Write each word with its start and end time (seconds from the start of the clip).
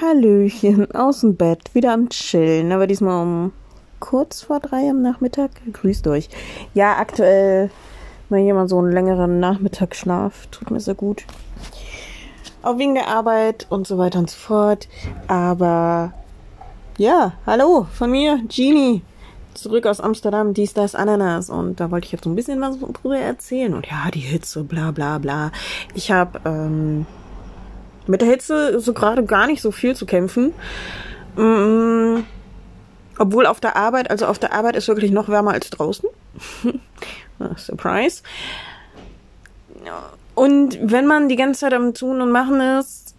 Hallöchen, 0.00 0.90
aus 0.92 1.20
dem 1.20 1.36
Bett, 1.36 1.74
wieder 1.74 1.92
am 1.92 2.08
Chillen, 2.08 2.72
aber 2.72 2.86
diesmal 2.86 3.22
um 3.22 3.52
kurz 3.98 4.40
vor 4.40 4.58
drei 4.58 4.88
am 4.88 5.02
Nachmittag. 5.02 5.50
Grüßt 5.70 6.06
euch. 6.06 6.30
Ja, 6.72 6.96
aktuell 6.96 7.70
mal 8.30 8.40
jemand 8.40 8.70
so 8.70 8.78
einen 8.78 8.92
längeren 8.92 9.40
Nachmittagsschlaf, 9.40 10.46
tut 10.46 10.70
mir 10.70 10.80
sehr 10.80 10.94
gut. 10.94 11.24
Auch 12.62 12.78
wegen 12.78 12.94
der 12.94 13.08
Arbeit 13.08 13.66
und 13.68 13.86
so 13.86 13.98
weiter 13.98 14.20
und 14.20 14.30
so 14.30 14.38
fort. 14.38 14.88
Aber 15.26 16.14
ja, 16.96 17.34
hallo 17.44 17.86
von 17.92 18.10
mir, 18.10 18.40
Genie. 18.48 19.02
Zurück 19.52 19.84
aus 19.84 20.00
Amsterdam, 20.00 20.54
dies, 20.54 20.72
das, 20.72 20.94
Ananas. 20.94 21.50
Und 21.50 21.78
da 21.78 21.90
wollte 21.90 22.06
ich 22.06 22.12
jetzt 22.12 22.24
so 22.24 22.30
ein 22.30 22.36
bisschen 22.36 22.60
was 22.62 22.78
drüber 22.78 23.18
erzählen. 23.18 23.74
Und 23.74 23.86
ja, 23.86 24.10
die 24.10 24.20
Hitze, 24.20 24.64
bla 24.64 24.92
bla 24.92 25.18
bla. 25.18 25.52
Ich 25.94 26.10
habe 26.10 26.40
ähm, 26.46 27.04
mit 28.06 28.20
der 28.20 28.28
Hitze 28.28 28.80
so 28.80 28.92
gerade 28.92 29.24
gar 29.24 29.46
nicht 29.46 29.62
so 29.62 29.70
viel 29.70 29.94
zu 29.94 30.06
kämpfen. 30.06 30.52
Mm, 31.36 32.24
obwohl 33.18 33.46
auf 33.46 33.60
der 33.60 33.76
Arbeit, 33.76 34.10
also 34.10 34.26
auf 34.26 34.38
der 34.38 34.52
Arbeit 34.52 34.76
ist 34.76 34.88
wirklich 34.88 35.10
noch 35.10 35.28
wärmer 35.28 35.52
als 35.52 35.70
draußen. 35.70 36.08
Surprise. 37.56 38.22
Und 40.34 40.78
wenn 40.80 41.06
man 41.06 41.28
die 41.28 41.36
ganze 41.36 41.60
Zeit 41.60 41.74
am 41.74 41.94
Tun 41.94 42.20
und 42.20 42.30
Machen 42.30 42.60
ist, 42.60 43.14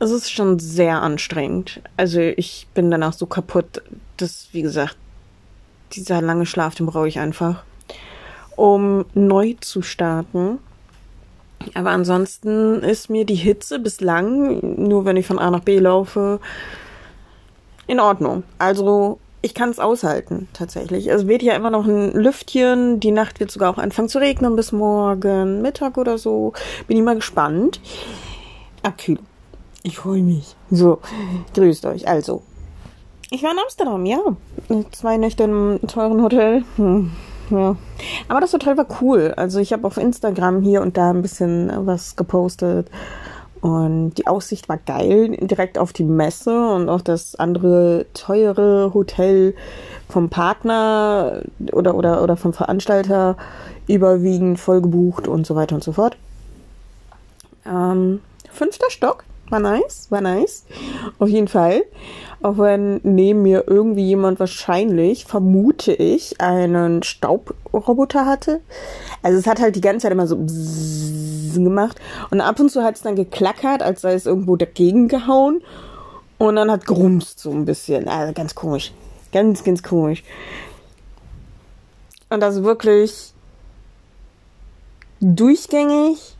ist 0.00 0.10
es 0.10 0.30
schon 0.30 0.58
sehr 0.58 1.00
anstrengend. 1.00 1.80
Also 1.96 2.20
ich 2.20 2.66
bin 2.74 2.90
danach 2.90 3.12
so 3.12 3.26
kaputt, 3.26 3.82
dass, 4.16 4.48
wie 4.52 4.62
gesagt, 4.62 4.96
dieser 5.92 6.20
lange 6.20 6.46
Schlaf, 6.46 6.74
den 6.74 6.86
brauche 6.86 7.08
ich 7.08 7.18
einfach, 7.18 7.62
um 8.56 9.04
neu 9.14 9.54
zu 9.60 9.82
starten. 9.82 10.58
Aber 11.74 11.90
ansonsten 11.90 12.82
ist 12.82 13.10
mir 13.10 13.24
die 13.24 13.34
Hitze 13.34 13.78
bislang, 13.78 14.60
nur 14.82 15.04
wenn 15.04 15.16
ich 15.16 15.26
von 15.26 15.38
A 15.38 15.50
nach 15.50 15.60
B 15.60 15.78
laufe, 15.78 16.40
in 17.86 18.00
Ordnung. 18.00 18.44
Also 18.58 19.18
ich 19.42 19.54
kann 19.54 19.68
es 19.68 19.78
aushalten, 19.78 20.48
tatsächlich. 20.54 21.08
Es 21.08 21.26
weht 21.26 21.42
ja 21.42 21.54
immer 21.54 21.70
noch 21.70 21.86
ein 21.86 22.12
Lüftchen. 22.12 22.98
Die 22.98 23.10
Nacht 23.10 23.40
wird 23.40 23.50
sogar 23.50 23.70
auch 23.70 23.78
anfangen 23.78 24.08
zu 24.08 24.18
regnen 24.18 24.56
bis 24.56 24.72
morgen 24.72 25.60
Mittag 25.60 25.98
oder 25.98 26.16
so. 26.16 26.54
Bin 26.86 26.96
ich 26.96 27.02
mal 27.02 27.14
gespannt. 27.14 27.80
Abkühlung. 28.82 29.26
Ich 29.82 29.98
freue 29.98 30.22
mich. 30.22 30.56
So, 30.70 30.98
grüßt 31.52 31.84
euch. 31.84 32.08
Also, 32.08 32.42
ich 33.30 33.42
war 33.42 33.52
in 33.52 33.58
Amsterdam, 33.58 34.06
ja. 34.06 34.20
Zwei 34.92 35.18
Nächte 35.18 35.44
im 35.44 35.78
teuren 35.88 36.22
Hotel. 36.22 36.64
Hm. 36.76 37.12
Ja. 37.50 37.76
Aber 38.28 38.40
das 38.40 38.52
Hotel 38.52 38.76
war 38.76 38.86
cool. 39.00 39.34
Also 39.36 39.58
ich 39.58 39.72
habe 39.72 39.86
auf 39.86 39.96
Instagram 39.96 40.62
hier 40.62 40.82
und 40.82 40.96
da 40.96 41.10
ein 41.10 41.22
bisschen 41.22 41.70
was 41.86 42.16
gepostet. 42.16 42.90
Und 43.60 44.18
die 44.18 44.26
Aussicht 44.26 44.68
war 44.68 44.76
geil, 44.76 45.38
direkt 45.40 45.78
auf 45.78 45.94
die 45.94 46.04
Messe 46.04 46.68
und 46.74 46.90
auch 46.90 47.00
das 47.00 47.34
andere 47.34 48.04
teure 48.12 48.92
Hotel 48.92 49.54
vom 50.06 50.28
Partner 50.28 51.40
oder, 51.72 51.94
oder, 51.94 52.22
oder 52.22 52.36
vom 52.36 52.52
Veranstalter 52.52 53.38
überwiegend 53.86 54.60
voll 54.60 54.82
gebucht 54.82 55.28
und 55.28 55.46
so 55.46 55.54
weiter 55.54 55.76
und 55.76 55.82
so 55.82 55.92
fort. 55.92 56.18
Ähm, 57.66 58.20
fünfter 58.50 58.90
Stock, 58.90 59.24
war 59.50 59.60
nice, 59.60 60.10
war 60.10 60.20
nice. 60.20 60.64
Auf 61.18 61.28
jeden 61.28 61.48
Fall. 61.48 61.84
Auch 62.42 62.58
wenn 62.58 63.00
neben 63.02 63.42
mir 63.42 63.64
irgendwie 63.66 64.04
jemand 64.04 64.40
wahrscheinlich, 64.40 65.24
vermute 65.24 65.92
ich, 65.92 66.40
einen 66.40 67.02
Staubroboter 67.02 68.26
hatte. 68.26 68.60
Also 69.22 69.38
es 69.38 69.46
hat 69.46 69.60
halt 69.60 69.76
die 69.76 69.80
ganze 69.80 70.04
Zeit 70.04 70.12
immer 70.12 70.26
so 70.26 70.36
gemacht. 70.36 72.00
Und 72.30 72.40
ab 72.40 72.60
und 72.60 72.70
zu 72.70 72.82
hat 72.82 72.96
es 72.96 73.02
dann 73.02 73.16
geklackert, 73.16 73.82
als 73.82 74.02
sei 74.02 74.14
es 74.14 74.26
irgendwo 74.26 74.56
dagegen 74.56 75.08
gehauen. 75.08 75.62
Und 76.38 76.56
dann 76.56 76.70
hat 76.70 76.84
grumst 76.84 77.38
so 77.38 77.50
ein 77.50 77.64
bisschen. 77.64 78.08
Also 78.08 78.32
ganz 78.32 78.54
komisch. 78.54 78.92
Ganz, 79.32 79.64
ganz 79.64 79.82
komisch. 79.82 80.22
Und 82.28 82.40
das 82.40 82.62
wirklich 82.62 83.32
durchgängig 85.20 86.33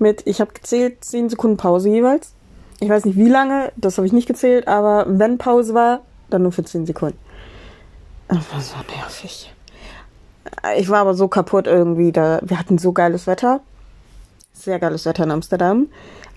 mit, 0.00 0.26
ich 0.26 0.40
habe 0.40 0.52
gezählt, 0.52 1.04
10 1.04 1.30
Sekunden 1.30 1.56
Pause 1.56 1.88
jeweils. 1.88 2.32
Ich 2.80 2.88
weiß 2.88 3.04
nicht 3.04 3.16
wie 3.16 3.28
lange, 3.28 3.72
das 3.76 3.98
habe 3.98 4.06
ich 4.06 4.12
nicht 4.12 4.26
gezählt, 4.26 4.66
aber 4.66 5.04
wenn 5.08 5.38
Pause 5.38 5.74
war, 5.74 6.00
dann 6.30 6.42
nur 6.42 6.52
für 6.52 6.64
10 6.64 6.86
Sekunden. 6.86 7.18
Das 8.28 8.52
war 8.52 8.60
so 8.60 8.76
nervig. 8.96 9.52
Ich 10.76 10.88
war 10.88 11.00
aber 11.00 11.14
so 11.14 11.28
kaputt 11.28 11.66
irgendwie. 11.66 12.12
Da, 12.12 12.40
wir 12.42 12.58
hatten 12.58 12.78
so 12.78 12.92
geiles 12.92 13.26
Wetter. 13.26 13.60
Sehr 14.52 14.78
geiles 14.78 15.04
Wetter 15.04 15.24
in 15.24 15.30
Amsterdam. 15.30 15.88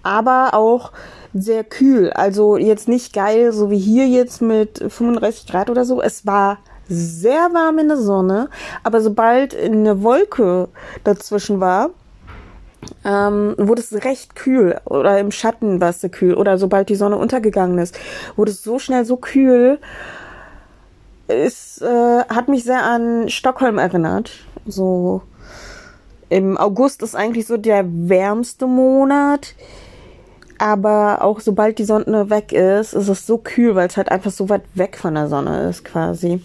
Aber 0.02 0.53
auch 0.53 0.91
sehr 1.34 1.63
kühl. 1.63 2.12
Also 2.12 2.57
jetzt 2.57 2.88
nicht 2.88 3.13
geil, 3.13 3.53
so 3.53 3.69
wie 3.69 3.78
hier 3.78 4.07
jetzt 4.07 4.41
mit 4.41 4.79
35 4.79 5.47
Grad 5.47 5.69
oder 5.69 5.85
so. 5.85 6.02
Es 6.02 6.25
war 6.25 6.57
sehr 6.90 7.53
warm 7.53 7.79
in 7.79 7.88
der 7.88 7.97
Sonne. 7.97 8.50
Aber 8.84 9.02
sobald 9.02 9.56
eine 9.56 10.03
Wolke 10.03 10.69
dazwischen 11.03 11.59
war, 11.59 11.91
ähm, 13.05 13.55
wurde 13.57 13.81
es 13.81 13.94
recht 14.03 14.35
kühl 14.35 14.79
oder 14.85 15.19
im 15.19 15.31
Schatten 15.31 15.81
war 15.81 15.89
es 15.89 16.01
sehr 16.01 16.09
kühl 16.09 16.35
oder 16.35 16.57
sobald 16.57 16.89
die 16.89 16.95
Sonne 16.95 17.17
untergegangen 17.17 17.77
ist, 17.79 17.97
wurde 18.35 18.51
es 18.51 18.63
so 18.63 18.79
schnell 18.79 19.05
so 19.05 19.17
kühl. 19.17 19.79
Es 21.27 21.81
äh, 21.81 22.23
hat 22.29 22.47
mich 22.47 22.63
sehr 22.63 22.83
an 22.83 23.29
Stockholm 23.29 23.77
erinnert. 23.77 24.31
So 24.66 25.22
im 26.29 26.57
August 26.57 27.03
ist 27.03 27.16
eigentlich 27.16 27.47
so 27.47 27.57
der 27.57 27.85
wärmste 27.88 28.66
Monat. 28.67 29.55
Aber 30.57 31.22
auch 31.22 31.39
sobald 31.39 31.77
die 31.77 31.83
Sonne 31.83 32.29
weg 32.29 32.53
ist, 32.53 32.93
ist 32.93 33.09
es 33.09 33.27
so 33.27 33.38
kühl, 33.38 33.75
weil 33.75 33.88
es 33.88 33.97
halt 33.97 34.09
einfach 34.09 34.31
so 34.31 34.49
weit 34.49 34.63
weg 34.75 34.97
von 34.97 35.16
der 35.16 35.27
Sonne 35.27 35.69
ist 35.69 35.83
quasi. 35.83 36.41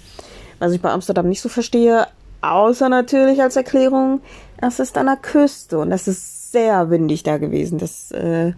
Was 0.59 0.73
ich 0.73 0.83
bei 0.83 0.91
Amsterdam 0.91 1.29
nicht 1.29 1.41
so 1.41 1.49
verstehe, 1.49 2.07
außer 2.41 2.89
natürlich 2.89 3.41
als 3.41 3.57
Erklärung, 3.57 4.21
es 4.61 4.81
ist 4.81 4.97
an 4.99 5.07
der 5.07 5.17
Küste 5.17 5.79
und 5.79 5.93
es 5.93 6.09
ist 6.09 6.53
sehr 6.53 6.91
windig 6.91 7.23
da 7.23 7.39
gewesen. 7.39 7.79
Das, 7.79 8.11
äh, 8.13 8.53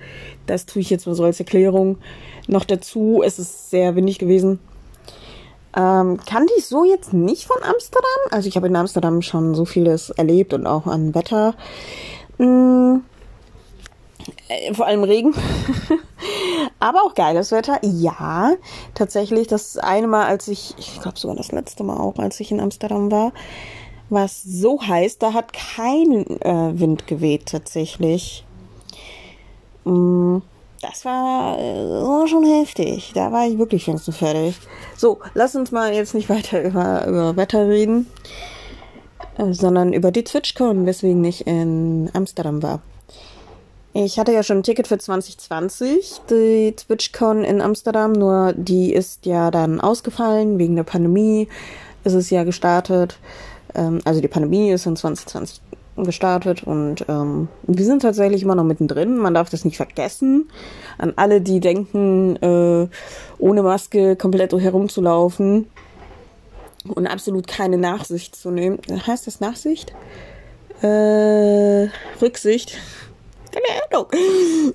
das 0.47 0.67
tue 0.67 0.83
ich 0.83 0.91
jetzt 0.91 1.07
mal 1.07 1.15
so 1.15 1.25
als 1.25 1.41
Erklärung 1.41 1.99
noch 2.47 2.65
dazu. 2.65 3.23
Es 3.25 3.39
ist 3.39 3.71
sehr 3.71 3.97
windig 3.97 4.19
gewesen. 4.19 4.59
Ähm, 5.77 6.19
kannte 6.27 6.53
ich 6.59 6.67
so 6.67 6.85
jetzt 6.85 7.13
nicht 7.13 7.45
von 7.45 7.63
Amsterdam. 7.63 8.11
Also 8.31 8.49
ich 8.49 8.57
habe 8.57 8.67
in 8.67 8.77
Amsterdam 8.77 9.23
schon 9.23 9.55
so 9.55 9.65
vieles 9.65 10.11
erlebt 10.11 10.53
und 10.53 10.67
auch 10.67 10.87
an 10.87 11.15
Wetter. 11.15 11.55
Hm, 12.39 13.03
äh, 14.49 14.75
vor 14.75 14.87
allem 14.87 15.05
Regen. 15.05 15.35
Aber 16.81 17.03
auch 17.03 17.15
geiles 17.15 17.53
Wetter. 17.53 17.79
Ja, 17.83 18.53
tatsächlich. 18.95 19.47
Das 19.47 19.77
eine 19.79 20.07
Mal, 20.07 20.27
als 20.27 20.49
ich, 20.49 20.75
ich 20.79 21.01
glaube 21.01 21.19
sogar 21.19 21.37
das 21.37 21.53
letzte 21.53 21.85
Mal 21.85 21.99
auch, 21.99 22.19
als 22.19 22.41
ich 22.41 22.51
in 22.51 22.61
Amsterdam 22.61 23.11
war, 23.11 23.33
was 24.11 24.43
so 24.43 24.81
heiß, 24.81 25.19
da 25.19 25.33
hat 25.33 25.53
kein 25.53 26.27
äh, 26.41 26.79
Wind 26.79 27.07
geweht 27.07 27.47
tatsächlich. 27.47 28.45
Mm, 29.85 30.39
das 30.83 31.05
war 31.05 31.59
äh, 31.59 32.29
schon 32.29 32.45
heftig. 32.45 33.13
Da 33.15 33.33
war 33.33 33.47
ich 33.47 33.59
wirklich 33.59 33.85
fest 33.85 34.09
und 34.09 34.15
fertig. 34.15 34.57
So, 34.97 35.19
lass 35.35 35.55
uns 35.55 35.73
mal 35.73 35.93
jetzt 35.93 36.15
nicht 36.15 36.29
weiter 36.29 36.63
über, 36.63 37.07
über 37.07 37.37
Wetter 37.37 37.69
reden, 37.69 38.07
äh, 39.39 39.53
sondern 39.53 39.93
über 39.93 40.11
die 40.11 40.25
TwitchCon, 40.25 40.87
weswegen 40.87 41.25
ich 41.25 41.47
in 41.47 42.11
Amsterdam 42.15 42.63
war. 42.63 42.81
Ich 43.93 44.19
hatte 44.21 44.33
ja 44.33 44.45
schon 44.45 44.59
ein 44.59 44.63
Ticket 44.63 44.87
für 44.87 44.99
2020, 44.99 46.21
die 46.31 46.75
TwitchCon 46.77 47.43
in 47.43 47.61
Amsterdam, 47.61 48.13
nur 48.13 48.53
die 48.57 48.93
ist 48.93 49.27
ja 49.27 49.51
dann 49.51 49.81
ausgefallen 49.81 50.59
wegen 50.59 50.77
der 50.77 50.85
Pandemie. 50.85 51.49
Ist 52.05 52.15
es 52.15 52.31
ja 52.31 52.45
gestartet. 52.45 53.19
Ähm, 53.75 54.01
also 54.05 54.21
die 54.21 54.29
Pandemie 54.29 54.71
ist 54.71 54.87
in 54.87 54.97
2020 54.97 55.61
gestartet 55.97 56.63
und 56.63 57.05
ähm, 57.09 57.49
wir 57.65 57.85
sind 57.85 58.03
tatsächlich 58.03 58.43
immer 58.43 58.55
noch 58.55 58.65
mittendrin. 58.65 59.19
Man 59.19 59.35
darf 59.35 59.51
das 59.51 59.65
nicht 59.65 59.77
vergessen. 59.77 60.49
An 60.99 61.13
alle, 61.17 61.41
die 61.41 61.61
denken, 61.61 62.37
äh, 62.37 62.89
ohne 63.39 63.63
Maske 63.63 64.17
komplett 64.17 64.53
herumzulaufen 64.53 65.67
und 66.87 67.07
absolut 67.07 67.47
keine 67.47 67.79
Nachsicht 67.79 68.35
zu 68.35 68.51
nehmen. 68.51 68.79
Heißt 69.07 69.27
das 69.27 69.41
Nachsicht? 69.41 69.93
Äh, 70.83 71.89
Rücksicht. 72.21 72.79
Keine 73.53 73.83
Ahnung. 73.91 74.07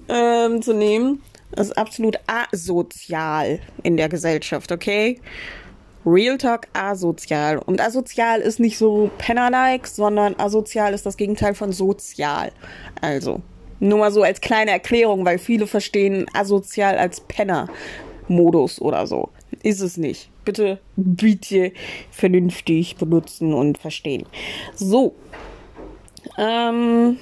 Ähm, 0.08 0.62
zu 0.62 0.74
nehmen. 0.74 1.22
Das 1.52 1.68
ist 1.68 1.78
absolut 1.78 2.20
asozial 2.28 3.60
in 3.82 3.98
der 3.98 4.10
Gesellschaft, 4.10 4.72
okay? 4.72 5.20
Real 6.06 6.38
Talk 6.38 6.68
asozial. 6.74 7.58
Und 7.58 7.82
asozial 7.82 8.42
ist 8.42 8.60
nicht 8.60 8.78
so 8.78 9.10
Penner-like, 9.18 9.88
sondern 9.88 10.36
asozial 10.38 10.94
ist 10.94 11.06
das 11.06 11.18
Gegenteil 11.18 11.56
von 11.56 11.72
sozial. 11.72 12.52
Also, 13.02 13.42
nur 13.80 14.00
mal 14.00 14.12
so 14.12 14.24
als 14.24 14.42
kleine 14.42 14.72
Erklärung, 14.72 15.26
weil 15.26 15.40
viele 15.40 15.68
verstehen 15.68 16.26
asozial 16.34 16.98
als 16.98 17.22
Penner-Modus 17.22 18.82
oder 18.82 19.08
so. 19.08 19.30
Ist 19.64 19.82
es 19.82 19.98
nicht. 19.98 20.30
Bitte, 20.44 20.80
bitte 20.96 21.72
vernünftig 22.12 22.98
benutzen 22.98 23.54
und 23.54 23.78
verstehen. 23.78 24.26
So. 24.76 25.16
Ähm. 26.38 27.18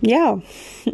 Ja. 0.00 0.40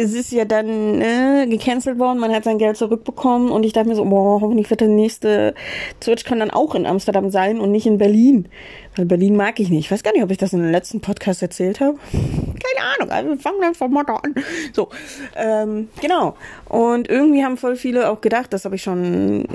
Das 0.00 0.12
ist 0.12 0.30
ja 0.30 0.44
dann 0.44 0.98
ne, 0.98 1.46
gecancelt 1.48 1.98
worden, 1.98 2.20
man 2.20 2.32
hat 2.32 2.44
sein 2.44 2.58
Geld 2.58 2.76
zurückbekommen 2.76 3.50
und 3.50 3.64
ich 3.64 3.72
dachte 3.72 3.88
mir 3.88 3.96
so, 3.96 4.04
boah, 4.04 4.40
hoffentlich 4.40 4.70
wird 4.70 4.80
der 4.80 4.88
nächste 4.88 5.54
TwitchCon 5.98 6.38
dann 6.38 6.52
auch 6.52 6.76
in 6.76 6.86
Amsterdam 6.86 7.30
sein 7.30 7.58
und 7.58 7.72
nicht 7.72 7.86
in 7.86 7.98
Berlin. 7.98 8.48
Weil 8.94 9.06
Berlin 9.06 9.34
mag 9.34 9.58
ich 9.58 9.70
nicht. 9.70 9.86
Ich 9.86 9.90
weiß 9.90 10.04
gar 10.04 10.12
nicht, 10.12 10.22
ob 10.22 10.30
ich 10.30 10.38
das 10.38 10.52
in 10.52 10.60
dem 10.60 10.70
letzten 10.70 11.00
Podcast 11.00 11.42
erzählt 11.42 11.80
habe. 11.80 11.98
Keine 12.12 12.86
Ahnung, 12.96 13.10
also 13.10 13.30
wir 13.30 13.38
fangen 13.38 13.62
einfach 13.62 13.88
mal 13.88 14.04
da 14.04 14.16
an. 14.16 14.34
So, 14.72 14.88
ähm, 15.36 15.88
genau. 16.00 16.36
Und 16.68 17.08
irgendwie 17.08 17.44
haben 17.44 17.56
voll 17.56 17.74
viele 17.74 18.08
auch 18.10 18.20
gedacht, 18.20 18.52
das 18.52 18.64
habe 18.64 18.76
ich 18.76 18.82
schon 18.82 19.48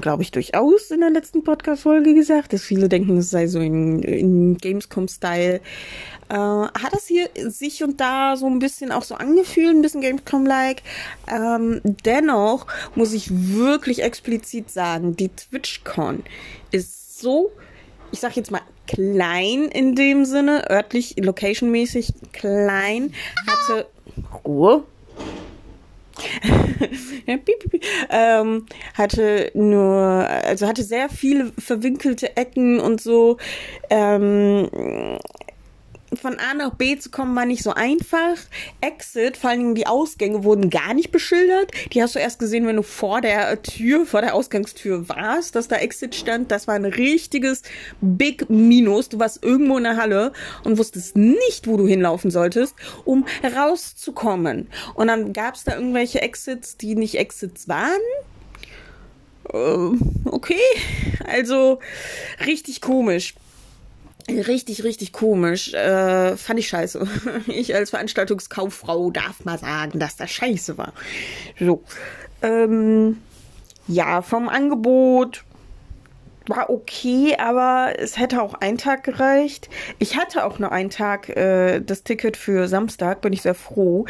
glaube 0.00 0.22
ich, 0.22 0.30
durchaus 0.30 0.90
in 0.90 1.00
der 1.00 1.10
letzten 1.10 1.44
Podcast-Folge 1.44 2.14
gesagt, 2.14 2.52
dass 2.52 2.62
viele 2.62 2.88
denken, 2.88 3.18
es 3.18 3.30
sei 3.30 3.46
so 3.46 3.60
in, 3.60 4.02
in 4.02 4.56
Gamescom-Style. 4.58 5.60
Äh, 6.28 6.34
hat 6.34 6.92
das 6.92 7.06
hier 7.06 7.28
sich 7.48 7.84
und 7.84 8.00
da 8.00 8.36
so 8.36 8.46
ein 8.46 8.58
bisschen 8.58 8.92
auch 8.92 9.02
so 9.02 9.14
angefühlt, 9.14 9.74
ein 9.74 9.82
bisschen 9.82 10.00
Gamescom-like. 10.00 10.82
Ähm, 11.30 11.80
dennoch 11.84 12.66
muss 12.94 13.12
ich 13.12 13.28
wirklich 13.30 14.02
explizit 14.02 14.70
sagen, 14.70 15.16
die 15.16 15.28
TwitchCon 15.28 16.22
ist 16.70 17.20
so, 17.20 17.50
ich 18.12 18.20
sag 18.20 18.36
jetzt 18.36 18.50
mal, 18.50 18.62
klein 18.86 19.64
in 19.72 19.94
dem 19.94 20.24
Sinne, 20.24 20.70
örtlich, 20.70 21.16
location-mäßig 21.16 22.14
klein, 22.32 23.12
hatte 23.46 23.86
Ruhe, 24.44 24.84
ja, 27.26 27.36
piep, 27.36 27.70
piep, 27.70 27.84
ähm, 28.10 28.66
hatte 28.94 29.50
nur, 29.54 29.84
also 29.84 30.66
hatte 30.66 30.82
sehr 30.82 31.08
viele 31.08 31.52
verwinkelte 31.58 32.36
Ecken 32.36 32.80
und 32.80 33.00
so. 33.00 33.36
Ähm, 33.90 34.68
von 36.14 36.38
A 36.38 36.54
nach 36.54 36.74
B 36.74 36.96
zu 36.98 37.10
kommen 37.10 37.34
war 37.34 37.46
nicht 37.46 37.62
so 37.62 37.72
einfach. 37.72 38.36
Exit, 38.80 39.36
vor 39.36 39.50
allen 39.50 39.60
Dingen 39.60 39.74
die 39.74 39.86
Ausgänge 39.86 40.44
wurden 40.44 40.70
gar 40.70 40.94
nicht 40.94 41.10
beschildert. 41.10 41.72
Die 41.92 42.02
hast 42.02 42.14
du 42.14 42.18
erst 42.18 42.38
gesehen, 42.38 42.66
wenn 42.66 42.76
du 42.76 42.82
vor 42.82 43.20
der 43.20 43.62
Tür, 43.62 44.06
vor 44.06 44.20
der 44.20 44.34
Ausgangstür 44.34 45.08
warst, 45.08 45.54
dass 45.54 45.68
da 45.68 45.76
Exit 45.76 46.14
stand. 46.14 46.50
Das 46.50 46.68
war 46.68 46.74
ein 46.74 46.84
richtiges 46.84 47.62
Big 48.00 48.48
Minus. 48.48 49.08
Du 49.08 49.18
warst 49.18 49.42
irgendwo 49.42 49.76
in 49.78 49.84
der 49.84 49.96
Halle 49.96 50.32
und 50.64 50.78
wusstest 50.78 51.16
nicht, 51.16 51.66
wo 51.66 51.76
du 51.76 51.86
hinlaufen 51.86 52.30
solltest, 52.30 52.74
um 53.04 53.26
rauszukommen. 53.56 54.68
Und 54.94 55.08
dann 55.08 55.32
gab 55.32 55.54
es 55.54 55.64
da 55.64 55.74
irgendwelche 55.74 56.22
Exits, 56.22 56.76
die 56.76 56.94
nicht 56.94 57.16
Exits 57.16 57.68
waren 57.68 58.00
äh, 59.52 59.90
okay, 60.24 60.60
also 61.24 61.78
richtig 62.44 62.80
komisch. 62.80 63.34
Richtig, 64.28 64.82
richtig 64.82 65.12
komisch. 65.12 65.72
Äh, 65.72 66.36
fand 66.36 66.58
ich 66.58 66.68
scheiße. 66.68 67.06
Ich 67.46 67.74
als 67.74 67.90
Veranstaltungskauffrau 67.90 69.10
darf 69.10 69.44
mal 69.44 69.58
sagen, 69.58 69.98
dass 69.98 70.16
das 70.16 70.30
scheiße 70.30 70.76
war. 70.78 70.92
So. 71.60 71.82
Ähm, 72.42 73.18
ja, 73.86 74.22
vom 74.22 74.48
Angebot 74.48 75.44
war 76.48 76.70
okay, 76.70 77.36
aber 77.38 77.94
es 77.98 78.18
hätte 78.18 78.42
auch 78.42 78.54
ein 78.54 78.78
Tag 78.78 79.04
gereicht. 79.04 79.68
Ich 79.98 80.16
hatte 80.16 80.44
auch 80.44 80.58
nur 80.58 80.72
einen 80.72 80.90
Tag 80.90 81.28
äh, 81.30 81.80
das 81.80 82.02
Ticket 82.02 82.36
für 82.36 82.68
Samstag, 82.68 83.20
bin 83.20 83.32
ich 83.32 83.42
sehr 83.42 83.54
froh, 83.54 84.06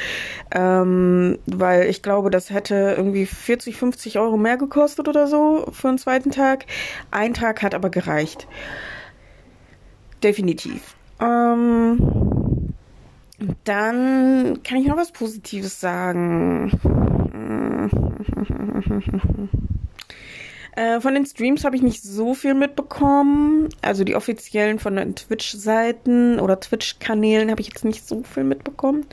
ähm, 0.54 1.38
weil 1.46 1.88
ich 1.88 2.02
glaube, 2.02 2.30
das 2.30 2.50
hätte 2.50 2.94
irgendwie 2.96 3.26
40, 3.26 3.76
50 3.76 4.18
Euro 4.18 4.36
mehr 4.36 4.56
gekostet 4.56 5.08
oder 5.08 5.26
so 5.26 5.66
für 5.72 5.88
einen 5.88 5.98
zweiten 5.98 6.30
Tag. 6.30 6.66
Ein 7.10 7.34
Tag 7.34 7.62
hat 7.62 7.74
aber 7.74 7.90
gereicht. 7.90 8.46
Definitiv. 10.26 10.96
Ähm, 11.20 11.98
dann 13.62 14.60
kann 14.64 14.78
ich 14.78 14.88
noch 14.88 14.96
was 14.96 15.12
Positives 15.12 15.80
sagen. 15.80 16.72
Äh, 20.78 21.00
von 21.00 21.14
den 21.14 21.24
Streams 21.24 21.64
habe 21.64 21.74
ich 21.74 21.80
nicht 21.80 22.02
so 22.02 22.34
viel 22.34 22.52
mitbekommen. 22.52 23.70
Also 23.80 24.04
die 24.04 24.14
offiziellen 24.14 24.78
von 24.78 24.96
den 24.96 25.14
Twitch-Seiten 25.14 26.38
oder 26.38 26.60
Twitch-Kanälen 26.60 27.50
habe 27.50 27.62
ich 27.62 27.68
jetzt 27.68 27.86
nicht 27.86 28.06
so 28.06 28.22
viel 28.24 28.44
mitbekommen. 28.44 29.06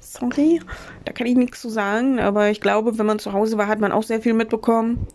Sorry, 0.00 0.60
da 1.04 1.12
kann 1.12 1.28
ich 1.28 1.36
nichts 1.36 1.60
zu 1.60 1.68
sagen. 1.68 2.18
Aber 2.18 2.50
ich 2.50 2.60
glaube, 2.60 2.98
wenn 2.98 3.06
man 3.06 3.20
zu 3.20 3.32
Hause 3.32 3.56
war, 3.56 3.68
hat 3.68 3.78
man 3.78 3.92
auch 3.92 4.02
sehr 4.02 4.20
viel 4.20 4.34
mitbekommen. 4.34 5.06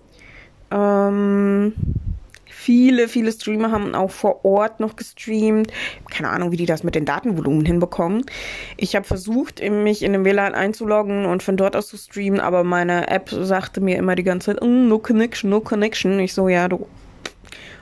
Ähm, 0.71 1.73
Viele, 2.63 3.09
viele 3.09 3.29
Streamer 3.29 3.71
haben 3.71 3.93
auch 3.93 4.09
vor 4.09 4.45
Ort 4.45 4.79
noch 4.79 4.95
gestreamt. 4.95 5.69
Keine 6.09 6.29
Ahnung, 6.29 6.53
wie 6.53 6.55
die 6.55 6.65
das 6.65 6.85
mit 6.85 6.95
den 6.95 7.03
Datenvolumen 7.03 7.65
hinbekommen. 7.65 8.25
Ich 8.77 8.95
habe 8.95 9.05
versucht, 9.05 9.61
mich 9.61 10.01
in 10.01 10.13
den 10.13 10.23
WLAN 10.23 10.55
einzuloggen 10.55 11.25
und 11.25 11.43
von 11.43 11.57
dort 11.57 11.75
aus 11.75 11.87
zu 11.87 11.97
streamen, 11.97 12.39
aber 12.39 12.63
meine 12.63 13.09
App 13.09 13.29
sagte 13.29 13.81
mir 13.81 13.97
immer 13.97 14.15
die 14.15 14.23
ganze 14.23 14.53
Zeit, 14.53 14.63
mm, 14.63 14.87
no 14.87 14.97
connection, 14.97 15.49
no 15.49 15.59
connection. 15.59 16.17
Ich 16.19 16.33
so, 16.33 16.47
ja, 16.47 16.69
du 16.69 16.87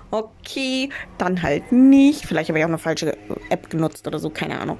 okay, 0.09 0.89
dann 1.19 1.43
halt 1.43 1.71
nicht. 1.71 2.25
Vielleicht 2.25 2.49
habe 2.49 2.57
ich 2.57 2.65
auch 2.65 2.69
eine 2.69 2.79
falsche 2.79 3.15
App 3.51 3.69
genutzt 3.69 4.07
oder 4.07 4.17
so, 4.17 4.31
keine 4.31 4.59
Ahnung. 4.59 4.79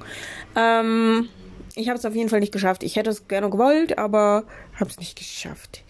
Ähm, 0.56 1.28
ich 1.76 1.88
habe 1.88 1.96
es 1.96 2.04
auf 2.04 2.16
jeden 2.16 2.28
Fall 2.28 2.40
nicht 2.40 2.52
geschafft. 2.52 2.82
Ich 2.82 2.96
hätte 2.96 3.10
es 3.10 3.28
gerne 3.28 3.50
gewollt, 3.50 3.98
aber 3.98 4.42
habe 4.80 4.90
es 4.90 4.98
nicht 4.98 5.16
geschafft. 5.16 5.84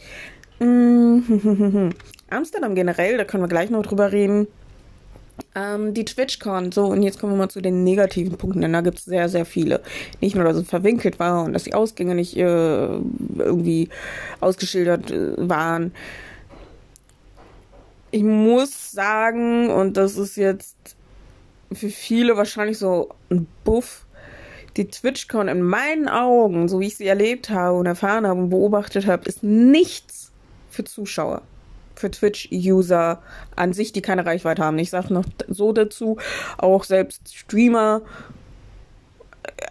Amsterdam 2.32 2.75
generell, 2.75 3.17
da 3.17 3.25
können 3.25 3.43
wir 3.43 3.49
gleich 3.49 3.70
noch 3.70 3.82
drüber 3.82 4.12
reden. 4.12 4.49
Ähm, 5.55 5.94
die 5.94 6.05
TwitchCon, 6.05 6.73
so, 6.73 6.87
und 6.87 7.02
jetzt 7.02 7.19
kommen 7.19 7.32
wir 7.32 7.38
mal 7.38 7.49
zu 7.49 7.61
den 7.61 7.84
negativen 7.84 8.37
Punkten, 8.37 8.61
denn 8.61 8.73
da 8.73 8.81
gibt 8.81 8.99
es 8.99 9.05
sehr, 9.05 9.29
sehr 9.29 9.44
viele. 9.44 9.81
Nicht 10.20 10.34
nur, 10.34 10.44
dass 10.44 10.56
es 10.56 10.69
verwinkelt 10.69 11.19
war 11.19 11.44
und 11.44 11.52
dass 11.52 11.64
die 11.64 11.75
Ausgänge 11.75 12.14
nicht 12.14 12.37
äh, 12.37 12.88
irgendwie 13.38 13.88
ausgeschildert 14.40 15.11
äh, 15.11 15.49
waren. 15.49 15.93
Ich 18.11 18.23
muss 18.23 18.93
sagen, 18.93 19.70
und 19.70 19.96
das 19.96 20.17
ist 20.17 20.37
jetzt 20.37 20.76
für 21.73 21.88
viele 21.88 22.37
wahrscheinlich 22.37 22.79
so 22.79 23.08
ein 23.31 23.46
Buff, 23.64 24.05
die 24.76 24.87
TwitchCon 24.87 25.49
in 25.49 25.62
meinen 25.62 26.08
Augen, 26.08 26.69
so 26.69 26.81
wie 26.81 26.87
ich 26.87 26.96
sie 26.96 27.06
erlebt 27.06 27.50
habe 27.50 27.79
und 27.79 27.87
erfahren 27.87 28.26
habe 28.26 28.40
und 28.40 28.50
beobachtet 28.50 29.06
habe, 29.06 29.25
ist 29.26 29.43
nichts 29.43 30.31
für 30.70 30.84
Zuschauer 30.84 31.43
für 31.94 32.11
Twitch-User 32.11 33.23
an 33.56 33.73
sich, 33.73 33.93
die 33.93 34.03
keine 34.03 34.27
Reichweite 34.27 34.62
haben. 34.62 34.79
Ich 34.79 34.91
sage 34.91 35.12
noch 35.12 35.25
so 35.49 35.73
dazu, 35.73 36.19
auch 36.59 36.85
selbst 36.85 37.35
Streamer, 37.35 38.03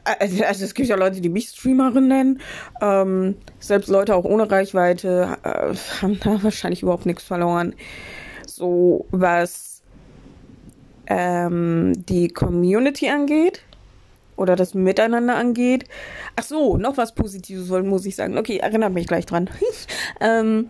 äh, 0.06 0.16
also, 0.20 0.44
also 0.44 0.66
es 0.66 0.74
gibt 0.74 0.90
ja 0.90 0.96
Leute, 0.96 1.22
die 1.22 1.30
mich 1.30 1.50
Streamerin 1.50 2.08
nennen, 2.08 2.42
ähm, 2.82 3.36
selbst 3.60 3.90
Leute 3.90 4.16
auch 4.16 4.26
ohne 4.26 4.50
Reichweite 4.50 5.38
äh, 5.44 5.76
haben 6.02 6.20
da 6.24 6.44
wahrscheinlich 6.44 6.84
überhaupt 6.84 7.06
nichts 7.06 7.24
verloren. 7.24 7.76
So 8.48 9.06
was 9.12 9.82
ähm, 11.08 11.94
die 12.08 12.30
Community 12.30 13.10
angeht 13.10 13.64
oder 14.38 14.56
das 14.56 14.74
Miteinander 14.74 15.36
angeht. 15.36 15.86
Ach 16.36 16.44
so, 16.44 16.78
noch 16.78 16.98
was 16.98 17.14
Positives 17.14 17.70
muss 17.84 18.06
ich 18.06 18.16
sagen. 18.16 18.38
Okay, 18.38 18.58
erinnert 18.58 18.94
mich 18.94 19.08
gleich 19.08 19.26
dran. 19.26 19.50
ähm, 20.22 20.70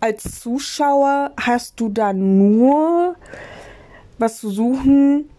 als 0.00 0.40
Zuschauer 0.40 1.32
hast 1.38 1.78
du 1.78 1.88
da 1.88 2.12
nur 2.12 3.16
was 4.18 4.38
zu 4.38 4.50
suchen, 4.50 5.30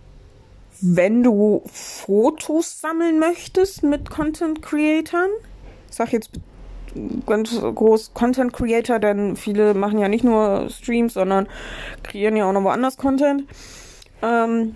wenn 0.82 1.24
du 1.24 1.62
Fotos 1.72 2.80
sammeln 2.82 3.20
möchtest 3.20 3.84
mit 3.84 4.10
Content 4.10 4.62
Creatern. 4.62 5.30
Ich 5.90 5.96
sag 5.96 6.14
jetzt 6.14 6.32
ganz 7.26 7.60
groß 7.62 8.14
Content 8.14 8.54
Creator, 8.54 9.00
denn 9.00 9.36
viele 9.36 9.74
machen 9.74 10.00
ja 10.00 10.08
nicht 10.08 10.24
nur 10.24 10.70
Streams, 10.70 11.14
sondern 11.14 11.48
kreieren 12.04 12.36
ja 12.36 12.50
auch 12.50 12.54
noch 12.54 12.64
woanders 12.64 12.98
Content. 12.98 13.44
Ähm, 14.22 14.76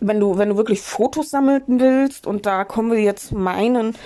wenn 0.00 0.20
du, 0.20 0.38
wenn 0.38 0.50
du 0.50 0.56
wirklich 0.56 0.80
Fotos 0.80 1.30
sammeln 1.30 1.62
willst, 1.66 2.26
und 2.26 2.46
da 2.46 2.64
kommen 2.64 2.90
wir 2.90 3.00
jetzt 3.00 3.32
meinen 3.32 3.96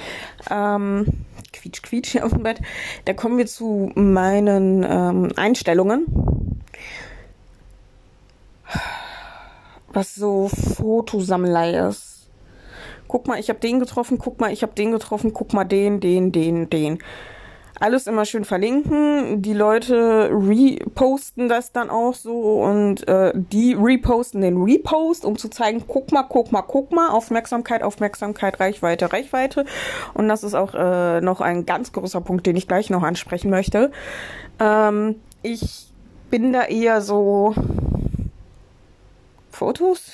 ähm, 0.51 1.07
quietsch, 1.53 1.83
quietsch 1.83 2.13
hier 2.13 2.25
auf 2.25 2.33
dem 2.33 2.43
Bett. 2.43 2.61
Da 3.05 3.13
kommen 3.13 3.39
wir 3.39 3.47
zu 3.47 3.91
meinen 3.95 4.85
ähm, 4.89 5.33
Einstellungen. 5.37 6.07
Was 9.93 10.15
so 10.15 10.49
Fotosammelei 10.49 11.89
ist. 11.89 12.31
Guck 13.09 13.27
mal, 13.27 13.39
ich 13.39 13.51
habe 13.51 13.61
den 13.61 13.79
getroffen, 13.79 14.17
guck 14.17 14.41
mal, 14.41 14.53
ich 14.53 14.63
habe 14.63 14.75
den 14.75 14.91
getroffen, 14.91 15.35
guck 15.35 15.53
mal 15.53 15.65
den, 15.65 16.01
den, 16.01 16.33
den, 16.33 16.71
den 16.71 16.99
alles 17.81 18.07
immer 18.07 18.25
schön 18.25 18.45
verlinken. 18.45 19.43
Die 19.43 19.55
Leute 19.55 20.31
reposten 20.33 21.49
das 21.49 21.73
dann 21.73 21.91
auch 21.91 22.15
so 22.15 22.63
und 22.63 23.07
äh, 23.09 23.33
die 23.35 23.75
reposten 23.75 24.41
den 24.41 24.63
Repost, 24.63 25.25
um 25.25 25.37
zu 25.37 25.49
zeigen, 25.49 25.85
guck 25.87 26.13
mal, 26.13 26.25
guck 26.25 26.53
mal, 26.53 26.63
guck 26.63 26.93
mal, 26.93 27.11
Aufmerksamkeit, 27.11 27.83
Aufmerksamkeit, 27.83 28.61
Reichweite, 28.61 29.13
Reichweite. 29.13 29.65
Und 30.15 30.29
das 30.29 30.45
ist 30.45 30.55
auch 30.55 30.75
äh, 30.75 31.21
noch 31.21 31.41
ein 31.41 31.67
ganz 31.67 31.93
großer 31.93 32.21
Punkt, 32.21 32.47
den 32.47 32.57
ich 32.57 32.69
gleich 32.69 32.91
noch 32.91 33.03
ansprechen 33.03 33.51
möchte. 33.51 33.91
Ähm, 34.61 35.17
ich 35.43 35.93
bin 36.31 36.53
da 36.53 36.65
eher 36.65 37.01
so 37.01 37.55
Fotos. 39.51 40.13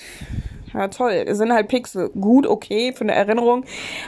Ja 0.79 0.89
toll, 0.89 1.25
es 1.27 1.39
sind 1.39 1.53
halt 1.53 1.69
Pixel. 1.69 2.11
Gut, 2.11 2.47
okay, 2.47 2.93
für 2.93 3.03
eine 3.03 3.15
Erinnerung. 3.15 3.65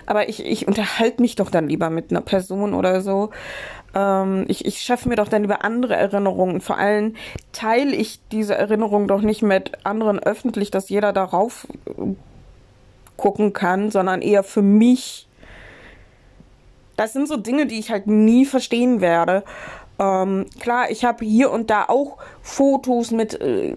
Aber 0.07 0.29
ich, 0.29 0.45
ich 0.45 0.67
unterhalte 0.69 1.21
mich 1.21 1.37
doch 1.37 1.51
dann 1.51 1.69
lieber 1.69 1.91
mit 1.91 2.11
einer 2.11 2.21
Person 2.21 2.75
oder 2.75 3.01
so. 3.01 3.31
Ähm, 3.95 4.45
ich, 4.49 4.65
ich 4.65 4.81
schaffe 4.81 5.09
mir 5.09 5.17
doch 5.17 5.29
dann 5.29 5.43
lieber 5.43 5.65
andere 5.65 5.97
Erinnerungen. 5.97 6.61
Vor 6.61 6.79
allem 6.79 7.15
teile 7.53 7.95
ich 7.95 8.21
diese 8.31 8.55
Erinnerung 8.55 9.09
doch 9.09 9.23
nicht 9.23 9.43
mit 9.43 9.85
anderen 9.85 10.19
öffentlich, 10.19 10.71
dass 10.71 10.89
jeder 10.89 11.13
darauf 11.13 11.67
äh, 11.87 12.15
gucken 13.17 13.53
kann, 13.53 13.91
sondern 13.91 14.23
eher 14.23 14.43
für 14.43 14.63
mich. 14.63 15.27
Das 16.97 17.13
sind 17.13 17.29
so 17.29 17.37
Dinge, 17.37 17.67
die 17.67 17.79
ich 17.79 17.91
halt 17.91 18.07
nie 18.07 18.45
verstehen 18.45 19.01
werde. 19.01 19.43
Ähm, 20.01 20.47
klar, 20.59 20.91
ich 20.91 21.05
habe 21.05 21.27
hier 21.27 21.51
und 21.51 21.69
da 21.69 21.85
auch 21.85 22.17
Fotos 22.41 23.11
mit 23.11 23.39
äh, 23.39 23.77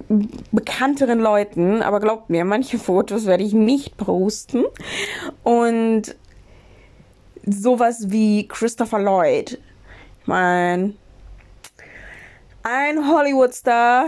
bekannteren 0.53 1.19
Leuten, 1.19 1.81
aber 1.81 1.99
glaubt 1.99 2.29
mir, 2.29 2.45
manche 2.45 2.79
Fotos 2.79 3.25
werde 3.25 3.43
ich 3.43 3.51
nicht 3.51 3.97
posten. 3.97 4.63
Und 5.43 6.15
sowas 7.45 8.09
wie 8.09 8.47
Christopher 8.47 8.99
Lloyd. 8.99 9.59
Ich 10.21 10.27
mein, 10.27 10.97
ein 12.63 13.05
Hollywood-Star. 13.05 14.05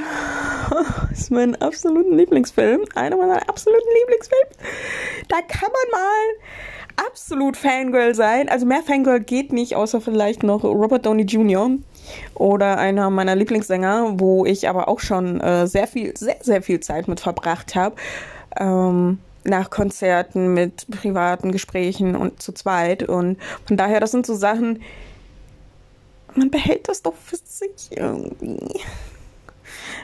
ist 1.12 1.32
mein 1.32 1.62
absoluter 1.62 2.16
Lieblingsfilm. 2.16 2.86
Einer 2.96 3.18
meiner 3.18 3.50
absoluten 3.50 3.90
Lieblingsfilme. 4.00 4.52
Da 5.28 5.42
kann 5.42 5.70
man 5.70 6.02
mal 6.02 7.06
absolut 7.10 7.58
Fangirl 7.58 8.16
sein. 8.16 8.48
Also 8.48 8.66
mehr 8.66 8.84
Fangirl 8.84 9.20
geht 9.20 9.52
nicht, 9.52 9.76
außer 9.76 10.00
vielleicht 10.00 10.44
noch 10.44 10.64
Robert 10.64 11.06
Downey 11.06 11.24
Jr 11.24 11.72
oder 12.34 12.78
einer 12.78 13.10
meiner 13.10 13.36
Lieblingssänger, 13.36 14.20
wo 14.20 14.46
ich 14.46 14.70
aber 14.70 14.88
auch 14.88 15.00
schon 15.00 15.42
äh, 15.42 15.68
sehr 15.68 15.88
viel, 15.88 16.16
sehr, 16.18 16.38
sehr 16.42 16.62
viel 16.62 16.80
Zeit 16.80 17.08
mit 17.08 17.20
verbracht 17.20 17.76
habe. 17.76 17.96
Ähm, 18.58 19.20
nach 19.46 19.70
Konzerten, 19.70 20.54
mit 20.54 20.88
privaten 20.90 21.52
Gesprächen 21.52 22.16
und 22.16 22.42
zu 22.42 22.52
zweit. 22.52 23.04
Und 23.04 23.38
von 23.66 23.78
daher, 23.78 24.00
das 24.00 24.12
sind 24.12 24.26
so 24.26 24.34
Sachen, 24.34 24.82
man 26.36 26.52
behält 26.52 26.88
das 26.90 27.02
doch 27.02 27.16
für 27.16 27.38
sich 27.38 27.92
irgendwie. 27.92 28.82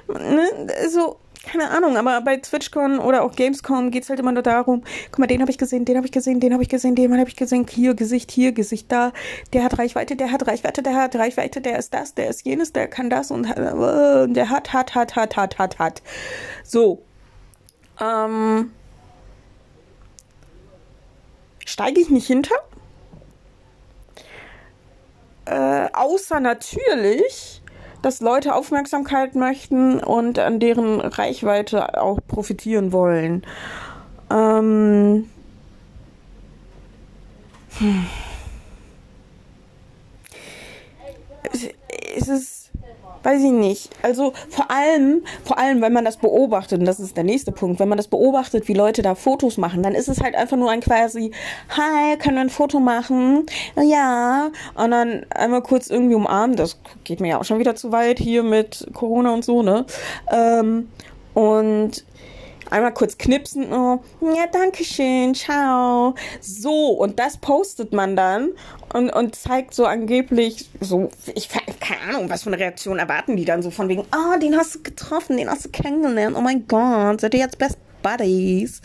Ne? 0.08 0.50
Also, 0.82 1.18
keine 1.44 1.72
Ahnung, 1.72 1.98
aber 1.98 2.22
bei 2.22 2.38
TwitchCon 2.38 3.00
oder 3.00 3.24
auch 3.24 3.36
Gamescom 3.36 3.90
geht 3.90 4.04
es 4.04 4.10
halt 4.10 4.20
immer 4.20 4.32
nur 4.32 4.44
darum, 4.44 4.84
guck 5.10 5.20
mal, 5.20 5.28
den 5.28 5.42
habe 5.42 5.50
ich 5.50 5.58
gesehen, 5.58 5.86
den 5.86 5.98
habe 5.98 6.06
ich 6.06 6.12
gesehen, 6.12 6.40
den 6.40 6.54
habe 6.54 6.62
ich 6.62 6.70
gesehen, 6.70 6.96
den 6.96 7.18
habe 7.18 7.30
ich 7.30 7.36
gesehen, 7.36 7.66
hier 7.68 7.96
Gesicht, 7.96 8.32
hier 8.32 8.52
Gesicht 8.52 8.92
da, 8.92 9.12
der 9.52 9.64
hat 9.64 9.80
Reichweite, 9.80 10.16
der 10.16 10.32
hat 10.32 10.48
Reichweite, 10.48 10.84
der 10.84 10.96
hat 10.96 11.16
Reichweite, 11.16 11.62
der 11.62 11.80
ist 11.80 11.94
das, 11.94 12.14
der 12.14 12.30
ist 12.30 12.46
jenes, 12.46 12.74
der 12.74 12.88
kann 12.88 13.10
das 13.10 13.32
und 13.32 13.46
äh, 13.46 14.28
der 14.28 14.50
hat, 14.50 14.72
hat, 14.72 14.94
hat, 14.94 15.16
hat, 15.16 15.36
hat, 15.36 15.58
hat, 15.58 15.80
hat. 15.80 16.02
So. 16.64 17.02
Ähm, 18.00 18.72
steige 21.66 22.02
ich 22.02 22.10
nicht 22.10 22.28
hinter? 22.28 22.56
Äh, 25.46 25.90
außer 25.92 26.40
natürlich, 26.40 27.61
dass 28.02 28.22
Leute 28.22 28.56
Aufmerksamkeit 28.56 29.36
möchten 29.36 30.00
und 30.00 30.40
an 30.40 30.60
deren 30.60 31.02
Reichweite 31.02 32.02
auch 32.02 32.20
profitieren 32.28 32.92
wollen. 32.92 33.46
Ähm 34.30 35.30
hm. 37.78 38.06
Es 42.16 42.28
ist 42.28 42.61
weiß 43.24 43.44
ich 43.44 43.52
nicht. 43.52 43.90
Also 44.02 44.34
vor 44.50 44.72
allem, 44.72 45.24
vor 45.44 45.58
allem, 45.58 45.82
wenn 45.82 45.94
man 45.94 46.06
das 46.06 46.18
beobachtet, 46.18 46.80
und 46.80 46.86
das 46.86 47.00
ist 47.00 47.18
der 47.18 47.24
nächste 47.24 47.52
Punkt, 47.52 47.80
wenn 47.80 47.90
man 47.90 47.98
das 47.98 48.08
beobachtet, 48.08 48.68
wie 48.68 48.74
Leute 48.74 49.02
da 49.02 49.16
Fotos 49.16 49.58
machen, 49.58 49.84
dann 49.84 49.96
ist 49.96 50.08
es 50.08 50.22
halt 50.22 50.36
einfach 50.36 50.58
nur 50.58 50.70
ein 50.72 50.82
quasi, 50.82 51.32
hi, 51.70 52.18
können 52.18 52.36
wir 52.36 52.42
ein 52.42 52.50
Foto 52.50 52.80
machen? 52.80 53.46
Ja. 53.76 54.50
Und 54.76 54.92
dann 54.92 55.26
einmal 55.30 55.62
kurz 55.62 55.90
irgendwie 55.90 56.16
umarmen, 56.16 56.56
das 56.56 56.80
geht 57.04 57.20
mir 57.20 57.30
ja 57.30 57.40
auch 57.40 57.46
schon 57.46 57.60
wieder 57.60 57.76
zu 57.76 57.92
weit 57.92 58.20
hier 58.20 58.44
mit 58.44 58.88
Corona 58.94 59.34
und 59.34 59.46
so, 59.46 59.64
ne? 59.64 59.86
Ähm, 60.32 60.90
und 61.34 62.04
einmal 62.72 62.94
kurz 62.94 63.18
knipsen, 63.18 63.72
oh, 63.72 64.00
ja, 64.22 64.48
danke 64.52 64.84
schön, 64.84 65.36
ciao. 65.36 66.16
So, 66.40 66.90
und 66.90 67.20
das 67.20 67.38
postet 67.38 67.94
man 67.94 68.16
dann 68.16 68.50
und, 68.94 69.10
und 69.12 69.36
zeigt 69.36 69.74
so 69.74 69.86
angeblich 69.86 70.70
so, 70.80 71.10
ich 71.36 71.50
keine 71.80 72.02
Ahnung, 72.16 72.30
was 72.30 72.44
für 72.44 72.50
eine 72.50 72.60
Reaktion 72.60 72.98
erwarten 72.98 73.36
die 73.36 73.46
dann 73.46 73.62
so 73.62 73.70
von 73.72 73.90
wegen, 73.90 74.02
oh, 74.02 74.40
den 74.40 74.58
hast 74.58 74.76
du 74.76 74.84
getroffen, 74.84 75.38
den 75.38 75.50
hast 75.50 75.66
du 75.66 75.70
kennengelernt, 75.70 76.36
oh 76.38 76.42
mein 76.42 76.68
Gott, 76.68 77.22
seid 77.22 77.34
ihr 77.34 77.42
jetzt 77.42 77.58
Best 77.58 77.78
Buddies. 78.02 78.82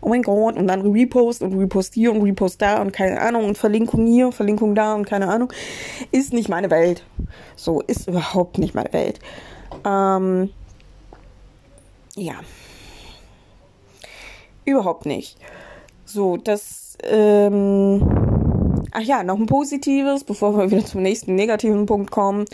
Oh 0.00 0.08
mein 0.08 0.22
Gott. 0.22 0.56
Und 0.56 0.68
dann 0.68 0.82
Repost 0.82 1.42
und 1.42 1.58
Repost 1.58 1.94
hier 1.94 2.12
und 2.12 2.22
Repost 2.22 2.62
da 2.62 2.80
und 2.80 2.92
keine 2.92 3.20
Ahnung 3.20 3.44
und 3.44 3.58
Verlinkung 3.58 4.06
hier, 4.06 4.32
Verlinkung 4.32 4.74
da 4.74 4.94
und 4.94 5.04
keine 5.04 5.28
Ahnung. 5.28 5.52
Ist 6.10 6.32
nicht 6.32 6.48
meine 6.48 6.70
Welt. 6.70 7.04
So, 7.56 7.80
ist 7.80 8.08
überhaupt 8.08 8.58
nicht 8.58 8.74
meine 8.74 8.92
Welt. 8.92 9.18
Ähm, 9.84 10.50
ja. 12.14 12.34
Überhaupt 14.64 15.06
nicht. 15.06 15.36
So, 16.04 16.36
das, 16.36 16.96
ähm, 17.02 18.02
ach 18.92 19.00
ja, 19.00 19.22
noch 19.22 19.38
ein 19.38 19.46
positives, 19.46 20.24
bevor 20.24 20.56
wir 20.56 20.70
wieder 20.70 20.84
zum 20.84 21.02
nächsten 21.02 21.34
negativen 21.34 21.86
Punkt 21.86 22.10
kommen. 22.10 22.44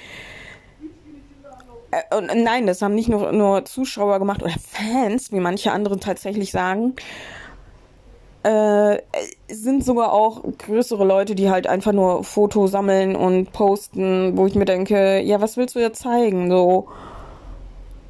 Äh, 1.91 2.17
und 2.17 2.31
nein, 2.35 2.67
das 2.67 2.83
haben 2.83 2.95
nicht 2.95 3.09
nur, 3.09 3.33
nur 3.33 3.65
Zuschauer 3.65 4.19
gemacht 4.19 4.43
oder 4.43 4.55
Fans, 4.59 5.33
wie 5.33 5.41
manche 5.41 5.73
andere 5.73 5.99
tatsächlich 5.99 6.51
sagen. 6.51 6.95
Äh, 8.45 8.99
sind 9.49 9.85
sogar 9.85 10.13
auch 10.13 10.43
größere 10.59 11.05
Leute, 11.05 11.35
die 11.35 11.51
halt 11.51 11.67
einfach 11.67 11.93
nur 11.93 12.23
Fotos 12.25 12.71
sammeln 12.71 13.17
und 13.17 13.53
posten, 13.53 14.37
wo 14.37 14.47
ich 14.47 14.55
mir 14.55 14.65
denke, 14.65 15.21
ja, 15.21 15.41
was 15.41 15.57
willst 15.57 15.75
du 15.75 15.81
jetzt 15.81 16.01
zeigen? 16.01 16.49
So, 16.49 16.89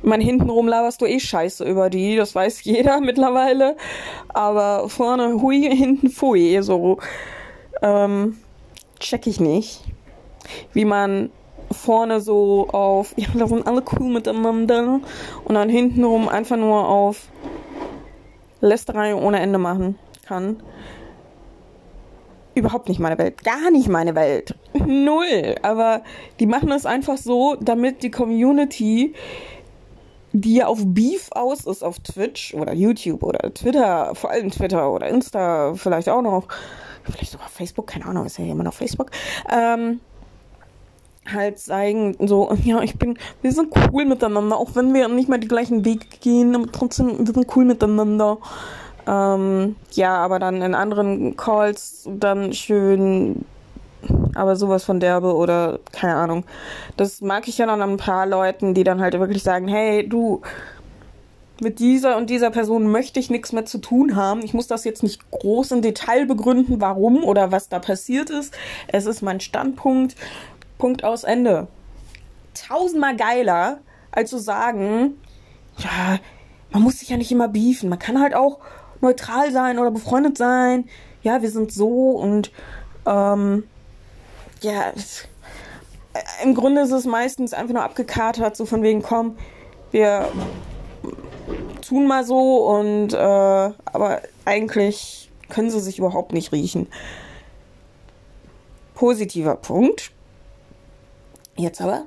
mein 0.03 0.21
hintenrum 0.21 0.69
laberst 0.69 1.01
du 1.01 1.07
eh 1.07 1.19
Scheiße 1.19 1.65
über 1.65 1.91
die, 1.91 2.17
das 2.17 2.35
weiß 2.35 2.65
jeder 2.65 3.01
mittlerweile. 3.01 3.77
Aber 4.29 4.89
vorne 4.89 5.41
hui, 5.41 5.63
hinten 5.75 6.11
pfui, 6.11 6.63
so 6.63 6.99
ähm, 7.83 8.37
check 9.01 9.27
ich 9.27 9.41
nicht. 9.41 9.85
Wie 10.73 10.85
man 10.85 11.31
vorne 11.71 12.21
so 12.21 12.69
auf, 12.69 13.13
ja, 13.17 13.29
da 13.35 13.47
sind 13.47 13.67
alle 13.67 13.83
cool 13.93 14.09
miteinander 14.09 15.01
und 15.45 15.55
dann 15.55 15.69
hintenrum 15.69 16.29
einfach 16.29 16.57
nur 16.57 16.89
auf 16.89 17.29
Lästerei 18.61 19.15
ohne 19.15 19.41
Ende 19.41 19.59
machen 19.59 19.99
kann. 20.27 20.63
Überhaupt 22.55 22.89
nicht 22.89 22.99
meine 22.99 23.19
Welt. 23.19 23.45
Gar 23.45 23.71
nicht 23.71 23.89
meine 23.89 24.17
Welt. 24.17 24.55
Null. 24.75 25.55
Aber 25.63 26.03
die 26.41 26.47
machen 26.47 26.73
es 26.73 26.87
einfach 26.87 27.17
so, 27.17 27.57
damit 27.61 28.03
die 28.03 28.11
Community 28.11 29.15
die 30.41 30.57
ja 30.57 30.67
auf 30.67 30.81
Beef 30.85 31.29
aus 31.33 31.65
ist 31.65 31.83
auf 31.83 31.99
Twitch 32.01 32.55
oder 32.55 32.73
YouTube 32.73 33.23
oder 33.23 33.53
Twitter, 33.55 34.15
vor 34.15 34.31
allem 34.31 34.51
Twitter 34.51 34.91
oder 34.93 35.09
Insta, 35.09 35.75
vielleicht 35.75 36.09
auch 36.09 36.23
noch, 36.23 36.49
vielleicht 37.05 37.33
sogar 37.33 37.49
Facebook, 37.49 37.87
keine 37.87 38.07
Ahnung, 38.07 38.27
ist 38.27 38.39
ja 38.39 38.45
immer 38.45 38.65
noch 38.65 38.75
Facebook, 38.75 39.11
ähm, 39.51 40.01
halt 41.33 41.59
zeigen, 41.59 42.17
so, 42.27 42.53
ja, 42.65 42.83
ich 42.83 42.99
bin, 42.99 43.19
wir 43.43 43.53
sind 43.53 43.73
cool 43.93 44.05
miteinander, 44.05 44.57
auch 44.57 44.75
wenn 44.75 44.95
wir 44.95 45.09
nicht 45.09 45.29
mal 45.29 45.39
die 45.39 45.49
gleichen 45.49 45.85
Weg 45.85 46.21
gehen, 46.21 46.55
aber 46.55 46.71
trotzdem, 46.71 47.19
wir 47.19 47.33
sind 47.33 47.57
cool 47.57 47.65
miteinander. 47.65 48.39
Ähm, 49.07 49.77
ja, 49.93 50.17
aber 50.17 50.39
dann 50.39 50.61
in 50.61 50.75
anderen 50.75 51.35
Calls 51.37 52.07
dann 52.11 52.53
schön 52.53 53.47
aber 54.35 54.57
sowas 54.57 54.85
von 54.85 55.01
derbe 55.01 55.35
oder 55.35 55.81
keine 55.93 56.15
Ahnung. 56.15 56.45
Das 56.97 57.21
mag 57.21 57.49
ich 57.49 57.59
ja 57.59 57.67
dann 57.67 57.83
an 57.83 57.91
ein 57.91 57.97
paar 57.97 58.27
Leuten, 58.27 58.75
die 58.75 58.85
dann 58.85 59.01
halt 59.01 59.19
wirklich 59.19 59.43
sagen, 59.43 59.69
hey, 59.69 60.09
du, 60.09 60.43
mit 61.61 61.81
dieser 61.81 62.17
und 62.17 62.31
dieser 62.31 62.51
Person 62.51 62.91
möchte 62.91 63.19
ich 63.19 63.31
nichts 63.31 63.53
mehr 63.53 63.65
zu 63.65 63.79
tun 63.79 64.15
haben. 64.15 64.43
Ich 64.43 64.55
muss 64.55 64.69
das 64.69 64.85
jetzt 64.85 65.03
nicht 65.03 65.29
groß 65.31 65.73
im 65.73 65.83
Detail 65.83 66.27
begründen, 66.27 66.81
warum 66.81 67.25
oder 67.25 67.51
was 67.51 67.69
da 67.69 67.79
passiert 67.79 68.31
ist. 68.31 68.57
Es 68.87 69.07
ist 69.07 69.23
mein 69.23 69.41
Standpunkt. 69.41 70.15
Punkt 70.79 71.03
aus 71.03 71.25
Ende. 71.25 71.67
Tausendmal 72.55 73.17
geiler, 73.17 73.79
als 74.13 74.31
zu 74.31 74.39
sagen, 74.39 75.17
ja, 75.79 76.19
man 76.71 76.83
muss 76.83 77.01
sich 77.01 77.09
ja 77.09 77.17
nicht 77.17 77.33
immer 77.33 77.49
beefen. 77.49 77.89
Man 77.89 77.99
kann 77.99 78.21
halt 78.21 78.35
auch 78.35 78.59
neutral 79.01 79.51
sein 79.53 79.79
oder 79.79 79.91
befreundet 79.91 80.39
sein. 80.39 80.89
Ja, 81.23 81.43
wir 81.43 81.51
sind 81.51 81.73
so 81.73 82.11
und 82.11 82.53
ähm, 83.07 83.65
ja, 84.61 84.93
im 86.43 86.55
Grunde 86.55 86.83
ist 86.83 86.93
es 86.93 87.05
meistens 87.05 87.53
einfach 87.53 87.75
nur 87.75 87.83
abgekatert, 87.83 88.57
so 88.57 88.67
von 88.67 88.83
wegen, 88.83 89.03
komm, 89.03 89.37
wir 89.91 90.29
tun 91.87 92.07
mal 92.07 92.25
so 92.25 92.67
und 92.67 93.13
äh, 93.13 93.17
aber 93.17 94.23
eigentlich 94.45 95.31
können 95.49 95.71
sie 95.71 95.81
sich 95.81 95.99
überhaupt 95.99 96.33
nicht 96.33 96.53
riechen. 96.53 96.89
Positiver 98.95 99.57
Punkt. 99.57 100.13
Jetzt 101.57 101.81
aber 101.81 102.05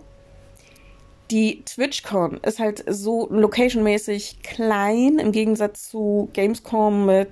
die 1.31 1.63
TwitchCon 1.63 2.39
ist 2.43 2.59
halt 2.59 2.83
so 2.87 3.27
locationmäßig 3.29 4.43
klein 4.43 5.17
im 5.17 5.31
Gegensatz 5.31 5.89
zu 5.89 6.29
Gamescom 6.33 7.05
mit 7.05 7.29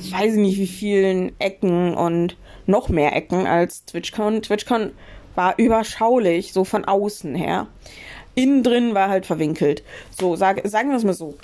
ich 0.00 0.12
weiß 0.12 0.34
nicht 0.34 0.58
wie 0.58 0.66
vielen 0.66 1.38
Ecken 1.38 1.94
und 1.94 2.36
noch 2.66 2.88
mehr 2.88 3.14
Ecken 3.14 3.46
als 3.46 3.84
TwitchCon. 3.84 4.42
TwitchCon 4.42 4.92
war 5.34 5.58
überschaulich, 5.58 6.52
so 6.52 6.64
von 6.64 6.84
außen 6.84 7.34
her. 7.34 7.66
Innen 8.34 8.62
drin 8.62 8.94
war 8.94 9.08
halt 9.08 9.26
verwinkelt. 9.26 9.82
So, 10.18 10.36
sag, 10.36 10.66
sagen 10.66 10.90
wir 10.90 10.96
es 10.96 11.04
mal 11.04 11.12
so. 11.12 11.34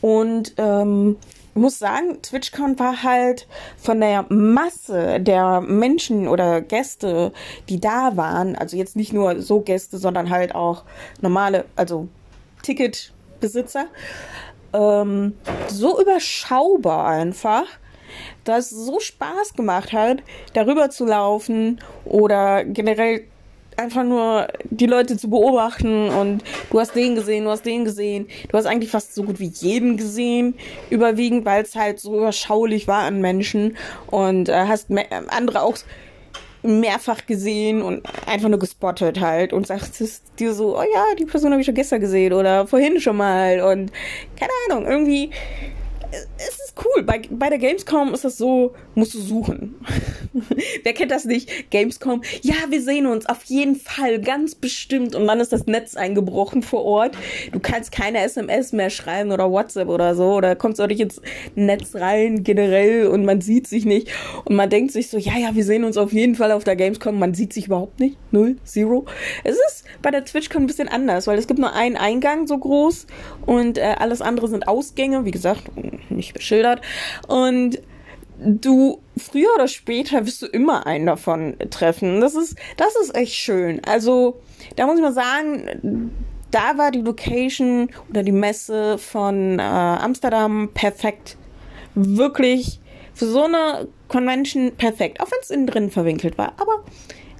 Und 0.00 0.54
ähm, 0.58 1.16
muss 1.56 1.78
sagen, 1.78 2.20
TwitchCon 2.22 2.78
war 2.78 3.02
halt 3.02 3.48
von 3.76 4.00
der 4.00 4.26
Masse 4.28 5.20
der 5.20 5.60
Menschen 5.60 6.28
oder 6.28 6.60
Gäste, 6.60 7.32
die 7.68 7.80
da 7.80 8.16
waren, 8.16 8.56
also 8.56 8.76
jetzt 8.76 8.96
nicht 8.96 9.12
nur 9.12 9.40
so 9.40 9.60
Gäste, 9.60 9.98
sondern 9.98 10.30
halt 10.30 10.54
auch 10.54 10.84
normale, 11.20 11.64
also 11.74 12.08
Ticketbesitzer, 12.62 13.86
ähm, 14.72 15.34
so 15.68 16.00
überschaubar 16.00 17.06
einfach, 17.06 17.64
dass 18.44 18.72
es 18.72 18.86
so 18.86 19.00
Spaß 19.00 19.54
gemacht 19.54 19.92
hat, 19.92 20.18
darüber 20.52 20.90
zu 20.90 21.04
laufen 21.04 21.80
oder 22.04 22.64
generell 22.64 23.24
einfach 23.76 24.04
nur 24.04 24.48
die 24.70 24.86
Leute 24.86 25.16
zu 25.16 25.28
beobachten 25.28 26.08
und 26.08 26.42
du 26.70 26.80
hast 26.80 26.94
den 26.94 27.14
gesehen, 27.14 27.44
du 27.44 27.50
hast 27.50 27.66
den 27.66 27.84
gesehen. 27.84 28.26
Du 28.48 28.56
hast 28.56 28.66
eigentlich 28.66 28.90
fast 28.90 29.14
so 29.14 29.22
gut 29.22 29.38
wie 29.38 29.52
jeden 29.54 29.96
gesehen, 29.96 30.54
überwiegend, 30.90 31.44
weil 31.44 31.62
es 31.62 31.74
halt 31.74 32.00
so 32.00 32.16
überschaulich 32.16 32.88
war 32.88 33.02
an 33.02 33.20
Menschen 33.20 33.76
und 34.06 34.48
äh, 34.48 34.66
hast 34.66 34.88
andere 35.28 35.62
auch 35.62 35.76
mehrfach 36.62 37.26
gesehen 37.26 37.82
und 37.82 38.02
einfach 38.26 38.48
nur 38.48 38.58
gespottet 38.58 39.20
halt 39.20 39.52
und 39.52 39.66
sagtest 39.66 40.24
dir 40.38 40.52
so, 40.52 40.76
oh 40.76 40.82
ja, 40.82 41.04
die 41.18 41.24
Person 41.24 41.52
habe 41.52 41.60
ich 41.60 41.66
schon 41.66 41.74
gestern 41.74 42.00
gesehen 42.00 42.32
oder 42.32 42.66
vorhin 42.66 43.00
schon 43.00 43.16
mal 43.16 43.60
und 43.60 43.92
keine 44.36 44.52
Ahnung, 44.68 44.86
irgendwie 44.86 45.30
es 46.36 46.58
ist 46.60 46.74
cool. 46.84 47.02
Bei, 47.02 47.22
bei 47.30 47.48
der 47.48 47.58
Gamescom 47.58 48.14
ist 48.14 48.24
das 48.24 48.38
so, 48.38 48.74
musst 48.94 49.14
du 49.14 49.20
suchen. 49.20 49.74
Wer 50.82 50.92
kennt 50.92 51.10
das 51.10 51.24
nicht? 51.24 51.70
Gamescom, 51.70 52.22
ja, 52.42 52.54
wir 52.68 52.82
sehen 52.82 53.06
uns 53.06 53.26
auf 53.26 53.44
jeden 53.44 53.76
Fall, 53.76 54.20
ganz 54.20 54.54
bestimmt. 54.54 55.14
Und 55.14 55.26
dann 55.26 55.40
ist 55.40 55.52
das 55.52 55.66
Netz 55.66 55.96
eingebrochen 55.96 56.62
vor 56.62 56.84
Ort. 56.84 57.16
Du 57.52 57.60
kannst 57.60 57.92
keine 57.92 58.20
SMS 58.22 58.72
mehr 58.72 58.90
schreiben 58.90 59.32
oder 59.32 59.50
WhatsApp 59.50 59.88
oder 59.88 60.14
so. 60.14 60.34
Oder 60.34 60.56
kommst 60.56 60.80
auch 60.80 60.86
nicht 60.86 61.00
ins 61.00 61.20
Netz 61.54 61.94
rein 61.94 62.44
generell 62.44 63.06
und 63.06 63.24
man 63.24 63.40
sieht 63.40 63.66
sich 63.66 63.84
nicht. 63.84 64.08
Und 64.44 64.56
man 64.56 64.70
denkt 64.70 64.92
sich 64.92 65.08
so, 65.08 65.18
ja, 65.18 65.36
ja, 65.38 65.54
wir 65.54 65.64
sehen 65.64 65.84
uns 65.84 65.96
auf 65.96 66.12
jeden 66.12 66.34
Fall 66.34 66.52
auf 66.52 66.64
der 66.64 66.76
Gamescom. 66.76 67.18
Man 67.18 67.34
sieht 67.34 67.52
sich 67.52 67.66
überhaupt 67.66 68.00
nicht. 68.00 68.16
Null, 68.30 68.56
zero. 68.64 69.06
Es 69.44 69.56
ist 69.56 69.84
bei 70.02 70.10
der 70.10 70.24
TwitchCon 70.24 70.62
ein 70.62 70.66
bisschen 70.66 70.88
anders, 70.88 71.26
weil 71.26 71.38
es 71.38 71.46
gibt 71.46 71.58
nur 71.58 71.72
einen 71.72 71.96
Eingang 71.96 72.46
so 72.46 72.58
groß 72.58 73.06
und 73.46 73.78
äh, 73.78 73.94
alles 73.98 74.20
andere 74.20 74.48
sind 74.48 74.68
Ausgänge. 74.68 75.24
Wie 75.24 75.30
gesagt, 75.30 75.62
nicht 76.10 76.34
beschildert. 76.34 76.80
Und 77.28 77.80
du 78.38 79.00
früher 79.16 79.48
oder 79.54 79.68
später 79.68 80.26
wirst 80.26 80.42
du 80.42 80.46
immer 80.46 80.86
einen 80.86 81.06
davon 81.06 81.56
treffen. 81.70 82.20
Das 82.20 82.34
ist, 82.34 82.56
das 82.76 82.94
ist 82.96 83.14
echt 83.14 83.34
schön. 83.34 83.80
Also, 83.84 84.40
da 84.76 84.86
muss 84.86 84.96
ich 84.96 85.02
mal 85.02 85.12
sagen, 85.12 86.12
da 86.50 86.78
war 86.78 86.90
die 86.90 87.00
Location 87.00 87.90
oder 88.10 88.22
die 88.22 88.32
Messe 88.32 88.98
von 88.98 89.58
äh, 89.58 89.62
Amsterdam 89.62 90.70
perfekt. 90.74 91.36
Wirklich 91.94 92.80
für 93.14 93.26
so 93.26 93.44
eine 93.44 93.88
Convention 94.08 94.72
perfekt. 94.76 95.20
Auch 95.20 95.30
wenn 95.30 95.38
es 95.40 95.50
innen 95.50 95.66
drin 95.66 95.90
verwinkelt 95.90 96.36
war. 96.38 96.52
Aber 96.58 96.84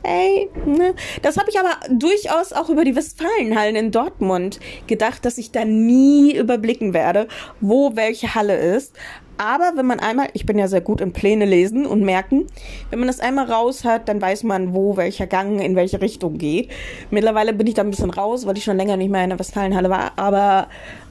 ey, 0.07 0.49
ne? 0.65 0.95
Das 1.23 1.37
habe 1.37 1.51
ich 1.51 1.59
aber 1.59 1.77
durchaus 1.91 2.53
auch 2.53 2.71
über 2.71 2.85
die 2.85 2.97
Westfalenhallen 2.97 3.77
in 3.77 3.91
Dortmund 3.91 4.61
gedacht, 4.87 5.25
dass 5.25 5.39
ich 5.39 5.53
da 5.53 5.65
nie 5.65 6.37
überblicken 6.37 6.95
werde, 6.95 7.29
wo 7.61 7.97
welche 7.97 8.35
Halle 8.35 8.57
ist. 8.57 8.95
Aber 9.39 9.73
wenn 9.75 9.87
man 9.87 10.01
einmal, 10.01 10.29
ich 10.33 10.47
bin 10.47 10.59
ja 10.59 10.67
sehr 10.67 10.81
gut 10.81 11.01
im 11.01 11.13
Pläne 11.13 11.45
lesen 11.45 11.85
und 11.85 12.03
merken, 12.03 12.47
wenn 12.91 12.99
man 12.99 13.09
das 13.09 13.21
einmal 13.21 13.51
raus 13.51 13.85
hat, 13.85 14.09
dann 14.09 14.21
weiß 14.21 14.45
man, 14.45 14.73
wo 14.75 14.97
welcher 14.97 15.27
Gang 15.27 15.61
in 15.61 15.77
welche 15.77 16.01
Richtung 16.01 16.39
geht. 16.39 16.71
Mittlerweile 17.11 17.53
bin 17.53 17.67
ich 17.67 17.75
da 17.75 17.83
ein 17.83 17.91
bisschen 17.91 18.11
raus, 18.11 18.47
weil 18.47 18.57
ich 18.57 18.65
schon 18.65 18.79
länger 18.79 18.97
nicht 18.97 19.11
mehr 19.11 19.25
in 19.25 19.31
der 19.31 19.39
Westfalenhalle 19.39 19.91
war. 19.91 20.13
Aber 20.17 20.69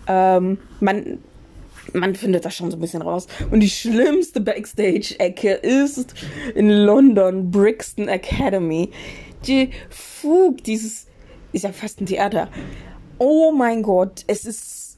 ähm, 0.07 0.57
man 0.79 1.19
man 1.93 2.15
findet 2.15 2.45
das 2.45 2.55
schon 2.55 2.71
so 2.71 2.77
ein 2.77 2.81
bisschen 2.81 3.01
raus. 3.01 3.27
Und 3.51 3.59
die 3.59 3.69
schlimmste 3.69 4.41
Backstage-Ecke 4.41 5.51
ist 5.51 6.13
in 6.55 6.69
London, 6.69 7.51
Brixton 7.51 8.07
Academy. 8.07 8.89
Die 9.47 9.69
Fug, 9.89 10.63
dieses, 10.63 11.07
ist 11.51 11.63
ja 11.63 11.71
fast 11.71 12.01
ein 12.01 12.05
Theater. 12.05 12.49
Oh 13.17 13.51
mein 13.51 13.83
Gott, 13.83 14.23
es 14.27 14.45
ist, 14.45 14.97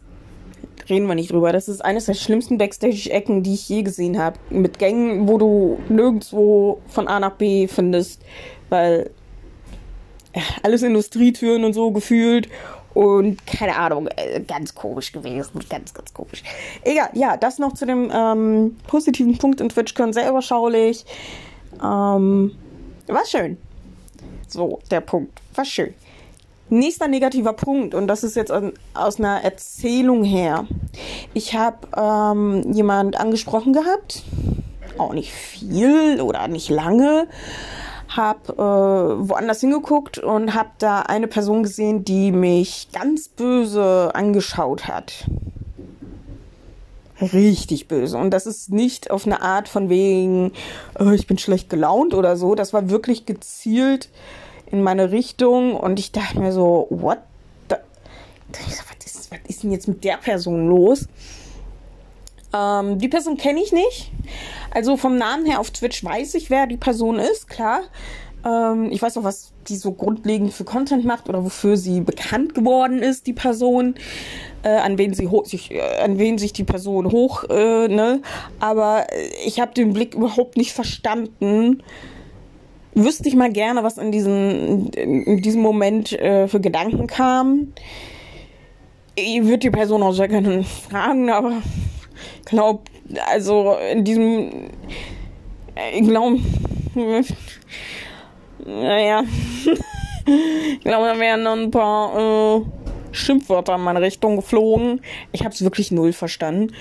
reden 0.89 1.07
wir 1.07 1.15
nicht 1.15 1.31
drüber, 1.31 1.51
das 1.51 1.67
ist 1.67 1.83
eines 1.83 2.05
der 2.05 2.15
schlimmsten 2.15 2.57
Backstage-Ecken, 2.57 3.43
die 3.43 3.53
ich 3.53 3.69
je 3.69 3.83
gesehen 3.83 4.17
habe. 4.17 4.39
Mit 4.49 4.79
Gängen, 4.79 5.27
wo 5.27 5.37
du 5.37 5.79
nirgendwo 5.89 6.81
von 6.87 7.07
A 7.07 7.19
nach 7.19 7.35
B 7.35 7.67
findest, 7.67 8.21
weil 8.69 9.11
alles 10.63 10.83
Industrietüren 10.83 11.63
und 11.63 11.73
so 11.73 11.91
gefühlt 11.91 12.47
und 12.97 13.45
keine 13.45 13.75
Ahnung, 13.75 14.07
äh, 14.07 14.39
ganz 14.39 14.73
komisch 14.73 15.11
gewesen. 15.11 15.63
Ganz, 15.69 15.93
ganz 15.93 16.11
komisch. 16.15 16.41
Egal, 16.83 17.09
ja, 17.13 17.37
das 17.37 17.59
noch 17.59 17.75
zu 17.75 17.85
dem 17.85 18.11
ähm, 18.11 18.75
positiven 18.87 19.37
Punkt 19.37 19.61
in 19.61 19.69
TwitchCon. 19.69 20.13
Sehr 20.13 20.27
überschaulich. 20.27 21.05
Ähm, 21.75 22.55
war 23.05 23.25
schön. 23.27 23.59
So, 24.47 24.79
der 24.89 25.01
Punkt. 25.01 25.39
War 25.53 25.63
schön. 25.63 25.93
Nächster 26.69 27.07
negativer 27.07 27.53
Punkt, 27.53 27.93
und 27.93 28.07
das 28.07 28.23
ist 28.23 28.35
jetzt 28.35 28.51
aus 28.95 29.19
einer 29.19 29.43
Erzählung 29.43 30.23
her. 30.23 30.65
Ich 31.35 31.53
habe 31.53 31.87
ähm, 31.95 32.73
jemand 32.73 33.19
angesprochen 33.19 33.73
gehabt, 33.73 34.23
auch 34.97 35.13
nicht 35.13 35.31
viel 35.31 36.19
oder 36.19 36.47
nicht 36.47 36.69
lange, 36.69 37.27
habe 38.17 38.53
äh, 38.53 39.29
woanders 39.29 39.61
hingeguckt 39.61 40.17
und 40.17 40.53
habe 40.53 40.69
da 40.79 41.01
eine 41.01 41.27
Person 41.27 41.63
gesehen, 41.63 42.03
die 42.03 42.31
mich 42.31 42.89
ganz 42.91 43.29
böse 43.29 44.11
angeschaut 44.13 44.87
hat. 44.87 45.25
Richtig 47.21 47.87
böse. 47.87 48.17
Und 48.17 48.31
das 48.31 48.45
ist 48.45 48.71
nicht 48.71 49.09
auf 49.09 49.25
eine 49.25 49.41
Art 49.41 49.69
von 49.69 49.89
wegen, 49.89 50.51
oh, 50.99 51.09
ich 51.11 51.25
bin 51.25 51.37
schlecht 51.37 51.69
gelaunt 51.69 52.13
oder 52.13 52.37
so. 52.37 52.53
Das 52.53 52.73
war 52.73 52.89
wirklich 52.89 53.25
gezielt 53.25 54.09
in 54.69 54.83
meine 54.83 55.11
Richtung 55.11 55.75
und 55.75 55.99
ich 55.99 56.11
dachte 56.11 56.39
mir 56.39 56.51
so, 56.51 56.87
what? 56.89 57.19
The? 57.69 57.77
Was, 58.51 59.05
ist, 59.05 59.31
was 59.31 59.39
ist 59.47 59.63
denn 59.63 59.71
jetzt 59.71 59.87
mit 59.87 60.03
der 60.03 60.17
Person 60.17 60.67
los? 60.67 61.07
Ähm, 62.53 62.99
die 62.99 63.07
Person 63.07 63.37
kenne 63.37 63.61
ich 63.61 63.71
nicht. 63.71 64.11
Also 64.77 64.95
vom 64.95 65.17
Namen 65.17 65.47
her 65.47 65.59
auf 65.59 65.71
Twitch 65.71 66.03
weiß 66.03 66.35
ich, 66.35 66.51
wer 66.51 66.67
die 66.67 66.77
Person 66.77 67.17
ist, 67.17 67.49
klar. 67.49 67.81
Ähm, 68.45 68.91
ich 68.91 69.01
weiß 69.01 69.17
auch, 69.17 69.23
was 69.23 69.51
die 69.67 69.75
so 69.75 69.91
grundlegend 69.91 70.53
für 70.53 70.65
Content 70.65 71.03
macht 71.03 71.27
oder 71.27 71.43
wofür 71.43 71.77
sie 71.77 71.99
bekannt 72.01 72.53
geworden 72.53 72.99
ist, 72.99 73.25
die 73.25 73.33
Person. 73.33 73.95
Äh, 74.61 74.75
an 74.75 74.99
wen 74.99 75.15
sie 75.15 75.27
sich, 75.45 75.71
äh, 75.71 75.81
an 76.03 76.19
wen 76.19 76.37
sich 76.37 76.53
die 76.53 76.63
Person 76.63 77.11
hoch, 77.11 77.45
äh, 77.49 77.87
ne? 77.87 78.21
Aber 78.59 79.07
ich 79.47 79.59
habe 79.59 79.73
den 79.73 79.93
Blick 79.93 80.13
überhaupt 80.13 80.57
nicht 80.57 80.73
verstanden. 80.73 81.81
Wüsste 82.93 83.29
ich 83.29 83.35
mal 83.35 83.51
gerne, 83.51 83.81
was 83.81 83.97
in 83.97 84.11
diesem, 84.11 84.91
in 84.91 85.41
diesem 85.41 85.63
Moment 85.63 86.11
äh, 86.11 86.47
für 86.47 86.59
Gedanken 86.59 87.07
kam. 87.07 87.73
Ich 89.15 89.41
würde 89.41 89.57
die 89.57 89.71
Person 89.71 90.03
auch 90.03 90.13
sehr 90.13 90.27
gerne 90.27 90.63
fragen, 90.87 91.31
aber 91.31 91.63
glaube, 92.45 92.83
also 93.25 93.77
in 93.91 94.03
diesem, 94.03 94.69
ich 95.93 96.07
glaube, 96.07 96.39
naja, 98.65 99.23
ich 100.25 100.81
glaube, 100.81 101.07
da 101.07 101.19
wären 101.19 101.43
noch 101.43 101.53
ein 101.53 101.71
paar 101.71 102.17
äh, 102.17 102.61
Schimpfwörter 103.11 103.75
in 103.75 103.81
meine 103.81 104.01
Richtung 104.01 104.35
geflogen. 104.35 105.01
Ich 105.31 105.43
habe 105.43 105.53
es 105.53 105.63
wirklich 105.63 105.91
null 105.91 106.13
verstanden. 106.13 106.73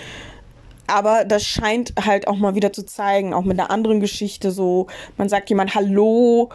Aber 0.89 1.25
das 1.25 1.45
scheint 1.45 1.95
halt 2.05 2.29
auch 2.29 2.37
mal 2.37 2.55
wieder 2.55 2.73
zu 2.73 2.87
zeigen, 2.87 3.35
auch 3.35 3.43
mit 3.43 3.59
einer 3.59 3.71
anderen 3.71 4.01
Geschichte 4.01 4.53
so, 4.53 4.87
man 5.17 5.29
sagt 5.29 5.49
jemand 5.51 5.75
Hallo 5.75 6.51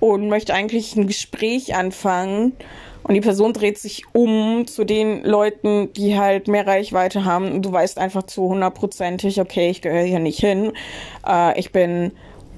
und 0.00 0.28
möchte 0.28 0.54
eigentlich 0.54 0.96
ein 0.96 1.06
Gespräch 1.06 1.74
anfangen 1.74 2.52
und 3.06 3.14
die 3.14 3.20
Person 3.20 3.52
dreht 3.52 3.78
sich 3.78 4.02
um 4.12 4.66
zu 4.66 4.84
den 4.84 5.22
Leuten, 5.22 5.92
die 5.92 6.18
halt 6.18 6.48
mehr 6.48 6.66
Reichweite 6.66 7.24
haben. 7.24 7.52
Und 7.52 7.62
du 7.62 7.70
weißt 7.70 7.98
einfach 7.98 8.24
zu 8.24 8.48
hundertprozentig, 8.48 9.40
okay, 9.40 9.70
ich 9.70 9.80
gehöre 9.80 10.02
hier 10.02 10.18
nicht 10.18 10.40
hin. 10.40 10.72
Äh, 11.24 11.58
ich 11.58 11.70
bin 11.70 12.10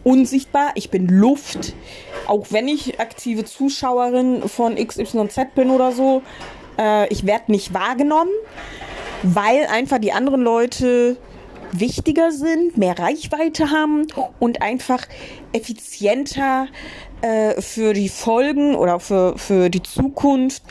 unsichtbar, 0.04 0.70
ich 0.74 0.88
bin 0.90 1.06
Luft. 1.06 1.74
Auch 2.26 2.46
wenn 2.48 2.66
ich 2.66 2.98
aktive 2.98 3.44
Zuschauerin 3.44 4.48
von 4.48 4.76
XYZ 4.76 5.54
bin 5.54 5.68
oder 5.68 5.92
so, 5.92 6.22
äh, 6.78 7.06
ich 7.12 7.26
werde 7.26 7.52
nicht 7.52 7.74
wahrgenommen, 7.74 8.32
weil 9.22 9.66
einfach 9.66 9.98
die 9.98 10.12
anderen 10.12 10.40
Leute 10.40 11.18
wichtiger 11.72 12.32
sind, 12.32 12.76
mehr 12.76 12.98
Reichweite 12.98 13.70
haben 13.70 14.06
und 14.38 14.62
einfach 14.62 15.06
effizienter 15.52 16.68
äh, 17.22 17.60
für 17.60 17.92
die 17.92 18.08
Folgen 18.08 18.74
oder 18.74 19.00
für, 19.00 19.36
für 19.38 19.70
die 19.70 19.82
Zukunft 19.82 20.62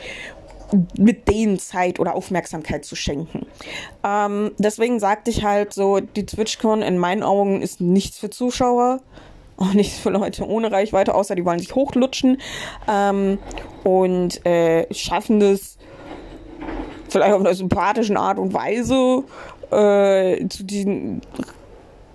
mit 0.98 1.28
denen 1.28 1.58
Zeit 1.58 1.98
oder 1.98 2.14
Aufmerksamkeit 2.14 2.84
zu 2.84 2.94
schenken. 2.94 3.46
Ähm, 4.04 4.52
deswegen 4.58 5.00
sagte 5.00 5.30
ich 5.30 5.44
halt 5.44 5.72
so, 5.72 6.00
die 6.00 6.26
TwitchCon 6.26 6.82
in 6.82 6.98
meinen 6.98 7.22
Augen 7.22 7.62
ist 7.62 7.80
nichts 7.80 8.18
für 8.18 8.30
Zuschauer, 8.30 9.00
auch 9.56 9.72
nichts 9.74 9.98
für 9.98 10.10
Leute 10.10 10.46
ohne 10.46 10.70
Reichweite, 10.70 11.14
außer 11.14 11.34
die 11.34 11.44
wollen 11.44 11.58
sich 11.58 11.74
hochlutschen 11.74 12.40
ähm, 12.88 13.38
und 13.84 14.44
äh, 14.44 14.92
schaffen 14.92 15.40
das 15.40 15.78
vielleicht 17.08 17.32
auf 17.32 17.40
einer 17.40 17.54
sympathischen 17.54 18.16
Art 18.16 18.38
und 18.38 18.52
Weise 18.52 19.24
äh, 19.70 20.48
zu 20.48 20.64
diesen 20.64 21.20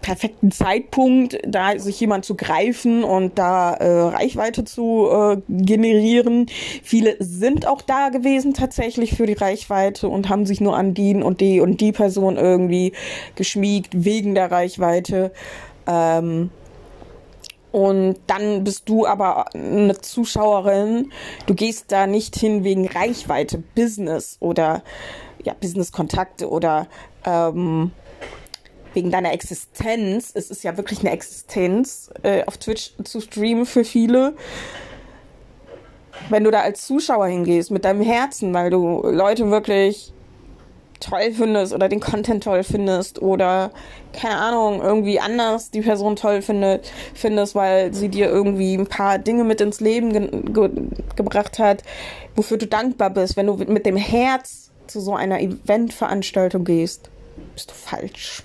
perfekten 0.03 0.51
Zeitpunkt, 0.51 1.39
da 1.47 1.79
sich 1.79 1.99
jemand 1.99 2.25
zu 2.25 2.35
greifen 2.35 3.03
und 3.03 3.39
da 3.39 3.73
äh, 3.73 4.01
Reichweite 4.01 4.65
zu 4.65 5.09
äh, 5.09 5.37
generieren. 5.47 6.45
Viele 6.83 7.15
sind 7.19 7.65
auch 7.65 7.81
da 7.81 8.09
gewesen 8.09 8.53
tatsächlich 8.53 9.15
für 9.15 9.25
die 9.25 9.33
Reichweite 9.33 10.09
und 10.09 10.29
haben 10.29 10.45
sich 10.45 10.61
nur 10.61 10.75
an 10.75 10.93
die 10.93 11.15
und 11.15 11.41
die 11.41 11.61
und 11.61 11.81
die 11.81 11.93
Person 11.93 12.35
irgendwie 12.35 12.91
geschmiegt 13.35 14.03
wegen 14.03 14.35
der 14.35 14.51
Reichweite. 14.51 15.31
Ähm, 15.87 16.51
und 17.71 18.17
dann 18.27 18.63
bist 18.63 18.87
du 18.87 19.07
aber 19.07 19.55
eine 19.55 19.99
Zuschauerin. 19.99 21.11
Du 21.47 21.55
gehst 21.55 21.91
da 21.91 22.05
nicht 22.05 22.35
hin 22.35 22.63
wegen 22.63 22.87
Reichweite, 22.87 23.63
Business 23.73 24.37
oder 24.41 24.83
ja, 25.43 25.53
Business-Kontakte 25.59 26.49
oder 26.49 26.87
ähm, 27.25 27.91
wegen 28.93 29.11
deiner 29.11 29.33
Existenz. 29.33 30.31
Es 30.33 30.51
ist 30.51 30.63
ja 30.63 30.77
wirklich 30.77 30.99
eine 30.99 31.11
Existenz, 31.11 32.09
äh, 32.23 32.43
auf 32.45 32.57
Twitch 32.57 32.93
zu 33.03 33.21
streamen 33.21 33.65
für 33.65 33.83
viele. 33.83 34.33
Wenn 36.29 36.43
du 36.43 36.51
da 36.51 36.61
als 36.61 36.85
Zuschauer 36.85 37.27
hingehst 37.27 37.71
mit 37.71 37.85
deinem 37.85 38.01
Herzen, 38.01 38.53
weil 38.53 38.69
du 38.69 39.01
Leute 39.03 39.49
wirklich 39.49 40.13
toll 40.99 41.33
findest 41.33 41.73
oder 41.73 41.89
den 41.89 41.99
Content 41.99 42.43
toll 42.43 42.63
findest 42.63 43.21
oder 43.21 43.71
keine 44.13 44.37
Ahnung, 44.37 44.81
irgendwie 44.81 45.19
anders 45.19 45.69
die 45.69 45.81
Person 45.81 46.15
toll 46.15 46.41
findet, 46.41 46.91
findest, 47.13 47.55
weil 47.55 47.93
sie 47.93 48.09
dir 48.09 48.29
irgendwie 48.29 48.75
ein 48.75 48.87
paar 48.87 49.17
Dinge 49.17 49.43
mit 49.43 49.59
ins 49.59 49.81
Leben 49.81 50.13
ge 50.13 50.29
ge 50.53 50.69
gebracht 51.15 51.59
hat, 51.59 51.83
wofür 52.35 52.57
du 52.57 52.67
dankbar 52.67 53.09
bist, 53.09 53.35
wenn 53.35 53.47
du 53.47 53.55
mit 53.55 53.85
dem 53.85 53.97
Herz 53.97 54.71
zu 54.87 55.01
so 55.01 55.15
einer 55.15 55.41
Eventveranstaltung 55.41 56.63
gehst, 56.63 57.09
bist 57.53 57.69
du 57.69 57.73
falsch 57.73 58.43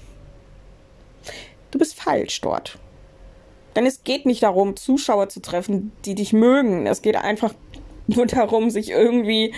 du 1.70 1.78
bist 1.78 2.00
falsch 2.00 2.40
dort. 2.40 2.78
Denn 3.76 3.86
es 3.86 4.02
geht 4.02 4.26
nicht 4.26 4.42
darum, 4.42 4.76
Zuschauer 4.76 5.28
zu 5.28 5.40
treffen, 5.40 5.92
die 6.04 6.14
dich 6.14 6.32
mögen. 6.32 6.86
Es 6.86 7.02
geht 7.02 7.16
einfach 7.16 7.54
nur 8.06 8.26
darum, 8.26 8.70
sich 8.70 8.90
irgendwie 8.90 9.54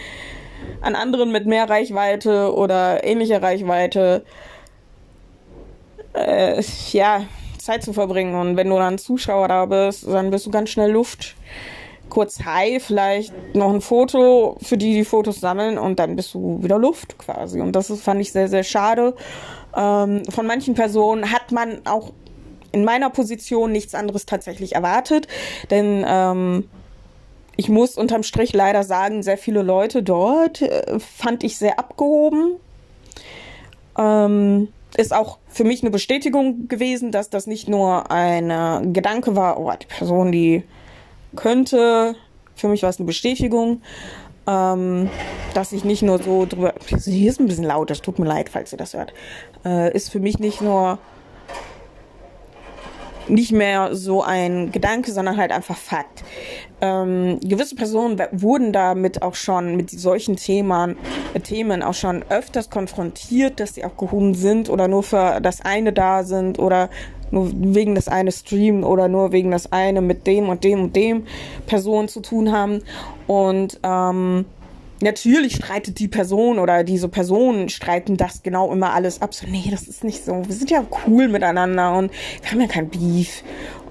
an 0.83 0.95
anderen 0.95 1.33
mit 1.33 1.47
mehr 1.47 1.69
Reichweite 1.69 2.55
oder 2.55 3.05
ähnlicher 3.05 3.43
Reichweite 3.43 4.25
äh, 6.13 6.63
ja, 6.93 7.23
Zeit 7.59 7.83
zu 7.83 7.93
verbringen. 7.93 8.35
Und 8.35 8.57
wenn 8.57 8.69
du 8.69 8.77
dann 8.77 8.99
Zuschauer 8.99 9.49
da 9.49 9.67
bist, 9.67 10.07
dann 10.07 10.31
bist 10.31 10.47
du 10.47 10.51
ganz 10.51 10.71
schnell 10.71 10.91
Luft. 10.91 11.37
Kurz 12.11 12.45
Hi, 12.45 12.81
vielleicht 12.81 13.33
noch 13.55 13.73
ein 13.73 13.81
Foto, 13.81 14.59
für 14.61 14.77
die 14.77 14.93
die 14.93 15.05
Fotos 15.05 15.41
sammeln 15.41 15.79
und 15.79 15.99
dann 15.99 16.17
bist 16.17 16.35
du 16.35 16.63
wieder 16.63 16.79
Luft 16.79 17.17
quasi. 17.19 17.61
Und 17.61 17.73
das 17.73 17.89
ist, 17.89 18.03
fand 18.03 18.21
ich 18.21 18.33
sehr, 18.33 18.49
sehr 18.49 18.65
schade. 18.65 19.15
Ähm, 19.75 20.25
von 20.29 20.47
manchen 20.47 20.75
Personen 20.75 21.33
hat 21.33 21.53
man 21.53 21.87
auch 21.87 22.13
in 22.73 22.85
meiner 22.85 23.11
Position 23.11 23.73
nichts 23.73 23.95
anderes 23.95 24.27
tatsächlich 24.27 24.75
erwartet, 24.75 25.29
denn 25.71 26.05
ähm, 26.07 26.69
ich 27.57 27.69
muss 27.69 27.97
unterm 27.97 28.23
Strich 28.23 28.53
leider 28.53 28.85
sagen, 28.85 29.23
sehr 29.23 29.39
viele 29.39 29.63
Leute 29.63 30.03
dort 30.03 30.63
äh, 30.63 30.99
fand 30.99 31.45
ich 31.45 31.57
sehr 31.57 31.79
abgehoben. 31.79 32.57
Ähm, 33.99 34.69
ist 34.97 35.15
auch 35.15 35.39
für 35.47 35.65
mich 35.65 35.83
eine 35.83 35.91
Bestätigung 35.91 36.69
gewesen, 36.69 37.13
dass 37.13 37.31
das 37.31 37.47
nicht 37.47 37.69
nur 37.69 38.11
ein 38.11 38.93
Gedanke 38.93 39.37
war, 39.37 39.61
oh, 39.61 39.73
die 39.81 39.87
Person, 39.87 40.33
die 40.33 40.65
könnte, 41.37 42.15
für 42.55 42.69
mich 42.69 42.83
war 42.83 42.91
es 42.91 42.99
eine 42.99 43.07
Bestätigung, 43.07 43.83
ähm, 44.47 45.09
dass 45.55 45.73
ich 45.73 45.85
nicht 45.85 46.03
nur 46.03 46.23
so 46.23 46.47
drüber, 46.47 46.75
hier 46.87 47.31
ist 47.31 47.41
ein 47.41 47.47
bisschen 47.47 47.65
laut, 47.65 47.91
es 47.91 48.03
tut 48.03 48.19
mir 48.19 48.27
leid, 48.27 48.49
falls 48.49 48.73
ihr 48.73 48.79
das 48.79 48.95
hört, 48.95 49.13
äh, 49.65 49.95
ist 49.95 50.11
für 50.11 50.21
mich 50.21 50.39
nicht 50.39 50.61
nur 50.61 50.99
nicht 53.29 53.53
mehr 53.53 53.95
so 53.95 54.23
ein 54.23 54.73
Gedanke, 54.73 55.13
sondern 55.13 55.37
halt 55.37 55.53
einfach 55.53 55.77
Fakt. 55.77 56.25
Ähm, 56.81 57.39
gewisse 57.41 57.77
Personen 57.77 58.21
wurden 58.33 58.73
damit 58.73 59.23
auch 59.23 59.35
schon 59.35 59.77
mit 59.77 59.91
solchen 59.91 60.37
Themen, 60.37 60.97
Themen 61.45 61.83
auch 61.83 61.95
schon 61.95 62.25
öfters 62.29 62.71
konfrontiert, 62.71 63.61
dass 63.61 63.75
sie 63.75 63.85
abgehoben 63.85 64.35
sind 64.35 64.69
oder 64.69 64.89
nur 64.89 65.03
für 65.03 65.41
das 65.41 65.61
eine 65.61 65.93
da 65.93 66.25
sind 66.25 66.59
oder 66.59 66.91
nur 67.31 67.51
wegen 67.53 67.95
das 67.95 68.09
eine 68.09 68.33
Stream 68.33 68.85
oder 68.85 69.09
nur 69.09 69.33
wegen 69.33 69.51
das 69.51 69.73
eine 69.73 70.01
mit 70.01 70.27
dem 70.27 70.49
und 70.49 70.65
dem 70.65 70.83
und 70.85 70.97
dem 70.97 71.27
Personen 71.67 72.09
zu 72.09 72.21
tun 72.21 72.53
haben. 72.53 72.83
Und 73.27 73.81
ähm, 73.83 74.45
natürlich 75.03 75.57
streitet 75.57 75.99
die 75.99 76.09
Person 76.09 76.59
oder 76.59 76.85
diese 76.85 77.09
Personen 77.09 77.69
streiten 77.69 78.17
das 78.17 78.43
genau 78.43 78.73
immer 78.73 78.93
alles 78.93 79.23
ab. 79.23 79.35
So, 79.35 79.47
nee, 79.47 79.69
das 79.71 79.83
ist 79.89 80.05
nicht 80.05 80.25
so. 80.25 80.43
Wir 80.47 80.55
sind 80.55 80.71
ja 80.71 80.85
cool 81.07 81.29
miteinander 81.29 81.97
und 81.97 82.11
wir 82.43 82.51
haben 82.51 82.61
ja 82.61 82.67
kein 82.67 82.89
Beef. 82.89 83.43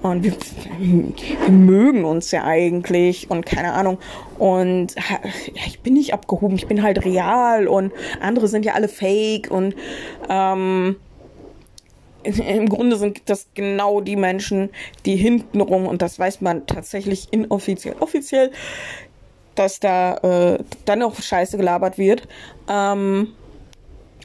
Und 0.02 0.24
wir, 0.24 0.32
wir 0.78 1.52
mögen 1.52 2.06
uns 2.06 2.30
ja 2.30 2.44
eigentlich 2.44 3.30
und 3.30 3.44
keine 3.44 3.74
Ahnung. 3.74 3.98
Und 4.38 4.94
ja, 4.94 5.20
ich 5.66 5.80
bin 5.80 5.92
nicht 5.92 6.14
abgehoben, 6.14 6.56
ich 6.56 6.66
bin 6.66 6.82
halt 6.82 7.04
real 7.04 7.68
und 7.68 7.92
andere 8.20 8.48
sind 8.48 8.64
ja 8.64 8.72
alle 8.72 8.88
fake 8.88 9.50
und 9.50 9.74
ähm, 10.30 10.96
im 12.24 12.68
Grunde 12.68 12.96
sind 12.96 13.22
das 13.26 13.48
genau 13.54 14.00
die 14.00 14.16
Menschen, 14.16 14.70
die 15.06 15.16
hintenrum, 15.16 15.86
und 15.86 16.02
das 16.02 16.18
weiß 16.18 16.40
man 16.40 16.66
tatsächlich 16.66 17.28
inoffiziell, 17.32 17.96
offiziell, 18.00 18.50
dass 19.54 19.80
da 19.80 20.16
äh, 20.16 20.64
dann 20.84 21.02
auch 21.02 21.20
Scheiße 21.20 21.56
gelabert 21.56 21.98
wird, 21.98 22.28
ähm, 22.68 23.34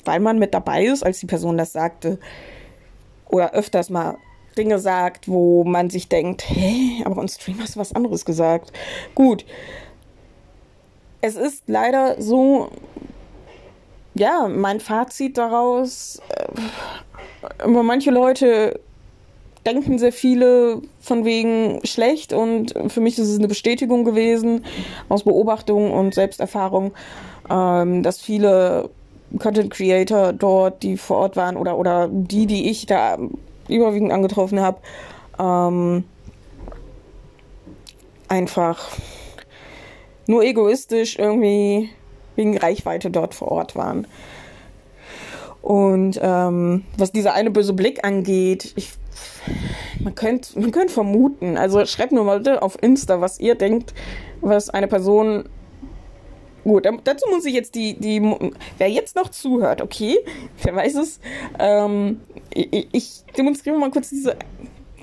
weil 0.06 0.20
man 0.20 0.40
mit 0.40 0.54
dabei 0.54 0.86
ist, 0.86 1.04
als 1.04 1.20
die 1.20 1.26
Person 1.26 1.58
das 1.58 1.74
sagte. 1.74 2.20
Oder 3.28 3.54
öfters 3.54 3.90
mal 3.90 4.18
Dinge 4.58 4.80
sagt, 4.80 5.28
wo 5.28 5.64
man 5.64 5.90
sich 5.90 6.08
denkt, 6.08 6.44
hä, 6.48 7.04
aber 7.04 7.18
on 7.18 7.28
Stream 7.28 7.60
hast 7.60 7.76
du 7.76 7.80
was 7.80 7.94
anderes 7.94 8.26
gesagt. 8.26 8.72
Gut. 9.14 9.46
Es 11.22 11.36
ist 11.36 11.64
leider 11.68 12.22
so, 12.22 12.70
ja, 14.14 14.48
mein 14.48 14.80
Fazit 14.80 15.38
daraus, 15.38 16.22
äh, 16.30 16.46
manche 17.66 18.12
Leute 18.12 18.80
denken 19.66 19.98
sehr 19.98 20.12
viele 20.12 20.82
von 21.00 21.26
wegen 21.26 21.80
schlecht 21.84 22.34
und 22.34 22.74
für 22.88 23.02
mich 23.02 23.18
ist 23.18 23.30
es 23.30 23.40
eine 23.40 23.48
Bestätigung 23.48 24.04
gewesen 24.04 24.64
aus 25.10 25.24
Beobachtung 25.24 25.92
und 25.92 26.14
Selbsterfahrung, 26.14 26.94
ähm, 27.50 28.04
dass 28.04 28.22
viele 28.22 28.90
Content 29.40 29.72
Creator 29.72 30.34
dort, 30.34 30.84
die 30.84 30.98
vor 30.98 31.18
Ort 31.18 31.36
waren 31.36 31.58
oder, 31.58 31.78
oder 31.78 32.08
die, 32.12 32.46
die 32.46 32.70
ich 32.70 32.86
da 32.86 33.18
überwiegend 33.68 34.12
angetroffen 34.12 34.60
habe, 34.60 34.78
ähm, 35.40 36.04
einfach 38.28 38.90
nur 40.28 40.44
egoistisch 40.44 41.18
irgendwie 41.18 41.90
wegen 42.36 42.58
Reichweite 42.58 43.10
dort 43.10 43.34
vor 43.34 43.50
Ort 43.50 43.76
waren. 43.76 44.08
Und 45.66 46.20
ähm, 46.22 46.84
was 46.96 47.12
dieser 47.12 47.34
eine 47.34 47.50
böse 47.50 47.74
Blick 47.74 48.06
angeht, 48.06 48.74
ich 48.76 48.92
man 50.00 50.14
könnte 50.14 50.60
man 50.60 50.70
könnte 50.70 50.94
vermuten, 50.94 51.58
also 51.58 51.84
schreibt 51.88 52.12
nur 52.12 52.24
mal 52.24 52.38
bitte 52.38 52.62
auf 52.62 52.78
Insta, 52.84 53.20
was 53.20 53.40
ihr 53.40 53.56
denkt, 53.56 53.96
was 54.42 54.70
eine 54.70 54.88
Person 54.88 55.50
Gut, 56.64 56.88
dazu 57.04 57.28
muss 57.32 57.46
ich 57.46 57.54
jetzt 57.56 57.74
die, 57.74 57.96
die, 57.96 58.22
wer 58.78 58.90
jetzt 58.90 59.16
noch 59.16 59.30
zuhört, 59.30 59.82
okay, 59.82 60.20
wer 60.64 60.76
weiß 60.76 60.96
es, 60.96 61.20
ähm, 61.58 62.22
ich, 62.54 62.88
ich 62.92 63.24
demonstriere 63.36 63.78
mal 63.78 63.90
kurz 63.90 64.10
diese, 64.10 64.36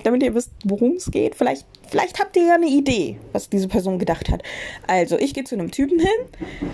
damit 0.04 0.22
ihr 0.22 0.34
wisst, 0.34 0.50
worum 0.64 0.92
es 0.92 1.10
geht. 1.10 1.34
Vielleicht, 1.34 1.66
vielleicht 1.88 2.20
habt 2.20 2.36
ihr 2.36 2.46
ja 2.46 2.54
eine 2.54 2.66
Idee, 2.66 3.18
was 3.32 3.48
diese 3.48 3.68
Person 3.68 4.00
gedacht 4.00 4.28
hat. 4.28 4.42
Also, 4.88 5.16
ich 5.18 5.34
gehe 5.34 5.44
zu 5.44 5.54
einem 5.54 5.70
Typen 5.70 6.00
hin, 6.00 6.70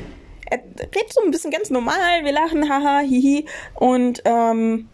er 0.50 0.58
redet 0.58 1.12
so 1.12 1.20
ein 1.22 1.30
bisschen 1.30 1.50
ganz 1.50 1.70
normal, 1.70 2.24
wir 2.24 2.32
lachen, 2.32 2.68
haha, 2.68 3.00
hihi, 3.00 3.46
und, 3.74 4.22
ähm, 4.24 4.88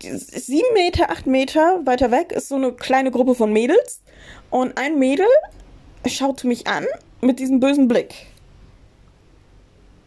sieben 0.00 0.74
Meter, 0.74 1.10
acht 1.10 1.26
Meter 1.26 1.80
weiter 1.84 2.10
weg 2.10 2.32
ist 2.32 2.48
so 2.48 2.56
eine 2.56 2.72
kleine 2.72 3.10
Gruppe 3.10 3.34
von 3.34 3.52
Mädels. 3.52 4.00
Und 4.50 4.78
ein 4.78 4.98
Mädel 4.98 5.26
schaut 6.06 6.44
mich 6.44 6.66
an 6.66 6.84
mit 7.20 7.38
diesem 7.38 7.60
bösen 7.60 7.88
Blick. 7.88 8.26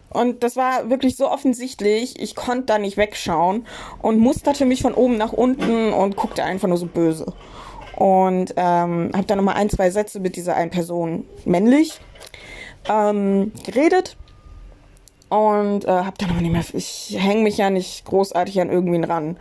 Und 0.09 0.43
das 0.43 0.55
war 0.55 0.89
wirklich 0.89 1.17
so 1.17 1.29
offensichtlich, 1.29 2.19
ich 2.19 2.35
konnte 2.35 2.65
da 2.65 2.79
nicht 2.79 2.97
wegschauen 2.97 3.67
und 4.01 4.19
musterte 4.19 4.65
mich 4.65 4.81
von 4.81 4.93
oben 4.93 5.17
nach 5.17 5.33
unten 5.33 5.91
und 5.91 6.15
guckte 6.15 6.43
einfach 6.43 6.67
nur 6.67 6.77
so 6.77 6.85
böse. 6.85 7.33
Und 7.95 8.53
ähm, 8.57 9.11
habe 9.13 9.25
dann 9.27 9.37
nochmal 9.37 9.55
ein, 9.55 9.69
zwei 9.69 9.89
Sätze 9.89 10.19
mit 10.19 10.35
dieser 10.35 10.55
einen 10.55 10.71
Person 10.71 11.25
männlich 11.45 11.99
ähm, 12.89 13.51
geredet. 13.65 14.17
Und 15.29 15.83
äh, 15.85 15.89
habe 15.89 16.17
dann 16.17 16.29
aber 16.29 16.41
nicht 16.41 16.51
mehr, 16.51 16.63
ich 16.73 17.17
hänge 17.19 17.43
mich 17.43 17.57
ja 17.57 17.69
nicht 17.69 18.05
großartig 18.05 18.61
an 18.61 18.69
irgendwen 18.69 19.03
ran. 19.03 19.37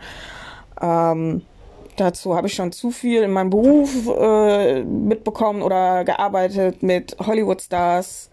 Ähm, 0.81 1.43
dazu 1.95 2.35
habe 2.35 2.47
ich 2.47 2.53
schon 2.53 2.73
zu 2.73 2.91
viel 2.91 3.23
in 3.23 3.31
meinem 3.31 3.49
Beruf 3.49 4.07
äh, 4.07 4.83
mitbekommen 4.83 5.61
oder 5.61 6.03
gearbeitet 6.03 6.83
mit 6.83 7.15
Hollywood-Stars 7.25 8.29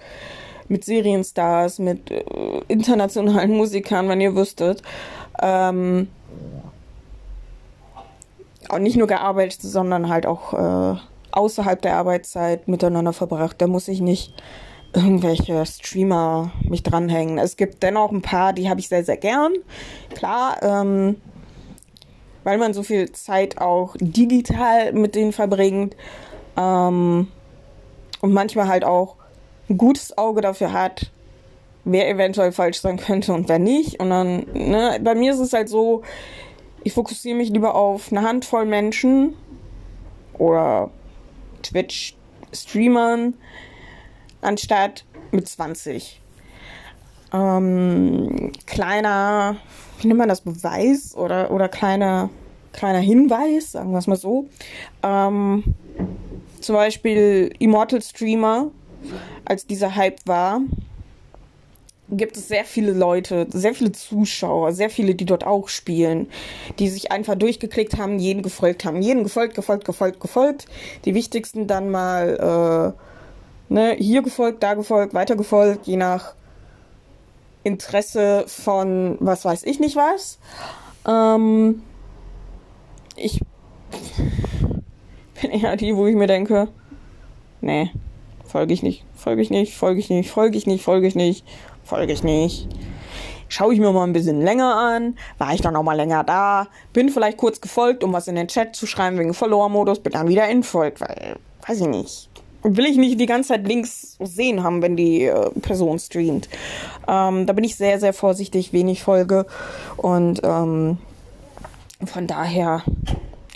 mit 0.68 0.84
Serienstars, 0.84 1.78
mit 1.78 2.10
äh, 2.10 2.22
internationalen 2.68 3.52
Musikern, 3.56 4.08
wenn 4.08 4.20
ihr 4.20 4.34
wüsstet. 4.34 4.82
Ähm, 5.40 6.08
und 8.70 8.82
nicht 8.82 8.96
nur 8.96 9.06
gearbeitet, 9.06 9.60
sondern 9.60 10.08
halt 10.08 10.26
auch 10.26 10.54
äh, 10.54 10.98
außerhalb 11.32 11.82
der 11.82 11.96
Arbeitszeit 11.96 12.66
miteinander 12.66 13.12
verbracht. 13.12 13.60
Da 13.60 13.66
muss 13.66 13.88
ich 13.88 14.00
nicht 14.00 14.32
irgendwelche 14.94 15.66
Streamer 15.66 16.52
mich 16.62 16.82
dranhängen. 16.82 17.38
Es 17.38 17.56
gibt 17.56 17.82
dennoch 17.82 18.12
ein 18.12 18.22
paar, 18.22 18.52
die 18.52 18.68
habe 18.68 18.80
ich 18.80 18.88
sehr, 18.88 19.04
sehr 19.04 19.16
gern. 19.16 19.52
Klar, 20.14 20.62
ähm, 20.62 21.16
weil 22.44 22.58
man 22.58 22.74
so 22.74 22.82
viel 22.82 23.10
Zeit 23.12 23.58
auch 23.58 23.96
digital 23.98 24.92
mit 24.92 25.14
denen 25.14 25.32
verbringt. 25.32 25.96
Ähm, 26.56 27.28
und 28.20 28.32
manchmal 28.32 28.68
halt 28.68 28.84
auch 28.84 29.16
ein 29.68 29.76
gutes 29.76 30.16
Auge 30.16 30.40
dafür 30.40 30.72
hat, 30.72 31.10
wer 31.84 32.08
eventuell 32.08 32.52
falsch 32.52 32.80
sein 32.80 32.96
könnte 32.96 33.32
und 33.32 33.48
wer 33.48 33.58
nicht. 33.58 34.00
Und 34.00 34.10
dann, 34.10 34.46
ne, 34.54 34.98
bei 35.02 35.14
mir 35.14 35.32
ist 35.32 35.40
es 35.40 35.52
halt 35.52 35.68
so, 35.68 36.02
ich 36.84 36.92
fokussiere 36.92 37.36
mich 37.36 37.50
lieber 37.50 37.74
auf 37.74 38.12
eine 38.12 38.22
Handvoll 38.22 38.66
Menschen 38.66 39.34
oder 40.38 40.90
Twitch-Streamern 41.62 43.34
anstatt 44.44 45.04
mit 45.32 45.48
20. 45.48 46.20
Ähm, 47.32 48.52
kleiner, 48.66 49.56
wie 49.98 50.06
nennt 50.06 50.18
man 50.18 50.28
das, 50.28 50.42
Beweis 50.42 51.16
oder, 51.16 51.50
oder 51.50 51.68
kleiner, 51.68 52.30
kleiner 52.72 53.00
Hinweis, 53.00 53.72
sagen 53.72 53.92
wir 53.92 53.98
es 53.98 54.06
mal 54.06 54.16
so. 54.16 54.48
Ähm, 55.02 55.64
zum 56.60 56.74
Beispiel 56.76 57.52
Immortal 57.58 58.02
Streamer 58.02 58.70
als 59.44 59.66
dieser 59.66 59.94
Hype 59.96 60.20
war, 60.26 60.60
gibt 62.10 62.36
es 62.36 62.48
sehr 62.48 62.64
viele 62.64 62.92
Leute, 62.92 63.46
sehr 63.50 63.74
viele 63.74 63.92
Zuschauer, 63.92 64.72
sehr 64.72 64.90
viele, 64.90 65.14
die 65.14 65.24
dort 65.24 65.44
auch 65.44 65.68
spielen, 65.68 66.28
die 66.78 66.88
sich 66.88 67.12
einfach 67.12 67.34
durchgeklickt 67.34 67.96
haben, 67.96 68.18
jeden 68.18 68.42
gefolgt 68.42 68.84
haben, 68.84 69.02
jeden 69.02 69.24
gefolgt, 69.24 69.54
gefolgt, 69.54 69.84
gefolgt, 69.84 70.20
gefolgt. 70.20 70.66
Die 71.04 71.14
wichtigsten 71.14 71.66
dann 71.66 71.90
mal 71.90 72.94
äh, 72.96 73.13
ne, 73.68 73.96
hier 73.98 74.22
gefolgt, 74.22 74.62
da 74.62 74.74
gefolgt, 74.74 75.14
weiter 75.14 75.36
gefolgt, 75.36 75.86
je 75.86 75.96
nach 75.96 76.34
Interesse 77.62 78.44
von 78.46 79.16
was 79.20 79.44
weiß 79.44 79.64
ich 79.64 79.80
nicht 79.80 79.96
was. 79.96 80.38
Ähm, 81.06 81.82
ich 83.16 83.40
bin 85.40 85.50
eher 85.50 85.76
die, 85.76 85.96
wo 85.96 86.06
ich 86.06 86.14
mir 86.14 86.26
denke, 86.26 86.68
nee, 87.60 87.90
folge 88.44 88.74
ich 88.74 88.82
nicht, 88.82 89.04
folge 89.14 89.42
ich 89.42 89.50
nicht, 89.50 89.74
folge 89.74 90.00
ich 90.00 90.10
nicht, 90.10 90.30
folge 90.30 90.56
ich 90.56 90.66
nicht, 90.66 90.84
folge 90.84 91.06
ich 91.06 91.14
nicht, 91.14 91.44
folge 91.82 92.12
ich 92.12 92.22
nicht. 92.22 92.68
Schaue 93.48 93.72
ich 93.72 93.80
mir 93.80 93.92
mal 93.92 94.04
ein 94.04 94.12
bisschen 94.12 94.40
länger 94.40 94.74
an, 94.74 95.16
war 95.38 95.54
ich 95.54 95.60
dann 95.60 95.76
auch 95.76 95.82
mal 95.82 95.96
länger 95.96 96.24
da, 96.24 96.66
bin 96.92 97.08
vielleicht 97.08 97.36
kurz 97.36 97.60
gefolgt, 97.60 98.02
um 98.02 98.12
was 98.12 98.26
in 98.26 98.34
den 98.34 98.48
Chat 98.48 98.74
zu 98.74 98.86
schreiben 98.86 99.18
wegen 99.18 99.34
Follower-Modus, 99.34 100.00
bin 100.00 100.12
dann 100.12 100.28
wieder 100.28 100.48
entfolgt, 100.48 101.00
weil, 101.00 101.36
weiß 101.66 101.82
ich 101.82 101.86
nicht. 101.86 102.30
Will 102.64 102.86
ich 102.86 102.96
nicht 102.96 103.20
die 103.20 103.26
ganze 103.26 103.50
Zeit 103.50 103.68
links 103.68 104.16
sehen 104.20 104.62
haben, 104.62 104.82
wenn 104.82 104.96
die 104.96 105.24
äh, 105.24 105.50
Person 105.60 105.98
streamt. 105.98 106.48
Ähm, 107.06 107.46
da 107.46 107.52
bin 107.52 107.62
ich 107.62 107.76
sehr, 107.76 108.00
sehr 108.00 108.12
vorsichtig, 108.12 108.72
wenig 108.72 109.02
folge 109.02 109.46
und 109.96 110.40
ähm, 110.42 110.98
von 112.04 112.26
daher, 112.26 112.82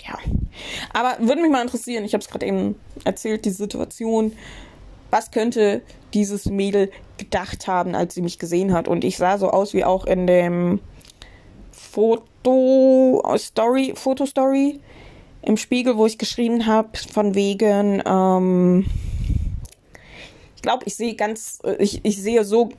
ja. 0.05 0.17
Aber 0.93 1.17
würde 1.19 1.41
mich 1.41 1.51
mal 1.51 1.61
interessieren, 1.61 2.05
ich 2.05 2.13
habe 2.13 2.21
es 2.21 2.29
gerade 2.29 2.45
eben 2.45 2.75
erzählt, 3.03 3.45
die 3.45 3.49
Situation 3.49 4.33
was 5.11 5.31
könnte 5.31 5.81
dieses 6.13 6.45
Mädel 6.45 6.91
gedacht 7.17 7.67
haben, 7.67 7.95
als 7.95 8.13
sie 8.15 8.21
mich 8.21 8.39
gesehen 8.39 8.73
hat. 8.73 8.87
Und 8.87 9.03
ich 9.03 9.17
sah 9.17 9.37
so 9.37 9.49
aus 9.49 9.73
wie 9.73 9.83
auch 9.83 10.05
in 10.05 10.27
dem 10.27 10.79
Foto 11.71 13.23
Story, 13.37 13.93
Fotostory 13.95 14.79
im 15.41 15.57
Spiegel, 15.57 15.97
wo 15.97 16.05
ich 16.05 16.17
geschrieben 16.17 16.65
habe, 16.65 16.89
von 16.97 17.35
wegen, 17.35 18.01
ähm, 18.05 18.85
ich 20.55 20.61
glaube, 20.61 20.83
ich 20.85 20.95
sehe 20.95 21.15
ganz, 21.15 21.59
ich, 21.79 22.03
ich 22.03 22.21
sehe 22.21 22.43
so 22.43 22.69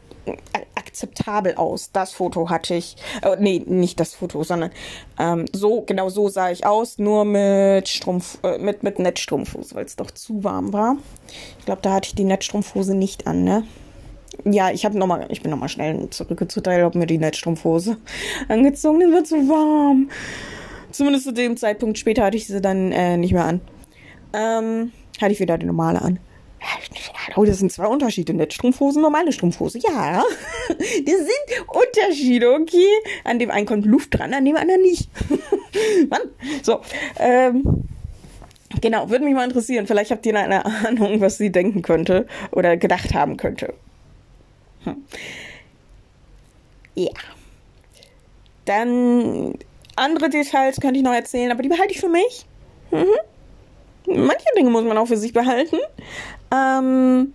akzeptabel 0.74 1.54
aus. 1.54 1.92
Das 1.92 2.12
Foto 2.12 2.50
hatte 2.50 2.74
ich, 2.74 2.96
äh, 3.22 3.36
nee, 3.38 3.62
nicht 3.64 4.00
das 4.00 4.14
Foto, 4.14 4.42
sondern 4.42 4.70
ähm, 5.18 5.46
so, 5.52 5.82
genau 5.82 6.08
so 6.08 6.28
sah 6.28 6.50
ich 6.50 6.66
aus, 6.66 6.98
nur 6.98 7.24
mit 7.24 7.88
Strumpf, 7.88 8.38
äh, 8.42 8.58
mit, 8.58 8.82
mit 8.82 8.98
Netzstrumpfhose, 8.98 9.74
weil 9.74 9.84
es 9.84 9.96
doch 9.96 10.10
zu 10.10 10.44
warm 10.44 10.72
war. 10.72 10.96
Ich 11.58 11.64
glaube, 11.64 11.82
da 11.82 11.94
hatte 11.94 12.08
ich 12.08 12.14
die 12.14 12.24
Netzstrumpfhose 12.24 12.94
nicht 12.94 13.26
an, 13.26 13.44
ne? 13.44 13.64
Ja, 14.44 14.70
ich 14.70 14.84
habe 14.84 14.96
noch 14.96 15.28
ich 15.28 15.42
bin 15.42 15.50
nochmal 15.50 15.68
schnell 15.68 16.08
zurückgezuteilt, 16.08 16.82
habe 16.82 16.98
mir 16.98 17.06
die 17.06 17.18
Netzstrumpfhose 17.18 17.98
angezogen, 18.48 19.00
dann 19.00 19.12
wird 19.12 19.26
zu 19.26 19.36
warm. 19.48 20.10
Zumindest 20.92 21.24
zu 21.24 21.33
dem 21.33 21.57
Zeitpunkt 21.57 21.98
später 21.98 22.24
hatte 22.24 22.37
ich 22.37 22.46
sie 22.46 22.61
dann 22.61 22.92
äh, 22.92 23.16
nicht 23.16 23.33
mehr 23.33 23.44
an. 23.44 23.61
Ähm, 24.33 24.92
hatte 25.20 25.33
ich 25.33 25.40
wieder 25.40 25.59
die 25.59 25.66
normale 25.66 26.03
an. 26.03 26.18
Oh, 27.37 27.44
das 27.44 27.59
sind 27.59 27.72
zwei 27.72 27.87
Unterschiede. 27.87 28.35
Netzstrumpfhose, 28.35 29.00
normale 29.00 29.33
Strumpfhose. 29.33 29.79
Ja, 29.79 30.22
das 30.68 30.79
sind 30.79 31.68
Unterschiede, 31.68 32.50
okay? 32.53 32.88
An 33.24 33.38
dem 33.38 33.50
einen 33.50 33.66
kommt 33.66 33.87
Luft 33.87 34.18
dran, 34.18 34.35
an 34.35 34.44
dem 34.44 34.57
anderen 34.57 34.83
nicht. 34.83 35.09
Mann. 36.11 36.20
So, 36.62 36.81
ähm, 37.18 37.85
genau, 38.81 39.09
würde 39.11 39.24
mich 39.24 39.35
mal 39.35 39.44
interessieren. 39.44 39.87
Vielleicht 39.87 40.11
habt 40.11 40.26
ihr 40.26 40.37
eine 40.37 40.64
Ahnung, 40.64 41.20
was 41.20 41.38
sie 41.38 41.50
denken 41.50 41.83
könnte 41.83 42.26
oder 42.50 42.76
gedacht 42.76 43.14
haben 43.14 43.37
könnte. 43.37 43.74
Hm. 44.85 45.05
Ja. 46.94 47.11
Dann 48.64 49.55
andere 50.00 50.28
Details 50.28 50.80
könnte 50.80 50.98
ich 50.98 51.04
noch 51.04 51.14
erzählen, 51.14 51.52
aber 51.52 51.62
die 51.62 51.68
behalte 51.68 51.92
ich 51.92 52.00
für 52.00 52.08
mich. 52.08 52.46
Mhm 52.90 53.06
manche 54.06 54.46
Dinge 54.56 54.70
muss 54.70 54.84
man 54.84 54.98
auch 54.98 55.06
für 55.06 55.16
sich 55.16 55.32
behalten. 55.32 55.78
Ähm, 56.52 57.34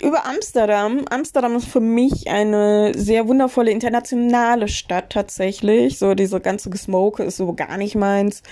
über 0.00 0.26
Amsterdam. 0.26 1.04
Amsterdam 1.10 1.56
ist 1.56 1.68
für 1.68 1.80
mich 1.80 2.28
eine 2.28 2.92
sehr 2.94 3.28
wundervolle 3.28 3.70
internationale 3.70 4.68
Stadt 4.68 5.10
tatsächlich. 5.10 5.98
So 5.98 6.14
diese 6.14 6.40
ganze 6.40 6.70
Gesmoke 6.70 7.22
ist 7.22 7.36
so 7.36 7.52
gar 7.52 7.76
nicht 7.76 7.94
meins. 7.94 8.42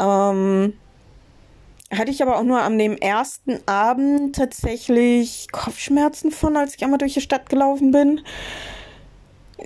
Ähm, 0.00 0.74
hatte 1.92 2.10
ich 2.10 2.22
aber 2.22 2.38
auch 2.38 2.42
nur 2.42 2.60
an 2.60 2.76
dem 2.76 2.96
ersten 2.96 3.60
Abend 3.66 4.34
tatsächlich 4.34 5.46
Kopfschmerzen 5.52 6.32
von, 6.32 6.56
als 6.56 6.74
ich 6.74 6.82
einmal 6.82 6.98
durch 6.98 7.14
die 7.14 7.20
Stadt 7.20 7.48
gelaufen 7.48 7.92
bin. 7.92 8.22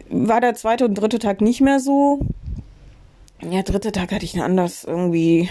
War 0.09 0.41
der 0.41 0.55
zweite 0.55 0.85
und 0.85 0.95
dritte 0.95 1.19
Tag 1.19 1.41
nicht 1.41 1.61
mehr 1.61 1.81
so. 1.81 2.21
Ja, 3.43 3.63
dritte 3.63 3.93
Tag 3.93 4.13
hatte 4.13 4.25
ich 4.25 4.35
ein 4.35 4.43
anders 4.43 4.85
irgendwie, 4.85 5.49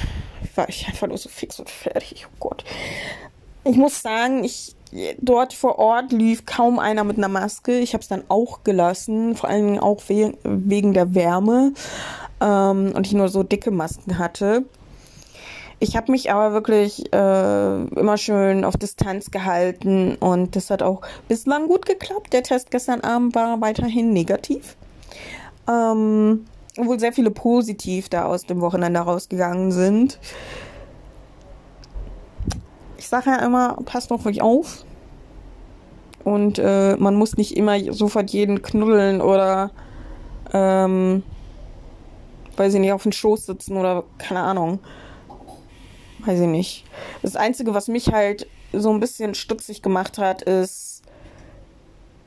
war 0.55 0.67
ich 0.67 0.87
einfach 0.87 1.07
nur 1.07 1.17
so 1.17 1.29
fix 1.29 1.59
und 1.59 1.69
fertig. 1.69 2.27
Oh 2.27 2.35
Gott. 2.39 2.65
Ich 3.63 3.77
muss 3.77 4.01
sagen, 4.01 4.43
ich 4.43 4.75
dort 5.19 5.53
vor 5.53 5.79
Ort 5.79 6.11
lief 6.11 6.45
kaum 6.45 6.79
einer 6.79 7.03
mit 7.03 7.17
einer 7.17 7.27
Maske. 7.27 7.79
Ich 7.79 7.93
habe 7.93 8.01
es 8.01 8.07
dann 8.07 8.23
auch 8.27 8.63
gelassen, 8.63 9.35
vor 9.35 9.49
Dingen 9.49 9.79
auch 9.79 10.01
we 10.07 10.33
wegen 10.43 10.93
der 10.93 11.13
Wärme 11.15 11.73
ähm, 12.41 12.93
und 12.93 13.07
ich 13.07 13.13
nur 13.13 13.29
so 13.29 13.43
dicke 13.43 13.71
Masken 13.71 14.17
hatte. 14.17 14.63
Ich 15.79 15.95
habe 15.95 16.11
mich 16.11 16.31
aber 16.31 16.53
wirklich 16.53 17.13
äh, 17.13 17.83
immer 17.99 18.17
schön 18.17 18.65
auf 18.65 18.77
Distanz 18.77 19.29
gehalten 19.29 20.15
und 20.15 20.55
das 20.55 20.71
hat 20.71 20.81
auch 20.81 21.01
bislang 21.27 21.67
gut 21.67 21.85
geklappt. 21.85 22.33
Der 22.33 22.41
Test 22.41 22.71
gestern 22.71 23.01
Abend 23.01 23.35
war 23.35 23.61
weiterhin 23.61 24.11
negativ. 24.11 24.75
Ähm, 25.69 26.45
obwohl 26.77 26.99
sehr 26.99 27.13
viele 27.13 27.29
positiv 27.29 28.09
da 28.09 28.25
aus 28.25 28.45
dem 28.45 28.61
Wochenende 28.61 28.99
rausgegangen 28.99 29.71
sind. 29.71 30.19
Ich 32.97 33.07
sage 33.07 33.29
ja 33.29 33.45
immer, 33.45 33.77
passt 33.85 34.11
auf 34.11 34.25
euch 34.25 34.41
auf. 34.41 34.83
Und 36.23 36.59
äh, 36.59 36.95
man 36.97 37.15
muss 37.15 37.37
nicht 37.37 37.55
immer 37.55 37.79
sofort 37.93 38.31
jeden 38.31 38.61
knuddeln 38.61 39.21
oder, 39.21 39.71
ähm, 40.53 41.23
weiß 42.57 42.73
ich 42.73 42.79
nicht, 42.79 42.91
auf 42.91 43.03
den 43.03 43.13
Schoß 43.13 43.45
sitzen 43.45 43.77
oder 43.77 44.03
keine 44.17 44.41
Ahnung. 44.41 44.79
Weiß 46.19 46.39
ich 46.39 46.47
nicht. 46.47 46.85
Das 47.21 47.35
Einzige, 47.35 47.73
was 47.73 47.87
mich 47.87 48.11
halt 48.11 48.47
so 48.73 48.91
ein 48.91 48.99
bisschen 48.99 49.35
stutzig 49.35 49.81
gemacht 49.81 50.17
hat, 50.17 50.41
ist 50.41 51.03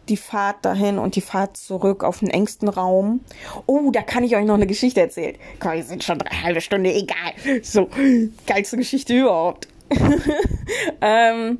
die 0.09 0.17
Fahrt 0.17 0.65
dahin 0.65 0.99
und 0.99 1.15
die 1.15 1.21
Fahrt 1.21 1.57
zurück 1.57 2.03
auf 2.03 2.19
den 2.19 2.31
engsten 2.31 2.69
Raum. 2.69 3.21
Oh, 3.67 3.91
da 3.93 4.03
kann 4.03 4.25
ich 4.25 4.37
euch 4.37 4.45
noch 4.45 4.55
eine 4.55 4.67
Geschichte 4.67 5.01
erzählen. 5.01 5.37
Komm, 5.61 5.73
wir 5.73 5.85
sind 5.85 6.03
schon 6.05 6.19
drei 6.19 6.35
halbe 6.37 6.61
Stunde, 6.61 6.93
egal. 6.93 7.33
So, 7.63 7.89
geilste 8.47 8.77
Geschichte 8.77 9.17
überhaupt. 9.19 9.69
ähm, 11.01 11.59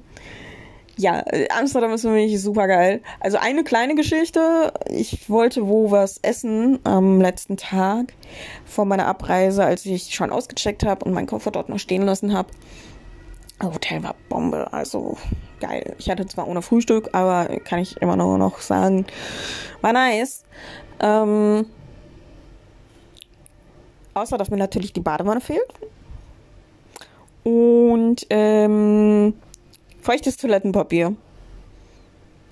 ja, 1.01 1.25
Amsterdam 1.59 1.93
ist 1.93 2.03
für 2.03 2.11
mich 2.11 2.41
super 2.41 2.69
geil. 2.69 3.01
Also 3.21 3.39
eine 3.39 3.65
kleine 3.65 3.95
Geschichte. 3.95 4.73
Ich 4.89 5.31
wollte 5.31 5.67
wo 5.67 5.91
was 5.91 6.19
essen 6.19 6.79
am 6.85 7.21
letzten 7.21 7.57
Tag 7.57 8.13
vor 8.67 8.85
meiner 8.85 9.07
Abreise, 9.07 9.65
als 9.65 9.87
ich 9.87 10.15
schon 10.15 10.31
ausgecheckt 10.31 10.85
habe 10.85 11.05
und 11.05 11.13
meinen 11.13 11.27
Koffer 11.27 11.51
dort 11.51 11.69
noch 11.69 11.79
stehen 11.79 12.03
lassen 12.03 12.35
habe. 12.35 12.51
Hotel 13.63 14.03
war 14.03 14.15
Bombe, 14.29 14.73
also 14.73 15.17
geil. 15.61 15.95
Ich 15.99 16.09
hatte 16.11 16.27
zwar 16.27 16.49
ohne 16.49 16.63
Frühstück, 16.63 17.11
aber 17.13 17.47
kann 17.65 17.79
ich 17.79 18.01
immer 18.01 18.17
nur 18.17 18.39
noch 18.39 18.61
sagen, 18.61 19.07
war 19.81 19.93
nice. 19.93 20.45
Ähm, 21.01 21.67
außer, 24.15 24.39
dass 24.39 24.51
mir 24.51 24.57
natürlich 24.57 24.93
die 24.93 25.01
Badewanne 25.01 25.41
fehlt. 25.41 25.73
Und 27.43 28.27
ähm, 28.31 29.35
feuchtes 30.01 30.37
Toilettenpapier. 30.37 31.15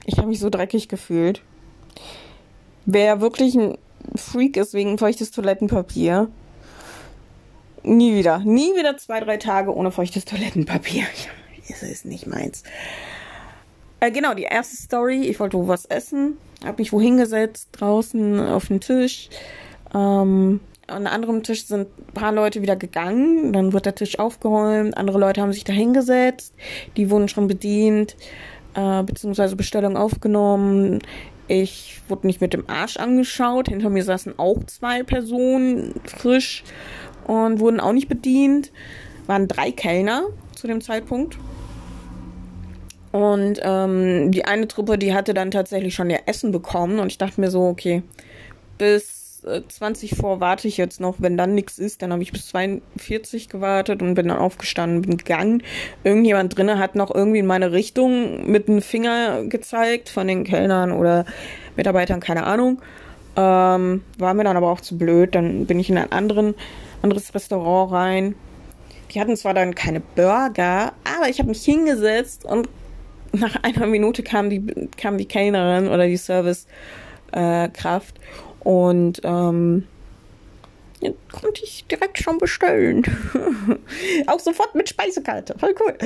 Ich 0.05 0.19
habe 0.19 0.29
mich 0.29 0.41
so 0.41 0.51
dreckig 0.51 0.89
gefühlt. 0.89 1.43
Wer 2.87 3.21
wirklich 3.21 3.55
ein 3.55 3.77
Freak 4.15 4.57
ist 4.57 4.75
wegen 4.75 4.97
feuchtes 4.97 5.31
Toilettenpapier, 5.31 6.29
nie 7.83 8.15
wieder. 8.15 8.39
Nie 8.41 8.75
wieder 8.75 8.97
zwei, 8.97 9.21
drei 9.21 9.37
Tage 9.37 9.75
ohne 9.75 9.91
feuchtes 9.91 10.25
Toilettenpapier. 10.25 11.05
Das 11.69 11.83
ist 11.83 12.05
nicht 12.05 12.27
meins. 12.27 12.63
Äh, 14.01 14.11
genau, 14.11 14.35
die 14.35 14.45
erste 14.45 14.77
Story. 14.77 15.23
Ich 15.27 15.41
wollte 15.41 15.59
wo 15.59 15.69
was 15.69 15.85
essen. 15.85 16.39
Hab 16.65 16.79
mich 16.79 16.93
wohin 16.93 17.17
gesetzt, 17.17 17.69
draußen 17.73 18.41
auf 18.41 18.69
den 18.69 18.81
Tisch. 18.81 19.29
Ähm, 19.95 20.61
an 20.88 21.07
einem 21.07 21.14
anderen 21.14 21.42
Tisch 21.42 21.66
sind 21.66 21.88
ein 21.98 22.14
paar 22.14 22.33
Leute 22.33 22.62
wieder 22.62 22.77
gegangen. 22.77 23.53
Dann 23.53 23.72
wird 23.72 23.87
der 23.87 23.94
Tisch 23.94 24.18
aufgeräumt. 24.18 24.96
Andere 24.96 25.18
Leute 25.18 25.40
haben 25.40 25.53
sich 25.53 25.64
da 25.64 25.72
hingesetzt. 25.72 26.55
Die 26.96 27.11
wurden 27.11 27.29
schon 27.29 27.46
bedient, 27.46 28.16
äh, 28.74 29.03
beziehungsweise 29.03 29.55
Bestellung 29.55 29.96
aufgenommen. 29.96 31.01
Ich 31.46 32.01
wurde 32.09 32.27
nicht 32.27 32.40
mit 32.40 32.53
dem 32.53 32.68
Arsch 32.68 32.96
angeschaut. 32.96 33.68
Hinter 33.68 33.90
mir 33.90 34.03
saßen 34.03 34.38
auch 34.38 34.64
zwei 34.64 35.03
Personen 35.03 35.94
frisch 36.05 36.64
und 37.27 37.61
wurden 37.61 37.81
auch 37.81 37.92
nicht 37.92 38.09
bedient. 38.09 38.72
Waren 39.27 39.46
drei 39.46 39.70
Kellner 39.70 40.24
zu 40.55 40.66
dem 40.66 40.81
Zeitpunkt. 40.81 41.38
Und 43.12 43.61
ähm, 43.62 44.31
die 44.31 44.44
eine 44.44 44.68
Truppe, 44.68 44.98
die 44.98 45.14
hatte 45.14 45.35
dann 45.35 45.51
tatsächlich 45.51 45.94
schon 45.94 46.11
ihr 46.11 46.20
Essen 46.27 46.51
bekommen. 46.51 46.98
Und 46.98 47.09
ich 47.09 47.18
dachte 47.18 47.40
mir 47.40 47.51
so, 47.51 47.62
okay, 47.62 48.03
bis 48.79 49.18
äh, 49.44 49.62
20 49.66 50.16
vor 50.16 50.40
warte 50.40 50.68
ich 50.68 50.77
jetzt 50.77 51.01
noch. 51.01 51.16
Wenn 51.18 51.37
dann 51.37 51.55
nichts 51.55 51.79
ist, 51.79 52.03
dann 52.03 52.12
habe 52.12 52.22
ich 52.22 52.33
bis 52.33 52.48
42 52.48 53.48
gewartet 53.48 54.03
und 54.03 54.14
bin 54.14 54.29
dann 54.29 54.38
aufgestanden, 54.38 55.03
bin 55.03 55.16
gegangen. 55.16 55.62
Irgendjemand 56.05 56.57
drinnen 56.57 56.79
hat 56.79 56.94
noch 56.94 57.14
irgendwie 57.14 57.38
in 57.38 57.46
meine 57.46 57.72
Richtung 57.72 58.51
mit 58.51 58.68
dem 58.68 58.83
Finger 58.83 59.44
gezeigt 59.44 60.09
von 60.09 60.27
den 60.27 60.44
Kellnern 60.44 60.92
oder 60.92 61.24
Mitarbeitern, 61.77 62.20
keine 62.20 62.44
Ahnung. 62.44 62.81
Ähm, 63.37 64.03
war 64.18 64.35
mir 64.35 64.44
dann 64.44 64.57
aber 64.57 64.70
auch 64.70 64.81
zu 64.81 64.98
blöd. 64.98 65.35
Dann 65.35 65.66
bin 65.66 65.79
ich 65.79 65.90
in 65.90 65.98
ein 65.98 66.12
anderen, 66.12 66.55
anderes 67.03 67.35
Restaurant 67.35 67.92
rein. 67.92 68.35
Die 69.12 69.20
hatten 69.20 69.37
zwar 69.37 69.55
dann 69.55 69.74
keine 69.74 70.01
Burger, 70.01 70.92
aber 71.05 71.29
ich 71.31 71.38
habe 71.38 71.48
mich 71.48 71.64
hingesetzt 71.64 72.44
und 72.44 72.68
nach 73.33 73.62
einer 73.62 73.87
Minute 73.87 74.22
kam 74.22 74.51
die, 74.51 74.88
kam 74.96 75.18
die 75.18 75.27
Kellnerin 75.27 75.88
oder 75.88 76.07
die 76.07 76.16
Servicekraft 76.16 76.68
äh, 78.18 78.20
und 78.61 79.21
ähm, 79.25 79.85
konnte 81.33 81.62
ich 81.62 81.87
direkt 81.87 82.18
schon 82.18 82.38
bestellen. 82.38 83.05
auch 84.27 84.40
sofort 84.40 84.75
mit 84.75 84.88
Speisekarte. 84.88 85.55
Voll 85.59 85.75
cool. 85.81 85.97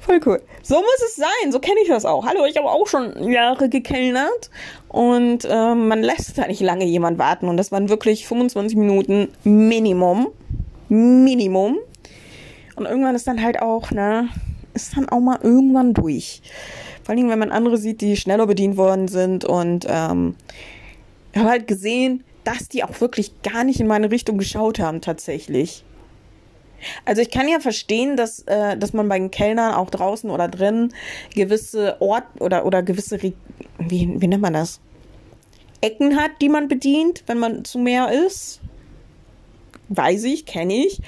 Voll 0.00 0.20
cool. 0.26 0.42
So 0.62 0.76
muss 0.76 1.02
es 1.06 1.16
sein. 1.16 1.52
So 1.52 1.58
kenne 1.58 1.80
ich 1.82 1.88
das 1.88 2.04
auch. 2.04 2.24
Hallo, 2.24 2.44
ich 2.46 2.56
habe 2.56 2.70
auch 2.70 2.86
schon 2.86 3.30
Jahre 3.30 3.68
gekellnert. 3.68 4.50
Und 4.88 5.46
ähm, 5.48 5.88
man 5.88 6.02
lässt 6.02 6.38
da 6.38 6.46
nicht 6.46 6.60
lange 6.60 6.84
jemand 6.84 7.18
warten. 7.18 7.48
Und 7.48 7.56
das 7.56 7.70
waren 7.70 7.88
wirklich 7.88 8.26
25 8.26 8.76
Minuten 8.76 9.28
Minimum. 9.44 10.28
Minimum. 10.88 11.78
Und 12.76 12.86
irgendwann 12.86 13.14
ist 13.14 13.26
dann 13.26 13.42
halt 13.42 13.60
auch, 13.60 13.90
ne, 13.90 14.28
ist 14.72 14.96
dann 14.96 15.08
auch 15.08 15.20
mal 15.20 15.38
irgendwann 15.42 15.92
durch. 15.92 16.40
Vor 17.02 17.14
allem, 17.14 17.28
wenn 17.28 17.38
man 17.38 17.50
andere 17.50 17.76
sieht, 17.76 18.00
die 18.00 18.16
schneller 18.16 18.46
bedient 18.46 18.76
worden 18.76 19.08
sind 19.08 19.44
und 19.44 19.86
ähm, 19.88 20.36
habe 21.38 21.50
halt 21.50 21.66
gesehen, 21.66 22.24
dass 22.44 22.68
die 22.68 22.82
auch 22.84 23.00
wirklich 23.00 23.42
gar 23.42 23.64
nicht 23.64 23.80
in 23.80 23.86
meine 23.86 24.10
Richtung 24.10 24.38
geschaut 24.38 24.78
haben 24.78 25.00
tatsächlich. 25.00 25.84
Also 27.04 27.20
ich 27.20 27.30
kann 27.30 27.46
ja 27.46 27.60
verstehen, 27.60 28.16
dass, 28.16 28.40
äh, 28.46 28.76
dass 28.76 28.94
man 28.94 29.08
bei 29.08 29.18
den 29.18 29.30
Kellnern 29.30 29.74
auch 29.74 29.90
draußen 29.90 30.30
oder 30.30 30.48
drin 30.48 30.94
gewisse 31.34 32.00
Ort 32.00 32.24
oder, 32.38 32.64
oder 32.64 32.82
gewisse, 32.82 33.22
Re 33.22 33.34
wie, 33.78 34.20
wie 34.20 34.26
nennt 34.26 34.42
man 34.42 34.54
das? 34.54 34.80
Ecken 35.82 36.16
hat, 36.16 36.30
die 36.40 36.48
man 36.48 36.68
bedient, 36.68 37.24
wenn 37.26 37.38
man 37.38 37.64
zu 37.64 37.78
mehr 37.78 38.10
ist. 38.26 38.60
Weiß 39.88 40.24
ich, 40.24 40.46
kenne 40.46 40.74
ich 40.74 41.00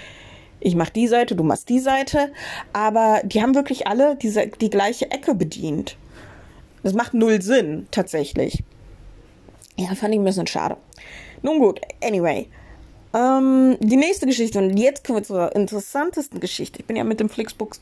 ich 0.62 0.76
mach 0.76 0.90
die 0.90 1.08
Seite, 1.08 1.34
du 1.34 1.42
machst 1.42 1.68
die 1.68 1.80
Seite, 1.80 2.32
aber 2.72 3.20
die 3.24 3.42
haben 3.42 3.54
wirklich 3.54 3.86
alle 3.86 4.16
diese, 4.16 4.46
die 4.46 4.70
gleiche 4.70 5.10
Ecke 5.10 5.34
bedient. 5.34 5.96
Das 6.82 6.94
macht 6.94 7.14
null 7.14 7.42
Sinn, 7.42 7.86
tatsächlich. 7.90 8.62
Ja, 9.76 9.94
fand 9.94 10.14
ich 10.14 10.20
ein 10.20 10.24
bisschen 10.24 10.46
schade. 10.46 10.76
Nun 11.42 11.58
gut, 11.58 11.80
anyway. 12.02 12.48
Ähm, 13.14 13.76
die 13.80 13.96
nächste 13.96 14.26
Geschichte, 14.26 14.58
und 14.58 14.76
jetzt 14.76 15.04
kommen 15.04 15.18
wir 15.18 15.22
zur 15.22 15.54
interessantesten 15.54 16.40
Geschichte. 16.40 16.78
Ich 16.78 16.86
bin 16.86 16.96
ja 16.96 17.04
mit 17.04 17.20
dem 17.20 17.28
Flixbus, 17.28 17.80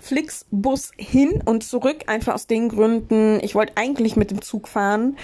Flixbus 0.00 0.90
hin 0.96 1.42
und 1.44 1.64
zurück, 1.64 2.04
einfach 2.06 2.34
aus 2.34 2.46
den 2.46 2.70
Gründen, 2.70 3.40
ich 3.42 3.54
wollte 3.54 3.74
eigentlich 3.76 4.16
mit 4.16 4.30
dem 4.30 4.40
Zug 4.40 4.68
fahren. 4.68 5.16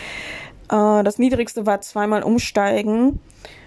Äh, 0.70 1.02
das 1.02 1.18
niedrigste 1.18 1.64
war 1.64 1.80
zweimal 1.80 2.22
umsteigen. 2.22 3.20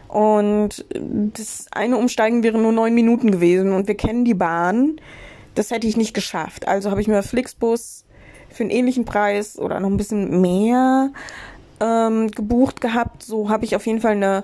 Und 0.07 0.85
das 1.33 1.65
eine 1.71 1.97
Umsteigen 1.97 2.43
wäre 2.43 2.59
nur 2.59 2.71
neun 2.71 2.93
Minuten 2.93 3.31
gewesen 3.31 3.71
und 3.71 3.87
wir 3.87 3.95
kennen 3.95 4.25
die 4.25 4.35
Bahn. 4.35 5.01
Das 5.55 5.71
hätte 5.71 5.87
ich 5.87 5.97
nicht 5.97 6.13
geschafft. 6.13 6.67
Also 6.67 6.91
habe 6.91 7.01
ich 7.01 7.07
mir 7.07 7.23
Flixbus 7.23 8.05
für 8.53 8.63
einen 8.63 8.69
ähnlichen 8.69 9.05
Preis 9.05 9.57
oder 9.57 9.79
noch 9.79 9.89
ein 9.89 9.97
bisschen 9.97 10.41
mehr 10.41 11.09
ähm, 11.79 12.29
gebucht 12.31 12.81
gehabt. 12.81 13.23
So 13.23 13.49
habe 13.49 13.65
ich 13.65 13.75
auf 13.75 13.85
jeden 13.85 13.99
Fall 13.99 14.13
eine 14.13 14.43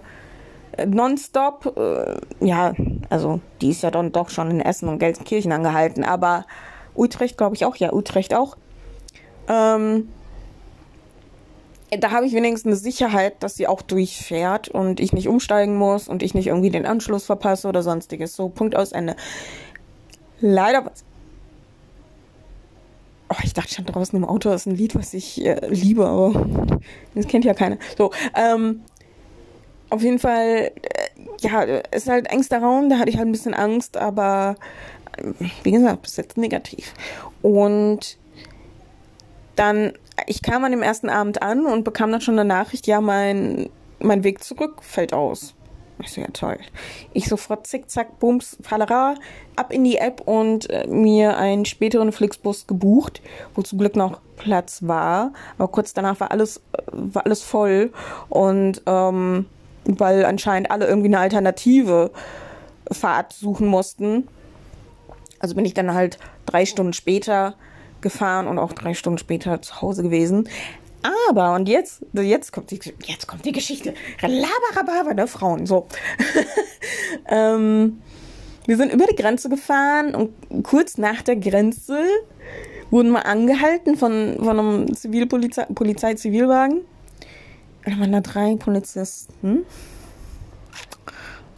äh, 0.78 0.86
Nonstop, 0.86 1.74
äh, 1.78 2.46
ja, 2.46 2.74
also 3.10 3.40
die 3.62 3.70
ist 3.70 3.84
ja 3.84 3.92
dann 3.92 4.12
doch 4.12 4.30
schon 4.30 4.52
in 4.52 4.60
Essen 4.60 4.90
und 4.90 5.00
Gelsenkirchen 5.00 5.52
angehalten, 5.52 6.04
aber 6.04 6.46
Utrecht 6.96 7.38
glaube 7.38 7.56
ich 7.56 7.66
auch, 7.66 7.76
ja, 7.76 7.94
Utrecht 7.94 8.34
auch. 8.34 8.58
Ähm, 9.48 10.10
da 11.98 12.12
habe 12.12 12.26
ich 12.28 12.34
wenigstens 12.34 12.68
eine 12.68 12.76
Sicherheit, 12.76 13.42
dass 13.42 13.56
sie 13.56 13.68
auch 13.68 13.82
durchfährt 13.82 14.70
und 14.70 15.00
ich 15.00 15.12
nicht 15.12 15.28
umsteigen 15.28 15.76
muss 15.76 16.08
und 16.08 16.22
ich 16.22 16.36
nicht 16.36 16.48
irgendwie 16.48 16.70
den 16.70 16.86
Anschluss 16.86 17.26
verpasse 17.26 17.68
oder 17.68 17.82
sonstiges. 17.82 18.36
So, 18.36 18.50
Punkt 18.50 18.76
aus 18.76 18.92
Ende. 18.92 19.16
Leider 20.40 20.86
was. 20.86 21.04
Oh, 23.32 23.38
ich 23.44 23.54
dachte 23.54 23.74
schon 23.74 23.86
draußen 23.86 24.18
im 24.18 24.26
Auto 24.26 24.52
ist 24.52 24.66
ein 24.66 24.76
Lied, 24.76 24.96
was 24.96 25.14
ich 25.14 25.46
äh, 25.46 25.68
liebe, 25.68 26.08
aber 26.08 26.48
das 27.14 27.28
kennt 27.28 27.46
ja 27.46 27.54
keiner. 27.54 27.78
So, 27.96 28.12
ähm, 28.36 28.82
auf 29.92 30.02
jeden 30.02 30.20
Fall, 30.20 30.72
äh, 30.82 31.42
ja, 31.42 31.64
es 31.92 32.04
ist 32.04 32.10
halt 32.10 32.28
engster 32.32 32.60
Raum, 32.60 32.90
da 32.90 32.98
hatte 32.98 33.10
ich 33.10 33.18
halt 33.18 33.28
ein 33.28 33.32
bisschen 33.32 33.54
Angst, 33.54 33.98
aber 33.98 34.56
äh, 35.18 35.46
wie 35.64 35.72
gesagt, 35.72 36.02
bis 36.02 36.18
jetzt 36.18 36.38
negativ. 36.38 36.94
Und 37.42 38.18
dann, 39.56 39.94
ich 40.26 40.42
kam 40.42 40.64
an 40.64 40.72
dem 40.72 40.82
ersten 40.82 41.10
Abend 41.10 41.42
an 41.42 41.66
und 41.66 41.84
bekam 41.84 42.12
dann 42.12 42.22
schon 42.22 42.40
eine 42.40 42.48
Nachricht, 42.48 42.88
ja, 42.88 43.02
mein, 43.02 43.70
mein 44.00 44.24
Weg 44.24 44.44
zurück 44.44 44.82
fällt 44.82 45.14
aus. 45.14 45.54
Ich 46.02 46.12
so, 46.12 46.22
ja 46.22 46.28
toll. 46.32 46.58
Ich 47.14 47.28
sofort 47.28 47.68
zickzack, 47.68 48.20
bums, 48.20 48.58
fallera, 48.62 49.16
ab 49.56 49.74
in 49.74 49.84
die 49.84 49.98
App 49.98 50.22
und 50.22 50.70
äh, 50.70 50.88
mir 50.88 51.38
einen 51.38 51.66
späteren 51.66 52.12
Flixbus 52.12 52.68
gebucht, 52.68 53.22
wo 53.54 53.62
zum 53.62 53.80
Glück 53.80 53.96
noch 53.96 54.22
Platz 54.38 54.80
war. 54.84 55.34
Aber 55.58 55.68
kurz 55.68 55.94
danach 55.94 56.20
war 56.20 56.32
alles, 56.32 56.58
äh, 56.74 56.82
war 56.92 57.26
alles 57.26 57.42
voll 57.42 57.92
und 58.30 58.82
ähm, 58.86 59.46
weil 59.86 60.26
anscheinend 60.26 60.72
alle 60.72 60.88
irgendwie 60.88 61.08
eine 61.08 61.20
alternative 61.20 62.12
Fahrt 62.92 63.34
suchen 63.34 63.68
mussten. 63.68 64.28
Also 65.40 65.56
bin 65.56 65.66
ich 65.66 65.74
dann 65.74 65.94
halt 65.94 66.18
drei 66.46 66.66
Stunden 66.66 66.94
später 66.94 67.56
gefahren 68.02 68.48
und 68.48 68.60
auch 68.60 68.74
drei 68.74 68.94
Stunden 68.94 69.18
später 69.18 69.62
zu 69.62 69.82
Hause 69.82 70.04
gewesen. 70.04 70.48
Aber, 71.02 71.56
und 71.56 71.70
jetzt, 71.70 72.06
jetzt 72.14 72.52
kommt 72.52 72.72
die, 72.72 72.80
jetzt 73.06 73.28
kommt 73.28 73.46
die 73.46 73.52
Geschichte. 73.52 73.94
Labarababa, 74.22 75.14
ne, 75.14 75.28
Frauen, 75.28 75.66
so. 75.66 75.88
ähm, 77.30 78.02
wir 78.66 78.78
sind 78.78 78.94
über 78.94 79.06
die 79.08 79.16
Grenze 79.16 79.50
gefahren 79.50 80.14
und 80.14 80.64
kurz 80.64 80.98
nach 80.98 81.22
der 81.22 81.38
Grenze 81.38 82.04
wurden 82.92 83.12
wir 83.12 83.26
angehalten 83.26 83.96
von, 83.96 84.38
von 84.40 84.60
einem 84.60 84.96
Zivilpolizei, 84.96 85.66
Polizei-Zivilwagen. 85.74 86.82
Da 87.86 88.00
waren 88.00 88.12
da 88.12 88.22
drei 88.22 88.56
Polizisten. 88.58 89.66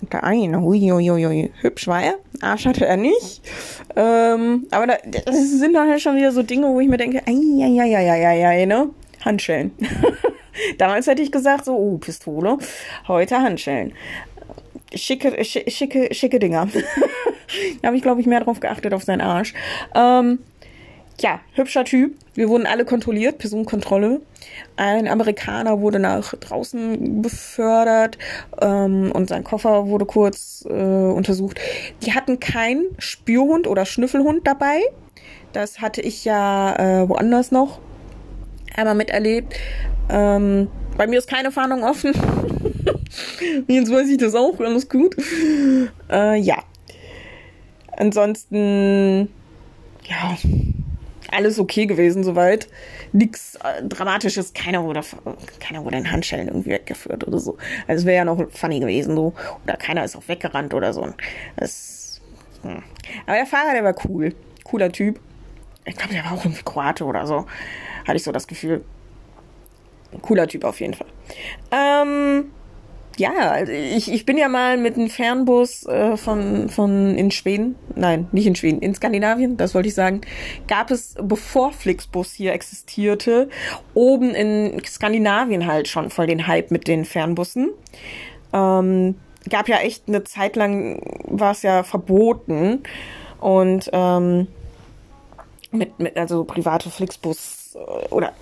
Und 0.01 0.13
der 0.13 0.23
eine, 0.23 0.61
huiuiui, 0.61 1.51
hübsch 1.61 1.87
war 1.87 2.01
er, 2.01 2.15
Arsch 2.41 2.65
hatte 2.65 2.85
er 2.85 2.97
nicht. 2.97 3.41
Ähm, 3.95 4.67
aber 4.71 4.87
da, 4.87 4.97
das 5.25 5.51
sind 5.51 5.73
dann 5.73 5.89
halt 5.89 6.01
schon 6.01 6.15
wieder 6.15 6.31
so 6.31 6.43
Dinge, 6.43 6.67
wo 6.67 6.79
ich 6.79 6.87
mir 6.87 6.97
denke, 6.97 7.21
ei, 7.27 7.33
ei, 7.33 7.81
ei, 7.81 7.97
ei, 7.97 8.25
ei, 8.25 8.47
ei, 8.47 8.65
ne? 8.65 8.89
Handschellen. 9.23 9.71
Damals 10.77 11.07
hätte 11.07 11.21
ich 11.21 11.31
gesagt, 11.31 11.65
so, 11.65 11.75
oh, 11.75 11.97
Pistole. 11.97 12.57
Heute 13.07 13.37
Handschellen. 13.37 13.93
Schicke, 14.93 15.43
schicke, 15.43 16.13
schicke 16.13 16.39
Dinger. 16.39 16.67
da 17.81 17.87
habe 17.87 17.97
ich, 17.97 18.03
glaube 18.03 18.21
ich, 18.21 18.27
mehr 18.27 18.41
drauf 18.41 18.59
geachtet, 18.59 18.93
auf 18.93 19.03
seinen 19.03 19.21
Arsch. 19.21 19.53
Ähm, 19.95 20.39
ja, 21.19 21.39
hübscher 21.53 21.85
Typ. 21.85 22.15
Wir 22.33 22.49
wurden 22.49 22.65
alle 22.65 22.83
kontrolliert, 22.83 23.37
Personenkontrolle. 23.37 24.21
Ein 24.75 25.07
Amerikaner 25.07 25.79
wurde 25.79 25.99
nach 25.99 26.33
draußen 26.33 27.21
befördert 27.21 28.17
ähm, 28.61 29.11
und 29.13 29.29
sein 29.29 29.43
Koffer 29.43 29.87
wurde 29.87 30.05
kurz 30.05 30.65
äh, 30.67 30.71
untersucht. 30.71 31.59
Die 32.03 32.13
hatten 32.13 32.39
keinen 32.39 32.85
Spürhund 32.97 33.67
oder 33.67 33.85
Schnüffelhund 33.85 34.47
dabei. 34.47 34.81
Das 35.53 35.79
hatte 35.79 36.01
ich 36.01 36.25
ja 36.25 36.75
äh, 36.75 37.09
woanders 37.09 37.51
noch 37.51 37.79
einmal 38.75 38.95
miterlebt. 38.95 39.55
Ähm, 40.09 40.69
bei 40.97 41.07
mir 41.07 41.19
ist 41.19 41.29
keine 41.29 41.51
Fahndung 41.51 41.83
offen. 41.83 42.13
Jetzt 43.67 43.91
weiß 43.91 44.09
ich 44.09 44.17
das 44.17 44.35
auch, 44.35 44.59
alles 44.59 44.89
gut. 44.89 45.15
Äh, 46.09 46.37
ja. 46.39 46.57
Ansonsten, 47.97 49.29
ja, 50.05 50.37
alles 51.31 51.59
okay 51.59 51.85
gewesen 51.85 52.23
soweit. 52.23 52.67
Nichts 53.13 53.55
äh, 53.55 53.83
Dramatisches, 53.83 54.53
keiner 54.53 54.83
wurde, 54.83 55.01
keiner 55.59 55.83
wurde 55.83 55.97
in 55.97 56.11
Handschellen 56.11 56.47
irgendwie 56.47 56.71
weggeführt 56.71 57.27
oder 57.27 57.39
so. 57.39 57.57
Also 57.87 58.01
es 58.01 58.05
wäre 58.05 58.17
ja 58.17 58.25
noch 58.25 58.49
funny 58.51 58.79
gewesen 58.79 59.15
so. 59.15 59.33
Oder 59.63 59.77
keiner 59.77 60.03
ist 60.03 60.15
auch 60.15 60.27
weggerannt 60.27 60.73
oder 60.73 60.93
so. 60.93 61.07
Das, 61.57 62.21
hm. 62.61 62.83
Aber 63.25 63.35
der 63.35 63.45
Fahrer, 63.45 63.73
der 63.73 63.83
war 63.83 63.95
cool. 64.07 64.33
Cooler 64.63 64.91
Typ. 64.91 65.19
Ich 65.85 65.95
glaube, 65.95 66.13
der 66.13 66.23
war 66.25 66.33
auch 66.33 66.45
irgendwie 66.45 66.63
Kroate 66.63 67.05
oder 67.05 67.25
so. 67.25 67.45
Hatte 68.07 68.15
ich 68.15 68.23
so 68.23 68.31
das 68.31 68.47
Gefühl. 68.47 68.83
Cooler 70.21 70.47
Typ 70.47 70.63
auf 70.63 70.79
jeden 70.79 70.93
Fall. 70.93 71.07
Ähm, 71.71 72.51
ja, 73.17 73.31
also 73.51 73.71
ich, 73.71 74.11
ich 74.11 74.25
bin 74.25 74.37
ja 74.37 74.47
mal 74.47 74.77
mit 74.77 74.95
einem 74.95 75.09
Fernbus 75.09 75.85
äh, 75.85 76.17
von, 76.17 76.69
von 76.69 77.15
in 77.15 77.31
Schweden, 77.31 77.75
nein, 77.95 78.27
nicht 78.31 78.47
in 78.47 78.55
Schweden, 78.55 78.81
in 78.81 78.95
Skandinavien, 78.95 79.57
das 79.57 79.75
wollte 79.75 79.89
ich 79.89 79.95
sagen, 79.95 80.21
gab 80.67 80.91
es, 80.91 81.15
bevor 81.21 81.73
Flixbus 81.73 82.33
hier 82.33 82.53
existierte, 82.53 83.49
oben 83.93 84.33
in 84.33 84.81
Skandinavien 84.85 85.67
halt 85.67 85.87
schon 85.87 86.09
voll 86.09 86.27
den 86.27 86.47
Hype 86.47 86.71
mit 86.71 86.87
den 86.87 87.05
Fernbussen. 87.05 87.71
Ähm, 88.53 89.15
gab 89.49 89.67
ja 89.67 89.77
echt 89.77 90.07
eine 90.07 90.23
Zeit 90.23 90.55
lang, 90.55 91.01
war 91.25 91.51
es 91.51 91.63
ja 91.63 91.83
verboten 91.83 92.83
und 93.39 93.89
ähm, 93.91 94.47
mit, 95.71 95.99
mit 95.99 96.17
also 96.17 96.43
private 96.43 96.89
Flixbus 96.89 97.75
äh, 97.75 98.13
oder 98.13 98.33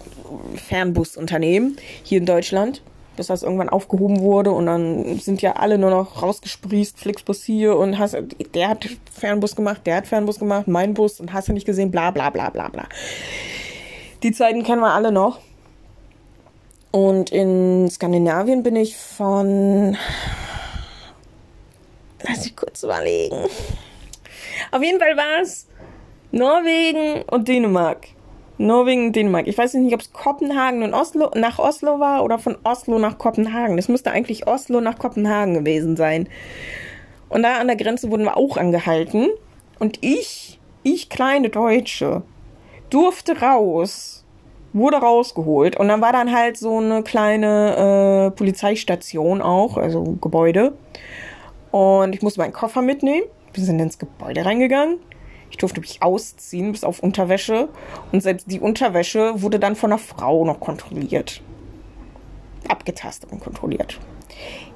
Fernbusunternehmen 0.67 1.77
hier 2.03 2.19
in 2.19 2.25
Deutschland 2.25 2.81
bis 3.19 3.27
das 3.27 3.43
irgendwann 3.43 3.67
aufgehoben 3.67 4.21
wurde 4.21 4.51
und 4.51 4.65
dann 4.65 5.19
sind 5.19 5.41
ja 5.41 5.57
alle 5.57 5.77
nur 5.77 5.89
noch 5.89 6.21
rausgesprießt, 6.21 6.97
Flixbus 6.97 7.43
hier 7.43 7.75
und 7.75 7.99
hast, 7.99 8.15
der 8.53 8.69
hat 8.69 8.87
Fernbus 9.11 9.57
gemacht, 9.57 9.81
der 9.85 9.97
hat 9.97 10.07
Fernbus 10.07 10.39
gemacht, 10.39 10.69
mein 10.69 10.93
Bus 10.93 11.19
und 11.19 11.33
hast 11.33 11.49
du 11.49 11.53
nicht 11.53 11.65
gesehen, 11.65 11.91
bla 11.91 12.11
bla 12.11 12.29
bla 12.29 12.49
bla 12.49 12.69
bla. 12.69 12.87
Die 14.23 14.31
Zeiten 14.31 14.63
kennen 14.63 14.79
wir 14.79 14.93
alle 14.93 15.11
noch. 15.11 15.39
Und 16.91 17.29
in 17.31 17.89
Skandinavien 17.91 18.63
bin 18.63 18.77
ich 18.77 18.95
von, 18.95 19.97
lass 22.23 22.45
ich 22.45 22.55
kurz 22.55 22.83
überlegen. 22.83 23.49
Auf 24.71 24.81
jeden 24.81 24.99
Fall 24.99 25.17
war 25.17 25.41
es 25.41 25.67
Norwegen 26.31 27.23
und 27.31 27.47
Dänemark. 27.47 28.07
Norwegen, 28.59 29.13
Dänemark. 29.13 29.47
Ich 29.47 29.57
weiß 29.57 29.73
nicht, 29.75 29.93
ob 29.93 30.01
es 30.01 30.13
Kopenhagen 30.13 30.83
und 30.83 30.93
Oslo 30.93 31.31
nach 31.33 31.57
Oslo 31.57 31.99
war 31.99 32.23
oder 32.23 32.37
von 32.37 32.57
Oslo 32.63 32.99
nach 32.99 33.17
Kopenhagen. 33.17 33.77
Das 33.77 33.87
müsste 33.87 34.11
eigentlich 34.11 34.47
Oslo 34.47 34.79
nach 34.79 34.99
Kopenhagen 34.99 35.55
gewesen 35.55 35.95
sein. 35.95 36.27
Und 37.29 37.43
da 37.43 37.57
an 37.57 37.67
der 37.67 37.77
Grenze 37.77 38.11
wurden 38.11 38.25
wir 38.25 38.37
auch 38.37 38.57
angehalten. 38.57 39.29
Und 39.79 39.97
ich, 40.01 40.59
ich 40.83 41.09
kleine 41.09 41.49
Deutsche, 41.49 42.21
durfte 42.91 43.39
raus, 43.39 44.25
wurde 44.73 44.97
rausgeholt. 44.97 45.79
Und 45.79 45.87
dann 45.87 46.01
war 46.01 46.11
dann 46.11 46.31
halt 46.31 46.57
so 46.57 46.77
eine 46.77 47.01
kleine 47.01 48.27
äh, 48.27 48.37
Polizeistation 48.37 49.41
auch, 49.41 49.77
also 49.77 50.17
Gebäude. 50.21 50.73
Und 51.71 52.13
ich 52.13 52.21
musste 52.21 52.41
meinen 52.41 52.53
Koffer 52.53 52.83
mitnehmen. 52.83 53.25
Wir 53.53 53.63
sind 53.63 53.79
ins 53.79 53.97
Gebäude 53.97 54.45
reingegangen. 54.45 54.99
Ich 55.49 55.57
durfte 55.57 55.81
mich 55.81 56.01
ausziehen, 56.01 56.71
bis 56.71 56.83
auf 56.83 56.99
Unterwäsche. 56.99 57.69
Und 58.11 58.21
selbst 58.21 58.49
die 58.49 58.59
Unterwäsche 58.59 59.41
wurde 59.41 59.59
dann 59.59 59.75
von 59.75 59.91
einer 59.91 59.99
Frau 59.99 60.45
noch 60.45 60.59
kontrolliert. 60.59 61.41
Abgetastet 62.67 63.31
und 63.31 63.39
kontrolliert. 63.39 63.99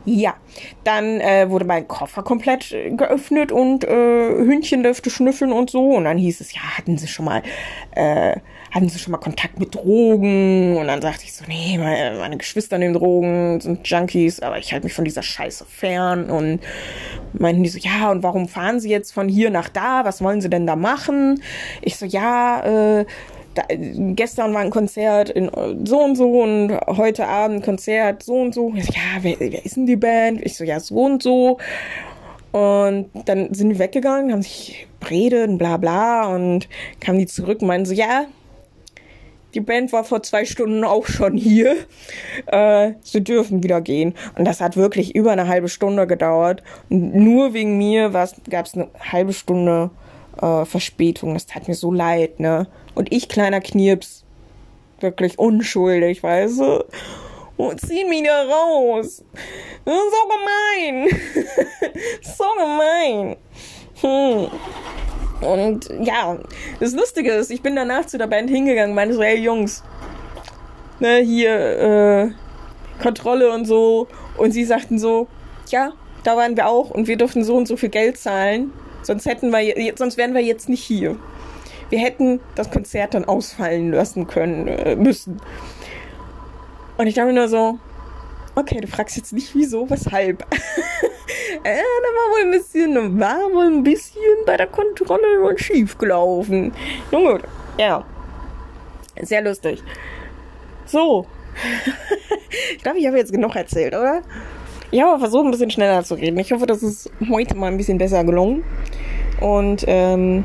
Ja, 0.05 0.35
dann 0.83 1.21
äh, 1.21 1.49
wurde 1.49 1.63
mein 1.63 1.87
Koffer 1.87 2.23
komplett 2.23 2.73
äh, 2.73 2.91
geöffnet 2.91 3.53
und 3.53 3.85
äh, 3.85 3.87
Hündchen 3.87 4.83
dürfte 4.83 5.09
schnüffeln 5.09 5.53
und 5.53 5.69
so. 5.69 5.91
Und 5.91 6.03
dann 6.03 6.17
hieß 6.17 6.41
es, 6.41 6.53
ja, 6.53 6.61
hatten 6.77 6.97
sie 6.97 7.07
schon 7.07 7.25
mal, 7.25 7.41
äh, 7.95 8.35
hatten 8.71 8.89
sie 8.89 8.99
schon 8.99 9.11
mal 9.11 9.19
Kontakt 9.19 9.59
mit 9.59 9.75
Drogen? 9.75 10.75
Und 10.75 10.87
dann 10.87 11.01
sagte 11.01 11.23
ich 11.23 11.33
so, 11.33 11.45
nee, 11.47 11.77
meine, 11.77 12.17
meine 12.19 12.35
Geschwister 12.35 12.77
nehmen 12.77 12.93
Drogen, 12.93 13.61
sind 13.61 13.87
Junkies, 13.87 14.41
aber 14.41 14.57
ich 14.57 14.73
halte 14.73 14.85
mich 14.85 14.93
von 14.93 15.05
dieser 15.05 15.23
Scheiße 15.23 15.65
fern. 15.65 16.29
Und 16.29 16.59
meinten 17.31 17.63
die 17.63 17.69
so, 17.69 17.79
ja, 17.79 18.11
und 18.11 18.23
warum 18.23 18.49
fahren 18.49 18.81
sie 18.81 18.89
jetzt 18.89 19.13
von 19.13 19.29
hier 19.29 19.51
nach 19.51 19.69
da? 19.69 20.03
Was 20.03 20.21
wollen 20.21 20.41
sie 20.41 20.49
denn 20.49 20.67
da 20.67 20.75
machen? 20.75 21.41
Ich 21.81 21.95
so, 21.95 22.05
ja, 22.05 22.99
äh, 22.99 23.05
da, 23.55 23.63
gestern 23.69 24.53
war 24.53 24.61
ein 24.61 24.69
Konzert 24.69 25.29
in 25.29 25.49
so 25.85 25.99
und 25.99 26.15
so 26.15 26.41
und 26.41 26.77
heute 26.87 27.27
Abend 27.27 27.63
Konzert 27.63 28.23
so 28.23 28.35
und 28.35 28.53
so. 28.53 28.73
Ich 28.75 28.85
so, 28.85 28.93
ja, 28.93 29.21
wer, 29.21 29.39
wer 29.39 29.65
ist 29.65 29.75
denn 29.75 29.85
die 29.85 29.95
Band? 29.95 30.41
Ich 30.43 30.55
so, 30.55 30.63
ja, 30.63 30.79
so 30.79 30.95
und 30.95 31.23
so. 31.23 31.57
Und 32.51 33.09
dann 33.25 33.53
sind 33.53 33.69
die 33.69 33.79
weggegangen, 33.79 34.31
haben 34.31 34.43
sich 34.43 34.87
beredet 34.99 35.49
und 35.49 35.57
bla 35.57 35.77
bla 35.77 36.27
und 36.27 36.67
kamen 36.99 37.17
die 37.17 37.25
zurück 37.25 37.61
und 37.61 37.67
meinen 37.67 37.85
so, 37.85 37.93
ja, 37.93 38.25
die 39.53 39.61
Band 39.61 39.93
war 39.93 40.03
vor 40.03 40.23
zwei 40.23 40.45
Stunden 40.45 40.83
auch 40.83 41.05
schon 41.05 41.37
hier. 41.37 41.75
Äh, 42.47 42.93
sie 43.01 43.23
dürfen 43.23 43.63
wieder 43.63 43.81
gehen. 43.81 44.15
Und 44.35 44.45
das 44.45 44.61
hat 44.61 44.77
wirklich 44.77 45.15
über 45.15 45.31
eine 45.31 45.47
halbe 45.47 45.69
Stunde 45.69 46.07
gedauert. 46.07 46.63
Und 46.89 47.13
nur 47.13 47.53
wegen 47.53 47.77
mir 47.77 48.09
gab 48.09 48.65
es 48.65 48.73
eine 48.73 48.89
halbe 49.11 49.33
Stunde 49.33 49.91
äh, 50.41 50.65
Verspätung. 50.65 51.33
Das 51.33 51.45
tat 51.45 51.67
mir 51.67 51.75
so 51.75 51.91
leid, 51.91 52.39
ne? 52.39 52.67
Und 52.95 53.11
ich, 53.11 53.29
kleiner 53.29 53.61
Knirps, 53.61 54.23
wirklich 54.99 55.39
unschuldig, 55.39 56.23
weißt 56.23 56.59
du? 56.59 56.85
Und 57.57 57.81
zieh 57.81 58.05
mich 58.05 58.23
da 58.23 58.43
raus. 58.43 59.23
So 59.85 59.91
gemein. 59.91 61.07
so 62.21 62.45
gemein. 62.57 63.35
Hm. 64.01 64.47
Und 65.41 65.89
ja, 66.01 66.37
das 66.79 66.93
Lustige 66.93 67.31
ist, 67.31 67.51
ich 67.51 67.61
bin 67.61 67.75
danach 67.75 68.05
zu 68.05 68.17
der 68.17 68.27
Band 68.27 68.49
hingegangen, 68.49 68.95
meine 68.95 69.13
so, 69.13 69.21
hey 69.21 69.37
Jungs, 69.37 69.83
ne, 70.99 71.17
hier, 71.17 71.51
äh, 71.51 72.31
Kontrolle 73.01 73.51
und 73.51 73.65
so. 73.65 74.07
Und 74.37 74.51
sie 74.51 74.63
sagten 74.63 74.97
so, 74.97 75.27
ja, 75.69 75.93
da 76.23 76.37
waren 76.37 76.55
wir 76.55 76.67
auch 76.67 76.89
und 76.89 77.07
wir 77.07 77.17
durften 77.17 77.43
so 77.43 77.55
und 77.55 77.67
so 77.67 77.77
viel 77.77 77.89
Geld 77.89 78.17
zahlen. 78.17 78.71
Sonst 79.03 79.25
hätten 79.25 79.51
wir, 79.51 79.93
sonst 79.97 80.17
wären 80.17 80.33
wir 80.33 80.41
jetzt 80.41 80.69
nicht 80.69 80.83
hier. 80.83 81.17
Wir 81.89 81.99
hätten 81.99 82.39
das 82.55 82.71
Konzert 82.71 83.13
dann 83.13 83.25
ausfallen 83.25 83.91
lassen 83.91 84.27
können, 84.27 84.67
äh, 84.67 84.95
müssen. 84.95 85.39
Und 86.97 87.07
ich 87.07 87.15
dachte 87.15 87.27
mir 87.27 87.33
nur 87.33 87.47
so, 87.47 87.77
okay, 88.55 88.79
du 88.79 88.87
fragst 88.87 89.17
jetzt 89.17 89.33
nicht 89.33 89.53
wieso, 89.53 89.89
weshalb. 89.89 90.41
äh, 91.63 91.63
da 91.63 91.71
war 91.73 92.31
wohl 92.31 92.41
ein 92.41 92.51
bisschen, 92.51 93.19
war 93.19 93.51
wohl 93.51 93.65
ein 93.65 93.83
bisschen 93.83 94.21
bei 94.45 94.57
der 94.57 94.67
Kontrolle 94.67 95.57
schief 95.57 95.97
gelaufen. 95.97 96.73
Nun 97.11 97.25
gut, 97.25 97.41
ja. 97.77 98.05
Sehr 99.21 99.41
lustig. 99.41 99.83
So. 100.85 101.27
ich 102.75 102.81
glaube, 102.81 102.97
ich 102.97 103.07
habe 103.07 103.17
jetzt 103.17 103.31
genug 103.31 103.55
erzählt, 103.55 103.93
oder? 103.93 104.21
Ich 104.93 105.01
habe 105.01 105.17
versucht, 105.17 105.45
ein 105.45 105.49
bisschen 105.49 105.71
schneller 105.71 106.03
zu 106.03 106.13
reden. 106.13 106.37
Ich 106.37 106.51
hoffe, 106.51 106.67
das 106.67 106.83
ist 106.83 107.09
heute 107.27 107.55
mal 107.55 107.65
ein 107.65 107.77
bisschen 107.77 107.97
besser 107.97 108.23
gelungen. 108.23 108.63
Und 109.41 109.83
ähm, 109.87 110.43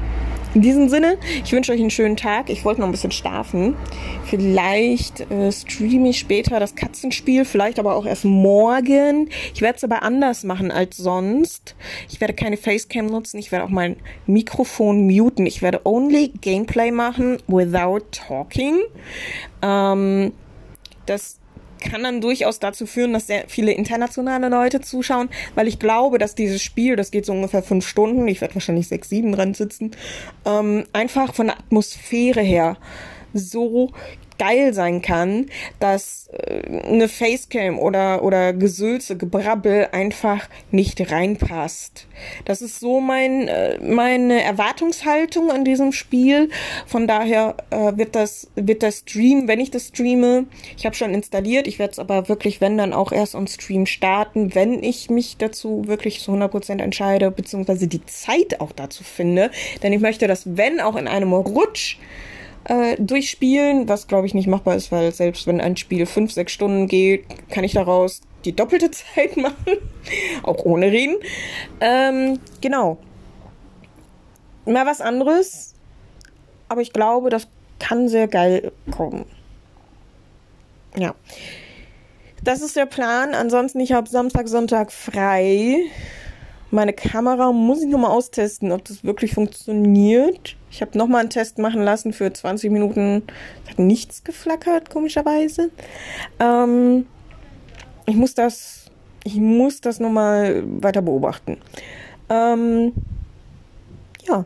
in 0.54 0.62
diesem 0.62 0.88
Sinne, 0.88 1.18
ich 1.44 1.52
wünsche 1.52 1.70
euch 1.70 1.80
einen 1.80 1.90
schönen 1.90 2.16
Tag. 2.16 2.48
Ich 2.48 2.64
wollte 2.64 2.80
noch 2.80 2.88
ein 2.88 2.92
bisschen 2.92 3.10
schlafen. 3.10 3.76
Vielleicht 4.24 5.30
äh, 5.30 5.52
streame 5.52 6.08
ich 6.08 6.18
später 6.18 6.58
das 6.60 6.74
Katzenspiel, 6.74 7.44
vielleicht 7.44 7.78
aber 7.78 7.94
auch 7.94 8.06
erst 8.06 8.24
morgen. 8.24 9.28
Ich 9.52 9.60
werde 9.60 9.76
es 9.76 9.84
aber 9.84 10.02
anders 10.02 10.44
machen 10.44 10.70
als 10.70 10.96
sonst. 10.96 11.76
Ich 12.08 12.18
werde 12.18 12.32
keine 12.32 12.56
Facecam 12.56 13.04
nutzen. 13.04 13.36
Ich 13.36 13.52
werde 13.52 13.66
auch 13.66 13.70
mein 13.70 13.96
Mikrofon 14.26 15.06
muten. 15.06 15.44
Ich 15.44 15.60
werde 15.60 15.82
only 15.84 16.32
Gameplay 16.40 16.90
machen 16.90 17.36
without 17.48 18.00
talking. 18.12 18.78
Ähm, 19.60 20.32
das 21.04 21.38
kann 21.78 22.02
dann 22.02 22.20
durchaus 22.20 22.58
dazu 22.58 22.86
führen, 22.86 23.12
dass 23.12 23.26
sehr 23.26 23.44
viele 23.48 23.72
internationale 23.72 24.48
Leute 24.48 24.80
zuschauen, 24.80 25.28
weil 25.54 25.68
ich 25.68 25.78
glaube, 25.78 26.18
dass 26.18 26.34
dieses 26.34 26.62
Spiel, 26.62 26.96
das 26.96 27.10
geht 27.10 27.26
so 27.26 27.32
ungefähr 27.32 27.62
fünf 27.62 27.86
Stunden, 27.86 28.26
ich 28.28 28.40
werde 28.40 28.54
wahrscheinlich 28.54 28.88
sechs, 28.88 29.08
sieben 29.08 29.32
dran 29.32 29.54
sitzen, 29.54 29.92
ähm, 30.44 30.84
einfach 30.92 31.34
von 31.34 31.46
der 31.48 31.58
Atmosphäre 31.58 32.40
her 32.40 32.76
so 33.32 33.92
geil 34.38 34.72
sein 34.72 35.02
kann, 35.02 35.46
dass 35.80 36.28
äh, 36.32 36.86
eine 36.86 37.08
Facecam 37.08 37.78
oder, 37.78 38.22
oder 38.22 38.52
Gesülze, 38.52 39.16
Gebrabbel 39.16 39.88
einfach 39.92 40.48
nicht 40.70 41.10
reinpasst. 41.10 42.06
Das 42.44 42.62
ist 42.62 42.80
so 42.80 43.00
mein, 43.00 43.48
äh, 43.48 43.78
meine 43.82 44.42
Erwartungshaltung 44.42 45.50
an 45.50 45.64
diesem 45.64 45.92
Spiel. 45.92 46.50
Von 46.86 47.06
daher 47.06 47.56
äh, 47.70 47.96
wird 47.96 48.14
das, 48.14 48.48
wird 48.54 48.82
das 48.82 48.98
Stream, 48.98 49.48
wenn 49.48 49.60
ich 49.60 49.70
das 49.70 49.88
streame, 49.88 50.46
ich 50.76 50.86
habe 50.86 50.96
schon 50.96 51.14
installiert, 51.14 51.66
ich 51.66 51.78
werde 51.78 51.92
es 51.92 51.98
aber 51.98 52.28
wirklich, 52.28 52.60
wenn 52.60 52.78
dann 52.78 52.92
auch 52.92 53.12
erst 53.12 53.34
on 53.34 53.46
Stream 53.46 53.86
starten, 53.86 54.54
wenn 54.54 54.82
ich 54.82 55.10
mich 55.10 55.36
dazu 55.36 55.84
wirklich 55.86 56.20
zu 56.20 56.32
100% 56.32 56.80
entscheide, 56.80 57.30
beziehungsweise 57.30 57.88
die 57.88 58.04
Zeit 58.06 58.60
auch 58.60 58.72
dazu 58.72 59.04
finde. 59.04 59.50
Denn 59.82 59.92
ich 59.92 60.00
möchte 60.00 60.26
das, 60.26 60.56
wenn 60.56 60.80
auch 60.80 60.96
in 60.96 61.08
einem 61.08 61.32
Rutsch, 61.32 61.98
äh, 62.68 62.96
durchspielen, 62.98 63.88
was 63.88 64.06
glaube 64.06 64.26
ich 64.26 64.34
nicht 64.34 64.46
machbar 64.46 64.76
ist, 64.76 64.92
weil 64.92 65.12
selbst 65.12 65.46
wenn 65.46 65.60
ein 65.60 65.76
Spiel 65.76 66.06
fünf, 66.06 66.32
sechs 66.32 66.52
Stunden 66.52 66.86
geht, 66.86 67.24
kann 67.50 67.64
ich 67.64 67.72
daraus 67.72 68.20
die 68.44 68.54
doppelte 68.54 68.90
Zeit 69.14 69.36
machen, 69.36 69.78
auch 70.42 70.64
ohne 70.64 70.86
reden. 70.92 71.16
Ähm, 71.80 72.38
genau. 72.60 72.98
Mal 74.66 74.86
was 74.86 75.00
anderes, 75.00 75.74
aber 76.68 76.82
ich 76.82 76.92
glaube, 76.92 77.30
das 77.30 77.48
kann 77.78 78.08
sehr 78.08 78.28
geil 78.28 78.72
kommen. 78.90 79.24
Ja. 80.96 81.14
Das 82.44 82.60
ist 82.60 82.76
der 82.76 82.86
Plan. 82.86 83.34
Ansonsten, 83.34 83.80
ich 83.80 83.92
habe 83.92 84.08
Samstag, 84.08 84.46
Sonntag 84.48 84.92
frei. 84.92 85.78
Meine 86.70 86.92
Kamera 86.92 87.50
muss 87.50 87.82
ich 87.82 87.88
nochmal 87.88 88.10
austesten, 88.10 88.72
ob 88.72 88.84
das 88.84 89.04
wirklich 89.04 89.32
funktioniert. 89.32 90.57
Ich 90.70 90.80
habe 90.82 90.96
nochmal 90.96 91.20
einen 91.20 91.30
Test 91.30 91.58
machen 91.58 91.82
lassen 91.82 92.12
für 92.12 92.32
20 92.32 92.70
Minuten. 92.70 93.22
Hat 93.68 93.78
nichts 93.78 94.24
geflackert, 94.24 94.90
komischerweise. 94.90 95.70
Ähm, 96.38 97.06
ich 98.06 98.16
muss 98.16 98.34
das, 98.34 98.86
ich 99.24 99.36
muss 99.36 99.80
das 99.80 100.00
nochmal 100.00 100.62
weiter 100.82 101.02
beobachten. 101.02 101.58
Ähm, 102.28 102.92
ja, 104.26 104.44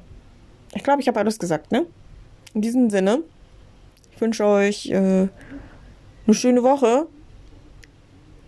ich 0.74 0.82
glaube, 0.82 1.00
ich 1.00 1.08
habe 1.08 1.20
alles 1.20 1.38
gesagt, 1.38 1.72
ne? 1.72 1.86
In 2.54 2.60
diesem 2.60 2.90
Sinne, 2.90 3.22
ich 4.14 4.20
wünsche 4.20 4.44
euch 4.44 4.90
äh, 4.90 5.28
eine 6.26 6.34
schöne 6.34 6.62
Woche. 6.62 7.06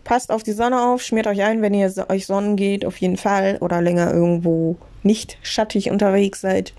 Passt 0.04 0.30
auf 0.30 0.42
die 0.42 0.52
Sonne 0.52 0.82
auf, 0.82 1.02
schmiert 1.02 1.26
euch 1.26 1.42
ein, 1.42 1.62
wenn 1.62 1.72
ihr 1.72 1.90
euch 2.10 2.26
sonnen 2.26 2.56
geht, 2.56 2.84
auf 2.84 2.98
jeden 2.98 3.16
Fall. 3.16 3.56
Oder 3.60 3.80
länger 3.80 4.12
irgendwo 4.12 4.76
nicht 5.02 5.38
schattig 5.42 5.90
unterwegs 5.90 6.42
seid. 6.42 6.74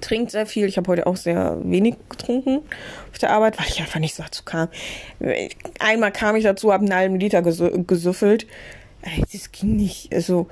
Trinkt 0.00 0.30
sehr 0.30 0.46
viel. 0.46 0.66
Ich 0.66 0.76
habe 0.76 0.88
heute 0.88 1.06
auch 1.06 1.16
sehr 1.16 1.58
wenig 1.64 1.96
getrunken 2.08 2.60
auf 3.10 3.18
der 3.18 3.32
Arbeit, 3.32 3.58
weil 3.58 3.66
ich 3.66 3.80
einfach 3.80 3.98
nicht 3.98 4.14
so 4.14 4.22
dazu 4.22 4.44
kam. 4.44 4.68
Einmal 5.80 6.12
kam 6.12 6.36
ich 6.36 6.44
dazu, 6.44 6.72
habe 6.72 6.84
einen 6.84 6.94
halben 6.94 7.18
Liter 7.18 7.42
gesüffelt. 7.42 8.46
Das 9.32 9.50
ging 9.50 9.76
nicht. 9.76 10.14
Also, 10.14 10.46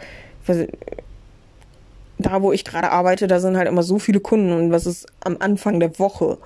da 2.19 2.43
wo 2.43 2.53
ich 2.53 2.65
gerade 2.65 2.91
arbeite, 2.91 3.29
da 3.29 3.39
sind 3.39 3.57
halt 3.57 3.69
immer 3.69 3.85
so 3.85 4.01
viele 4.01 4.21
Kunden 4.21 4.53
und 4.53 4.73
was 4.73 4.87
ist 4.87 5.07
am 5.21 5.37
Anfang 5.39 5.79
der 5.79 5.99
Woche. 6.01 6.39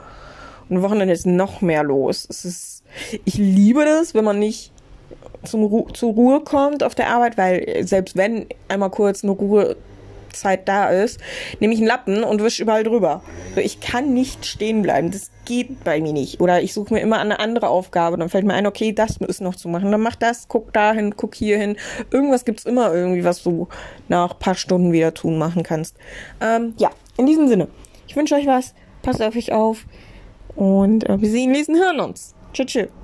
Und 0.68 0.82
Wochenende 0.82 1.14
ist 1.14 1.26
noch 1.26 1.62
mehr 1.62 1.82
los. 1.82 2.26
Es 2.28 2.44
ist, 2.44 2.82
ich 3.24 3.34
liebe 3.34 3.84
das, 3.84 4.14
wenn 4.14 4.24
man 4.24 4.38
nicht 4.38 4.70
zum 5.44 5.64
Ru 5.64 5.88
zur 5.92 6.12
Ruhe 6.12 6.40
kommt 6.40 6.82
auf 6.82 6.94
der 6.94 7.08
Arbeit, 7.08 7.36
weil 7.36 7.84
selbst 7.86 8.16
wenn 8.16 8.46
einmal 8.68 8.90
kurz 8.90 9.24
eine 9.24 9.34
Ruhezeit 10.32 10.68
da 10.68 10.88
ist, 10.88 11.20
nehme 11.60 11.74
ich 11.74 11.80
einen 11.80 11.88
Lappen 11.88 12.24
und 12.24 12.42
wische 12.42 12.62
überall 12.62 12.84
drüber. 12.84 13.22
So, 13.54 13.60
ich 13.60 13.80
kann 13.80 14.14
nicht 14.14 14.46
stehen 14.46 14.82
bleiben. 14.82 15.10
Das 15.10 15.30
geht 15.44 15.84
bei 15.84 16.00
mir 16.00 16.12
nicht. 16.12 16.40
Oder 16.40 16.62
ich 16.62 16.72
suche 16.72 16.94
mir 16.94 17.00
immer 17.00 17.18
eine 17.18 17.38
andere 17.38 17.68
Aufgabe. 17.68 18.16
Dann 18.16 18.28
fällt 18.28 18.46
mir 18.46 18.54
ein, 18.54 18.66
okay, 18.66 18.92
das 18.92 19.16
ist 19.18 19.40
noch 19.40 19.54
zu 19.54 19.68
machen. 19.68 19.90
Dann 19.90 20.00
mach 20.00 20.16
das, 20.16 20.48
guck 20.48 20.72
dahin, 20.72 21.16
guck 21.16 21.34
hierhin. 21.34 21.76
Irgendwas 22.10 22.44
gibt's 22.44 22.64
immer 22.64 22.92
irgendwie, 22.94 23.24
was 23.24 23.42
du 23.42 23.68
nach 24.08 24.38
paar 24.38 24.54
Stunden 24.54 24.92
wieder 24.92 25.14
tun 25.14 25.38
machen 25.38 25.62
kannst. 25.62 25.96
Ähm, 26.40 26.74
ja, 26.78 26.90
in 27.16 27.26
diesem 27.26 27.48
Sinne. 27.48 27.68
Ich 28.08 28.16
wünsche 28.16 28.34
euch 28.34 28.46
was. 28.46 28.74
Passt 29.02 29.22
auf 29.22 29.36
euch 29.36 29.52
auf. 29.52 29.84
Und 30.54 31.08
äh, 31.08 31.20
wir 31.20 31.30
sehen, 31.30 31.52
lesen, 31.52 31.76
hören 31.76 32.00
uns. 32.00 32.34
Tschüss. 32.52 32.66
tschüss. 32.66 33.01